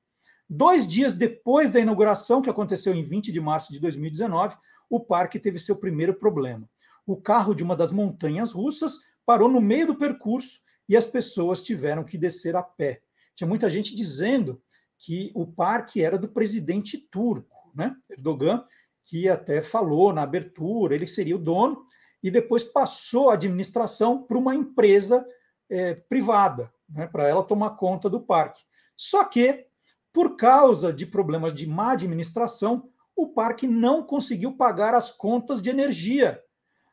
[0.49, 4.55] Dois dias depois da inauguração, que aconteceu em 20 de março de 2019,
[4.89, 6.69] o parque teve seu primeiro problema.
[7.05, 11.61] O carro de uma das montanhas russas parou no meio do percurso e as pessoas
[11.61, 13.01] tiveram que descer a pé.
[13.35, 14.61] Tinha muita gente dizendo
[14.97, 17.95] que o parque era do presidente turco, né?
[18.09, 18.63] Erdogan,
[19.05, 21.87] que até falou na abertura, ele seria o dono,
[22.21, 25.25] e depois passou a administração para uma empresa
[25.69, 28.61] é, privada, né, para ela tomar conta do parque.
[28.95, 29.65] Só que,
[30.11, 35.69] por causa de problemas de má administração, o parque não conseguiu pagar as contas de
[35.69, 36.41] energia.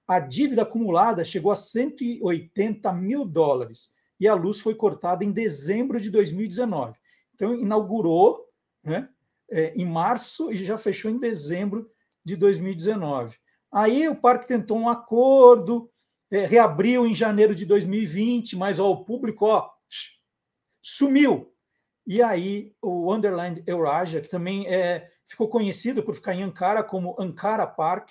[0.06, 6.00] A dívida acumulada chegou a 180 mil dólares e a luz foi cortada em dezembro
[6.00, 6.96] de 2019.
[7.34, 8.46] Então, inaugurou
[8.84, 9.08] né,
[9.50, 11.90] é, em março e já fechou em dezembro
[12.24, 13.36] de 2019.
[13.72, 15.90] Aí o parque tentou um acordo,
[16.30, 19.70] é, reabriu em janeiro de 2020, mas ó, o público ó,
[20.82, 21.52] sumiu.
[22.06, 27.16] E aí o Wonderland Eurasia, que também é, ficou conhecido por ficar em Ankara como
[27.18, 28.10] Ankara Park,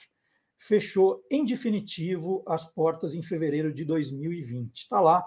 [0.58, 4.76] fechou em definitivo as portas em fevereiro de 2020.
[4.76, 5.26] Está lá,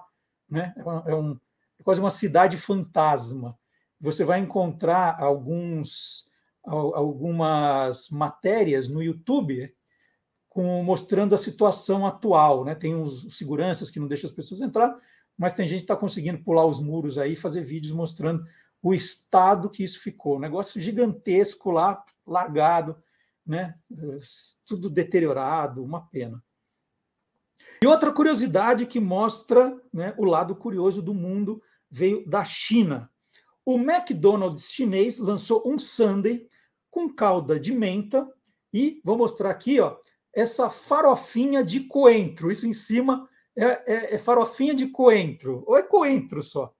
[0.48, 0.74] né?
[1.06, 1.38] É, um,
[1.78, 3.58] é quase uma cidade fantasma.
[4.00, 6.28] Você vai encontrar alguns
[6.70, 9.74] algumas matérias no YouTube
[10.48, 12.64] com, mostrando a situação atual.
[12.64, 12.74] Né?
[12.74, 14.96] Tem os seguranças que não deixam as pessoas entrar,
[15.36, 18.44] mas tem gente que está conseguindo pular os muros aí fazer vídeos mostrando
[18.82, 20.36] o estado que isso ficou.
[20.36, 22.96] Um negócio gigantesco lá, largado,
[23.46, 23.74] né?
[24.66, 26.42] tudo deteriorado, uma pena.
[27.82, 33.10] E outra curiosidade que mostra né, o lado curioso do mundo veio da China.
[33.68, 36.48] O McDonald's chinês lançou um sundae
[36.90, 38.26] com calda de menta
[38.72, 39.98] e vou mostrar aqui, ó,
[40.34, 42.50] essa farofinha de coentro.
[42.50, 46.72] Isso em cima é, é, é farofinha de coentro, ou é coentro só.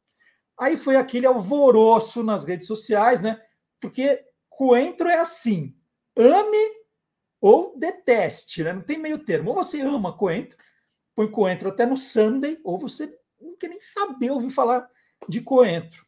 [0.59, 3.39] Aí foi aquele alvoroço nas redes sociais, né?
[3.79, 5.77] Porque coentro é assim:
[6.17, 6.75] ame
[7.39, 8.73] ou deteste, né?
[8.73, 9.51] Não tem meio termo.
[9.51, 10.57] Ou você ama coentro,
[11.15, 14.89] põe coentro até no Sunday, ou você não quer nem saber ouvir falar
[15.29, 16.08] de coentro.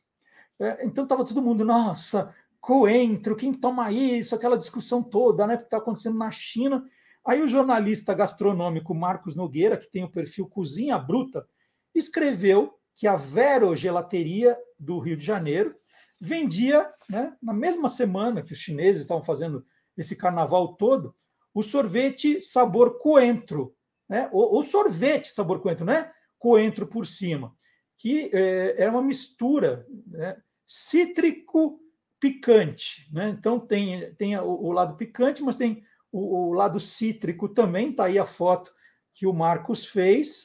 [0.61, 5.57] É, então estava todo mundo, nossa, coentro, quem toma isso, aquela discussão toda, né?
[5.57, 6.85] Que está acontecendo na China.
[7.25, 11.47] Aí o jornalista gastronômico Marcos Nogueira, que tem o perfil Cozinha Bruta,
[11.95, 15.75] escreveu que a Vero Gelateria do Rio de Janeiro
[16.21, 19.65] vendia, né, na mesma semana que os chineses estavam fazendo
[19.97, 21.15] esse carnaval todo,
[21.55, 23.75] o sorvete sabor coentro,
[24.09, 24.29] né?
[24.33, 26.13] O, o sorvete sabor coentro, né?
[26.39, 27.55] Coentro por cima,
[27.97, 30.37] que é, é uma mistura né?
[30.73, 31.81] Cítrico
[32.21, 33.29] picante, né?
[33.31, 35.83] Então tem, tem o, o lado picante, mas tem
[36.13, 37.91] o, o lado cítrico também.
[37.91, 38.73] Está aí a foto
[39.13, 40.45] que o Marcos fez.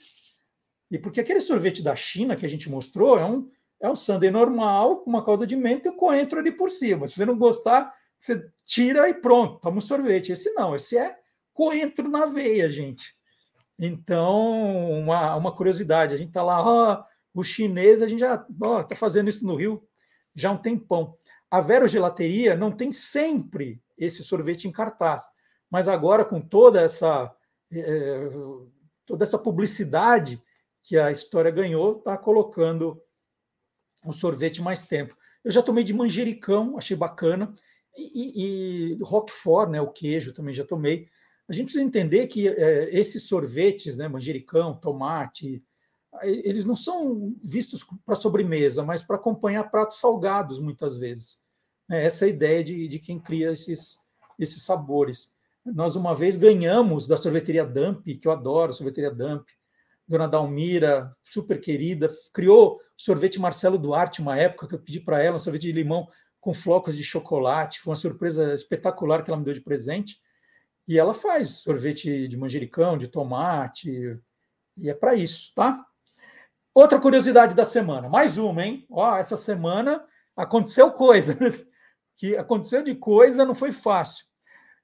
[0.90, 4.32] E porque aquele sorvete da China que a gente mostrou é um é um sundae
[4.32, 7.08] normal com uma calda de menta e um coentro ali por cima.
[7.08, 10.32] Se você não gostar, você tira e pronto, toma um sorvete.
[10.32, 11.20] Esse não, esse é
[11.54, 13.14] coentro na veia, gente.
[13.78, 18.96] Então, uma, uma curiosidade, a gente está lá, ó, o chinês, a gente já está
[18.96, 19.84] fazendo isso no Rio
[20.36, 21.16] já há um tempão.
[21.50, 25.24] A Vero Gelateria não tem sempre esse sorvete em cartaz,
[25.70, 27.34] mas agora com toda essa
[27.72, 28.30] é,
[29.06, 30.42] toda essa publicidade
[30.84, 33.02] que a história ganhou, está colocando
[34.06, 35.16] o sorvete mais tempo.
[35.44, 37.52] Eu já tomei de manjericão, achei bacana,
[37.98, 41.08] e, e, e Roquefort, né, o queijo também já tomei.
[41.48, 45.64] A gente precisa entender que é, esses sorvetes, né, manjericão, tomate,
[46.24, 51.44] eles não são vistos para sobremesa, mas para acompanhar pratos salgados, muitas vezes.
[51.90, 53.98] É essa é a ideia de, de quem cria esses,
[54.40, 55.36] esses sabores.
[55.66, 59.48] Nós, uma vez, ganhamos da sorveteria Dump, que eu adoro, sorveteria Dump,
[60.08, 65.36] Dona Dalmira, super querida, criou sorvete Marcelo Duarte, uma época que eu pedi para ela,
[65.36, 66.08] um sorvete de limão
[66.40, 70.22] com flocos de chocolate, foi uma surpresa espetacular que ela me deu de presente.
[70.88, 74.22] E ela faz sorvete de manjericão, de tomate,
[74.78, 75.84] e é para isso, tá?
[76.78, 78.86] Outra curiosidade da semana, mais uma, hein?
[78.92, 81.34] Ó, essa semana aconteceu coisa,
[82.18, 84.26] que aconteceu de coisa, não foi fácil.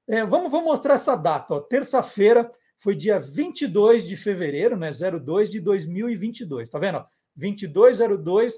[0.07, 2.49] É, vamos, vamos mostrar essa data, terça-feira
[2.79, 7.05] foi dia 22 de fevereiro, né, 02 de 2022, tá vendo?
[7.35, 8.53] 2202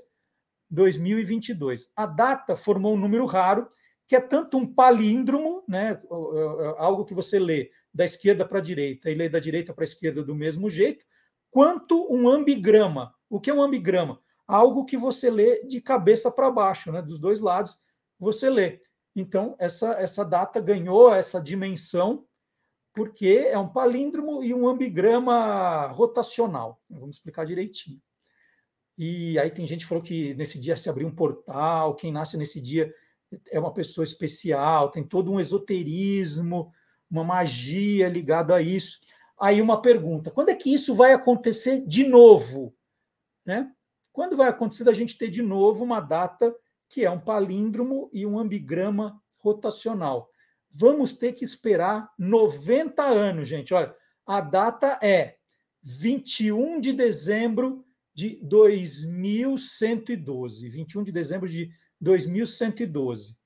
[0.69, 1.91] 2022.
[1.95, 3.68] A data formou um número raro,
[4.07, 5.99] que é tanto um palíndromo, né,
[6.77, 9.85] algo que você lê da esquerda para a direita e lê da direita para a
[9.85, 11.03] esquerda do mesmo jeito,
[11.49, 14.19] quanto um ambigrama, o que é um ambigrama?
[14.47, 17.01] Algo que você lê de cabeça para baixo, né?
[17.01, 17.80] dos dois lados
[18.19, 18.80] você lê.
[19.15, 22.27] Então, essa, essa data ganhou essa dimensão
[22.93, 26.80] porque é um palíndromo e um ambigrama rotacional.
[26.88, 27.99] Vamos explicar direitinho.
[28.95, 32.38] E aí tem gente que falou que nesse dia se abriu um portal, quem nasce
[32.38, 32.93] nesse dia
[33.49, 36.72] é uma pessoa especial, tem todo um esoterismo,
[37.10, 38.99] uma magia ligada a isso.
[39.39, 42.76] Aí uma pergunta: quando é que isso vai acontecer de novo?
[43.45, 43.72] Né?
[44.11, 46.56] Quando vai acontecer a gente ter de novo uma data
[46.90, 50.30] que é um palíndromo e um ambigrama rotacional?
[50.70, 53.74] Vamos ter que esperar 90 anos, gente.
[53.74, 53.94] Olha,
[54.26, 55.38] a data é
[55.82, 57.84] 21 de dezembro
[58.14, 60.70] de 2112.
[60.70, 63.41] 21 de dezembro de 2112.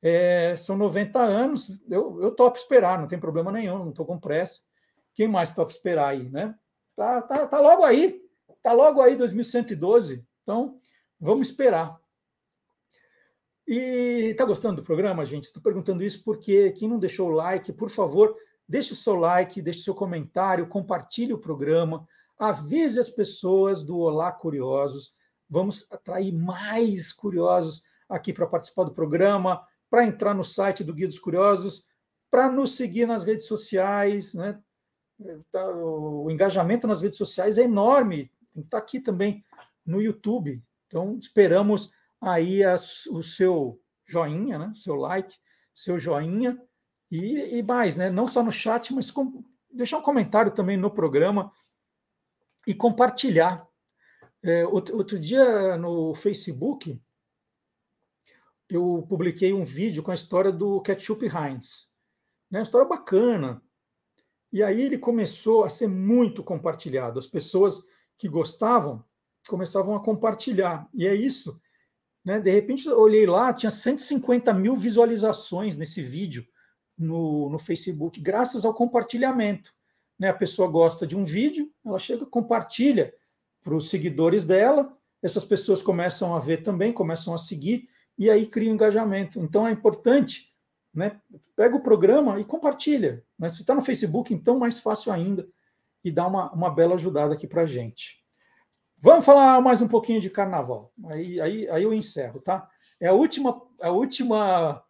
[0.00, 4.16] É, são 90 anos, eu, eu topo esperar, não tem problema nenhum, não estou com
[4.18, 4.60] pressa.
[5.12, 6.54] Quem mais topa esperar aí, né?
[6.94, 8.22] Tá, tá, tá logo aí.
[8.58, 10.78] Está logo aí 2112, então
[11.18, 11.98] vamos esperar.
[13.66, 15.44] E está gostando do programa, gente?
[15.44, 18.34] Estou perguntando isso porque quem não deixou o like, por favor,
[18.66, 22.06] deixe o seu like, deixe o seu comentário, compartilhe o programa,
[22.38, 25.14] avise as pessoas do Olá Curiosos.
[25.50, 31.06] Vamos atrair mais curiosos aqui para participar do programa, para entrar no site do Guia
[31.06, 31.86] dos Curiosos,
[32.30, 34.34] para nos seguir nas redes sociais.
[34.34, 34.58] Né?
[35.50, 38.30] Tá, o engajamento nas redes sociais é enorme
[38.62, 39.44] que estar aqui também
[39.84, 40.62] no YouTube.
[40.86, 42.62] Então, esperamos aí
[43.10, 44.72] o seu joinha, né?
[44.74, 45.36] seu like,
[45.72, 46.60] seu joinha
[47.10, 48.10] e, e mais, né?
[48.10, 51.52] não só no chat, mas com, deixar um comentário também no programa
[52.66, 53.66] e compartilhar.
[54.42, 57.00] É, outro, outro dia no Facebook,
[58.68, 61.90] eu publiquei um vídeo com a história do ketchup Heinz.
[62.50, 62.58] Né?
[62.58, 63.62] Uma história bacana.
[64.52, 67.18] E aí ele começou a ser muito compartilhado.
[67.18, 67.84] As pessoas
[68.18, 69.04] que gostavam
[69.48, 70.88] começavam a compartilhar.
[70.94, 71.60] E é isso.
[72.24, 72.38] Né?
[72.38, 76.46] De repente eu olhei lá, tinha 150 mil visualizações nesse vídeo
[76.96, 79.72] no, no Facebook, graças ao compartilhamento.
[80.18, 80.28] Né?
[80.28, 83.14] A pessoa gosta de um vídeo, ela chega, compartilha
[83.62, 88.46] para os seguidores dela, essas pessoas começam a ver também, começam a seguir, e aí
[88.46, 89.40] cria um engajamento.
[89.40, 90.52] Então é importante,
[90.92, 91.20] né?
[91.54, 93.24] Pega o programa e compartilha.
[93.38, 95.48] Mas se está no Facebook, então mais fácil ainda,
[96.04, 98.24] e dá uma, uma bela ajudada aqui para a gente.
[99.00, 100.92] Vamos falar mais um pouquinho de carnaval.
[101.06, 102.68] Aí, aí, aí eu encerro, tá?
[103.00, 104.84] É a última, a última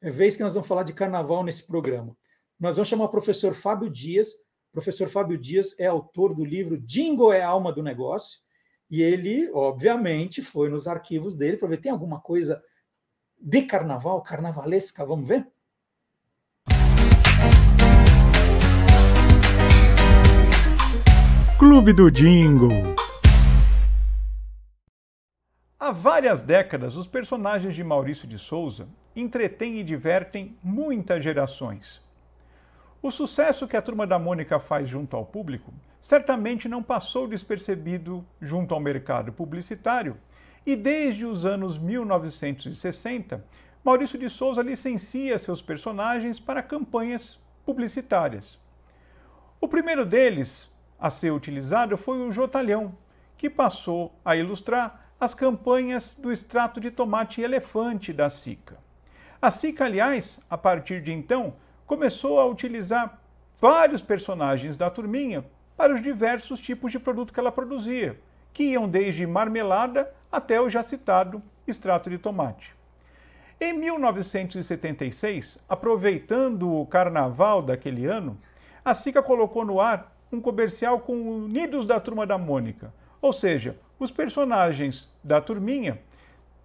[0.00, 2.16] vez que nós vamos falar de carnaval nesse programa.
[2.58, 4.34] Nós vamos chamar o professor Fábio Dias.
[4.70, 8.38] O professor Fábio Dias é autor do livro Jingle é a alma do negócio.
[8.88, 12.62] E ele, obviamente, foi nos arquivos dele para ver tem alguma coisa
[13.40, 15.04] de carnaval, carnavalesca.
[15.04, 15.50] Vamos ver?
[21.80, 22.94] Clube do Jingle.
[25.78, 28.86] Há várias décadas, os personagens de Maurício de Souza
[29.16, 32.02] entretêm e divertem muitas gerações.
[33.00, 38.26] O sucesso que a Turma da Mônica faz junto ao público certamente não passou despercebido
[38.42, 40.18] junto ao mercado publicitário,
[40.66, 43.42] e desde os anos 1960,
[43.82, 48.58] Maurício de Souza licencia seus personagens para campanhas publicitárias.
[49.58, 50.70] O primeiro deles
[51.00, 52.94] a ser utilizado foi o Jotalhão,
[53.38, 58.76] que passou a ilustrar as campanhas do extrato de tomate elefante da Sica.
[59.40, 61.54] A Sica, aliás, a partir de então,
[61.86, 63.18] começou a utilizar
[63.58, 65.44] vários personagens da turminha
[65.76, 68.18] para os diversos tipos de produto que ela produzia,
[68.52, 72.74] que iam desde marmelada até o já citado extrato de tomate.
[73.58, 78.38] Em 1976, aproveitando o carnaval daquele ano,
[78.84, 83.76] a Sica colocou no ar um comercial com Unidos da Turma da Mônica, ou seja,
[83.98, 86.00] os personagens da turminha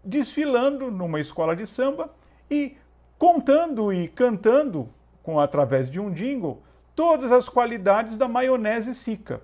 [0.04, 2.14] desfilando numa escola de samba
[2.50, 2.78] e
[3.18, 4.90] contando e cantando,
[5.24, 6.62] com através de um jingle,
[6.96, 9.42] todas as qualidades da maionese Sica.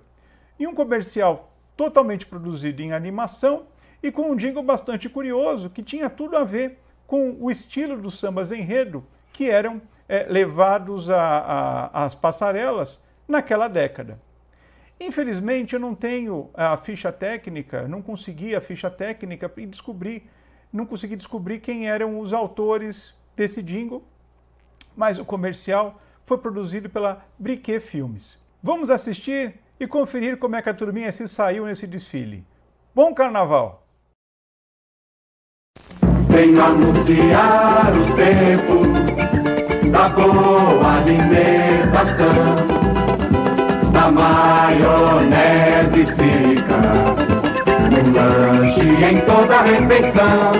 [0.58, 3.66] E um comercial totalmente produzido em animação
[4.02, 8.18] e com um jingle bastante curioso que tinha tudo a ver com o estilo dos
[8.18, 14.18] sambas enredo que eram é, levados às passarelas naquela década.
[15.00, 20.28] Infelizmente, eu não tenho a ficha técnica, não consegui a ficha técnica e descobrir,
[20.72, 24.04] não consegui descobrir quem eram os autores desse jingle,
[24.96, 28.38] mas o comercial foi produzido pela Briquet Filmes.
[28.62, 32.46] Vamos assistir e conferir como é que a turminha se saiu nesse desfile.
[32.94, 33.84] Bom carnaval!
[36.28, 38.82] Vem anunciar o tempo
[39.90, 42.81] da boa alimentação
[43.92, 46.80] da maionese fica
[47.90, 50.52] no lanche em toda refeição.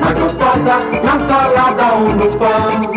[0.00, 2.92] Mais gostosa na salada ou no pão.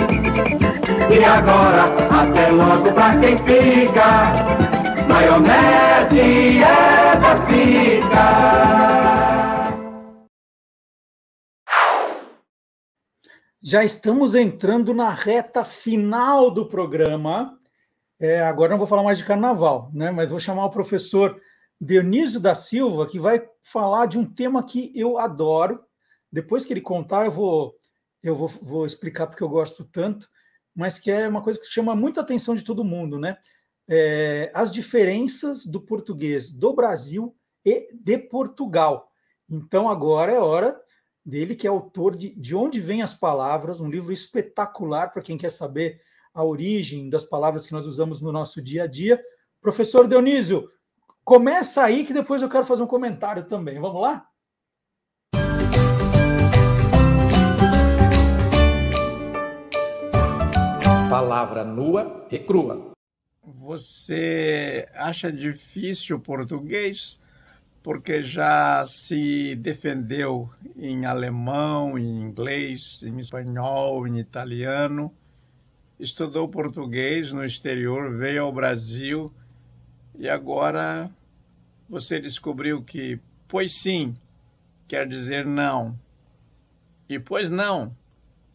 [1.10, 4.34] E agora, até logo pra quem fica.
[5.07, 8.72] Maionese é da Fica.
[13.64, 17.60] Já estamos entrando na reta final do programa.
[18.22, 20.11] É, agora não vou falar mais de carnaval, né?
[20.11, 21.41] Mas vou chamar o professor
[21.80, 25.84] Dionísio da Silva, que vai falar de um tema que eu adoro.
[26.31, 27.76] Depois que ele contar, eu vou,
[28.22, 30.30] eu vou, vou explicar porque eu gosto tanto,
[30.76, 33.38] mas que é uma coisa que chama muita atenção de todo mundo, né?
[33.89, 37.35] É, as diferenças do português do Brasil
[37.65, 39.11] e de Portugal.
[39.49, 40.80] Então agora é hora
[41.26, 45.38] dele, que é autor de De Onde Vêm as Palavras, um livro espetacular para quem
[45.38, 45.99] quer saber
[46.33, 49.21] a origem das palavras que nós usamos no nosso dia a dia.
[49.59, 50.69] Professor Dionísio,
[51.23, 53.79] começa aí que depois eu quero fazer um comentário também.
[53.79, 54.25] Vamos lá?
[61.09, 62.91] Palavra nua e crua.
[63.43, 67.19] Você acha difícil o português
[67.83, 75.11] porque já se defendeu em alemão, em inglês, em espanhol, em italiano
[76.02, 79.32] estudou português no exterior, veio ao Brasil
[80.18, 81.11] e agora
[81.88, 84.15] você descobriu que pois sim
[84.88, 85.98] quer dizer não
[87.07, 87.95] e pois não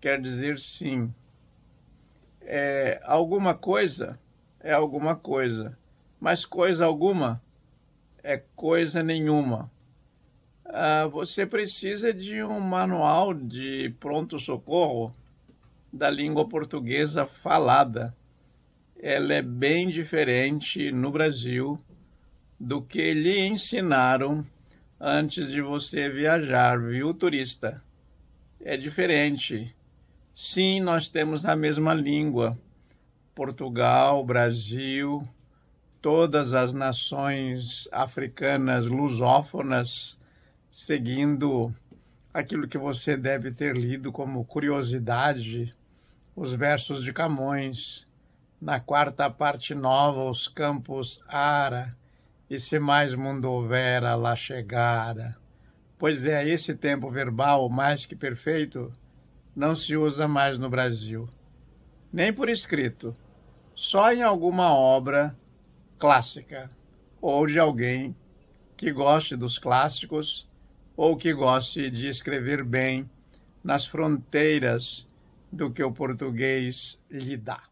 [0.00, 1.14] quer dizer sim.
[2.40, 4.18] É, alguma coisa
[4.60, 5.78] é alguma coisa,
[6.20, 7.40] mas coisa alguma
[8.22, 9.70] é coisa nenhuma.
[10.64, 15.14] uh, você precisa de um manual de pronto-socorro
[15.96, 18.14] da língua portuguesa falada.
[18.98, 21.78] Ela é bem diferente no Brasil
[22.58, 24.46] do que lhe ensinaram
[25.00, 27.82] antes de você viajar, viu, turista?
[28.60, 29.74] É diferente.
[30.34, 32.58] Sim, nós temos a mesma língua.
[33.34, 35.22] Portugal, Brasil,
[36.00, 40.18] todas as nações africanas lusófonas,
[40.70, 41.74] seguindo
[42.32, 45.74] aquilo que você deve ter lido como curiosidade,
[46.36, 48.04] os versos de Camões,
[48.60, 51.96] na quarta parte nova, os campos ara,
[52.48, 55.34] e se mais mundo houvera, lá chegara.
[55.98, 58.92] Pois é, esse tempo verbal mais que perfeito
[59.54, 61.26] não se usa mais no Brasil,
[62.12, 63.16] nem por escrito,
[63.74, 65.34] só em alguma obra
[65.98, 66.68] clássica
[67.18, 68.14] ou de alguém
[68.76, 70.46] que goste dos clássicos
[70.94, 73.08] ou que goste de escrever bem
[73.64, 75.06] nas fronteiras
[75.50, 77.62] do que o português lhe dá.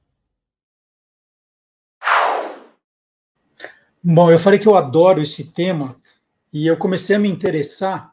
[4.03, 5.99] Bom, eu falei que eu adoro esse tema
[6.53, 8.13] e eu comecei a me interessar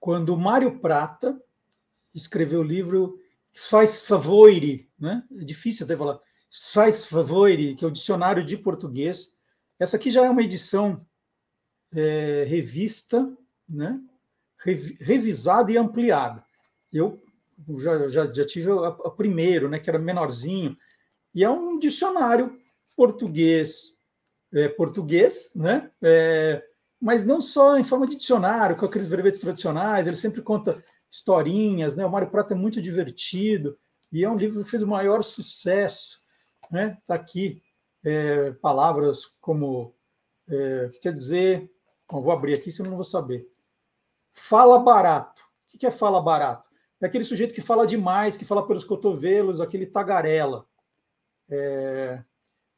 [0.00, 1.40] quando o Mário Prata
[2.14, 3.20] escreveu o livro
[3.52, 5.22] Faz Favore, né?
[5.36, 6.18] É difícil até falar.
[6.72, 9.36] Faz Favore, que é o dicionário de português.
[9.78, 11.06] Essa aqui já é uma edição
[11.92, 13.30] é, revista,
[13.68, 14.00] né?
[15.00, 16.44] revisada e ampliada.
[16.92, 17.20] Eu
[17.78, 20.76] já, já, já tive a, primeiro, né, que era menorzinho,
[21.34, 22.58] e é um dicionário
[22.96, 24.02] português,
[24.52, 25.90] é, português, né?
[26.02, 26.62] É,
[27.00, 31.96] mas não só em forma de dicionário, com aqueles verbetes tradicionais, ele sempre conta historinhas,
[31.96, 32.04] né?
[32.04, 33.78] O Mário Prata é muito divertido
[34.10, 36.20] e é um livro que fez o maior sucesso,
[36.70, 36.98] né?
[37.06, 37.62] Tá aqui
[38.04, 39.94] é, palavras como
[40.48, 41.70] é, que quer dizer,
[42.10, 43.46] bom, vou abrir aqui, senão não vou saber.
[44.32, 45.42] Fala barato.
[45.72, 46.67] O que é fala barato?
[47.00, 50.66] É aquele sujeito que fala demais, que fala pelos cotovelos, aquele tagarela.
[51.48, 52.22] É...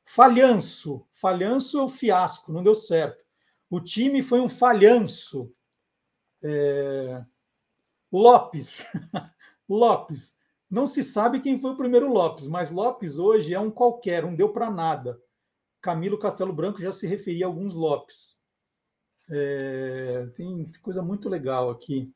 [0.04, 1.06] Falhanço.
[1.10, 3.24] Falhanço é o fiasco, não deu certo.
[3.70, 5.52] O time foi um falhanço.
[6.42, 7.24] É...
[8.12, 8.86] Lopes.
[9.68, 10.38] Lopes.
[10.68, 14.34] Não se sabe quem foi o primeiro Lopes, mas Lopes hoje é um qualquer, um
[14.34, 15.20] deu para nada.
[15.80, 18.44] Camilo Castelo Branco já se referia a alguns Lopes.
[19.30, 20.28] É...
[20.34, 22.12] tem coisa muito legal aqui.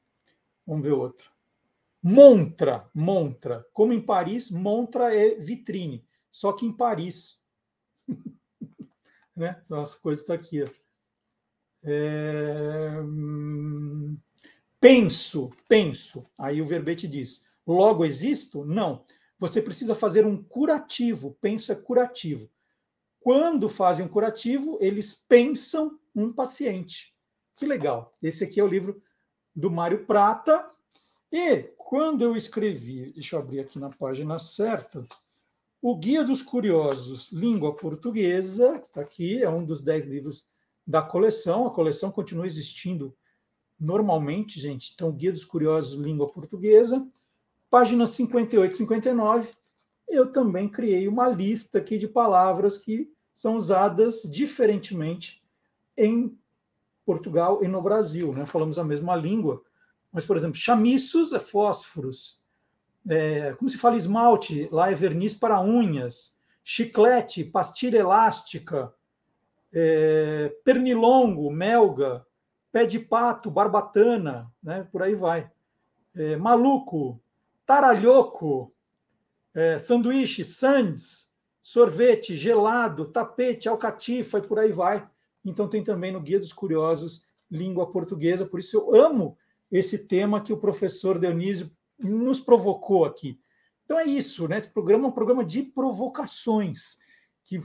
[0.66, 1.33] Vamos ver outra.
[2.06, 3.66] Montra, Montra.
[3.72, 7.42] Como em Paris, Montra é vitrine, só que em Paris.
[9.34, 9.58] né?
[9.64, 10.62] Então, as coisas estão tá aqui.
[11.82, 13.00] É...
[13.00, 14.18] Hum,
[14.78, 16.30] penso, penso.
[16.38, 18.66] Aí o verbete diz: logo existo?
[18.66, 19.02] Não.
[19.38, 21.38] Você precisa fazer um curativo.
[21.40, 22.50] Penso é curativo.
[23.18, 27.16] Quando fazem um curativo, eles pensam um paciente.
[27.56, 28.14] Que legal.
[28.22, 29.02] Esse aqui é o livro
[29.56, 30.70] do Mário Prata.
[31.36, 35.04] E quando eu escrevi, deixa eu abrir aqui na página certa,
[35.82, 40.46] o Guia dos Curiosos, Língua Portuguesa, que está aqui, é um dos dez livros
[40.86, 41.66] da coleção.
[41.66, 43.12] A coleção continua existindo
[43.80, 44.92] normalmente, gente.
[44.94, 47.04] Então, Guia dos Curiosos, Língua Portuguesa,
[47.68, 49.50] páginas 58 e 59.
[50.06, 55.42] Eu também criei uma lista aqui de palavras que são usadas diferentemente
[55.96, 56.38] em
[57.04, 58.32] Portugal e no Brasil.
[58.32, 58.46] Né?
[58.46, 59.64] Falamos a mesma língua,
[60.14, 62.40] mas, por exemplo, chamiços é fósforos.
[63.06, 64.68] É, como se fala esmalte?
[64.70, 66.38] Lá é verniz para unhas.
[66.62, 68.94] Chiclete, pastilha elástica
[69.74, 72.24] é, pernilongo, melga,
[72.70, 74.86] pé de pato, barbatana, né?
[74.92, 75.50] por aí vai.
[76.14, 77.20] É, maluco,
[77.66, 78.72] taralhoco,
[79.52, 85.06] é, sanduíche, sands, sorvete, gelado, tapete, alcatifa e por aí vai.
[85.44, 89.36] Então tem também no Guia dos Curiosos língua portuguesa, por isso eu amo
[89.74, 91.68] esse tema que o professor Dionísio
[91.98, 93.40] nos provocou aqui.
[93.84, 94.56] Então é isso, né?
[94.56, 96.96] Esse programa é um programa de provocações,
[97.44, 97.60] que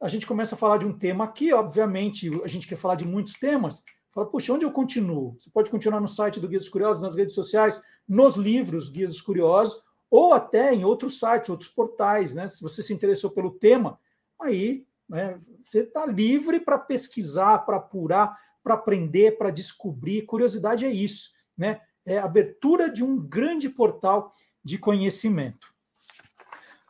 [0.00, 3.06] a gente começa a falar de um tema aqui, obviamente, a gente quer falar de
[3.06, 3.84] muitos temas.
[4.10, 5.36] Fala, puxa, onde eu continuo?
[5.38, 9.06] Você pode continuar no site do Guia dos Curiosos, nas redes sociais, nos livros Guia
[9.06, 9.80] dos Curiosos,
[10.10, 12.48] ou até em outros sites, outros portais, né?
[12.48, 13.98] Se você se interessou pelo tema,
[14.40, 20.22] aí né, você está livre para pesquisar, para apurar, para aprender, para descobrir.
[20.22, 21.80] Curiosidade é isso, né?
[22.04, 24.32] É a abertura de um grande portal
[24.64, 25.72] de conhecimento.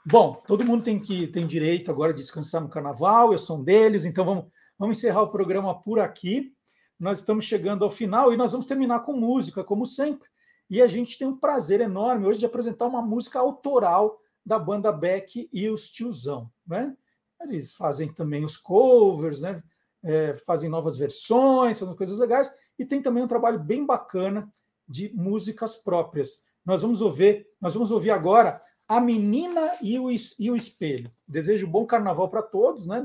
[0.04, 3.62] Bom, todo mundo tem que tem direito agora de descansar no carnaval, eu sou um
[3.62, 6.52] deles, então vamos, vamos encerrar o programa por aqui.
[6.98, 10.28] Nós estamos chegando ao final e nós vamos terminar com música, como sempre.
[10.68, 14.90] E a gente tem um prazer enorme hoje de apresentar uma música autoral da banda
[14.90, 16.50] Beck e os Tiozão.
[16.66, 16.96] Né?
[17.42, 19.62] Eles fazem também os covers, né?
[20.04, 22.50] É, fazem novas versões, fazem coisas legais.
[22.78, 24.48] E tem também um trabalho bem bacana
[24.88, 26.44] de músicas próprias.
[26.64, 31.10] Nós vamos ouvir, nós vamos ouvir agora A Menina e o, e o Espelho.
[31.26, 33.02] Desejo bom carnaval para todos, né?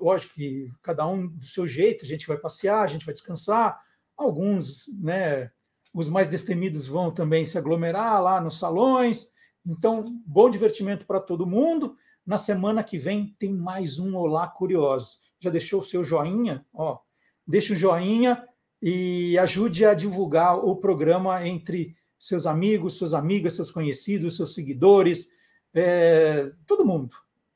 [0.00, 3.80] Lógico que cada um do seu jeito, a gente vai passear, a gente vai descansar,
[4.16, 5.50] alguns, né,
[5.92, 9.32] os mais destemidos vão também se aglomerar lá nos salões.
[9.66, 11.96] Então, bom divertimento para todo mundo.
[12.24, 15.18] Na semana que vem tem mais um Olá Curioso.
[15.40, 16.64] Já deixou o seu joinha?
[16.72, 16.98] Ó,
[17.46, 18.46] deixa o joinha
[18.82, 25.28] e ajude a divulgar o programa entre seus amigos, suas amigas, seus conhecidos, seus seguidores,
[25.74, 27.14] é, todo mundo,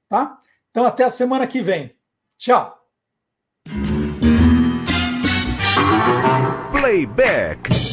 [0.08, 0.38] tá?
[0.70, 1.94] Então até a semana que vem.
[2.36, 2.76] Tchau.
[6.72, 7.83] Playback.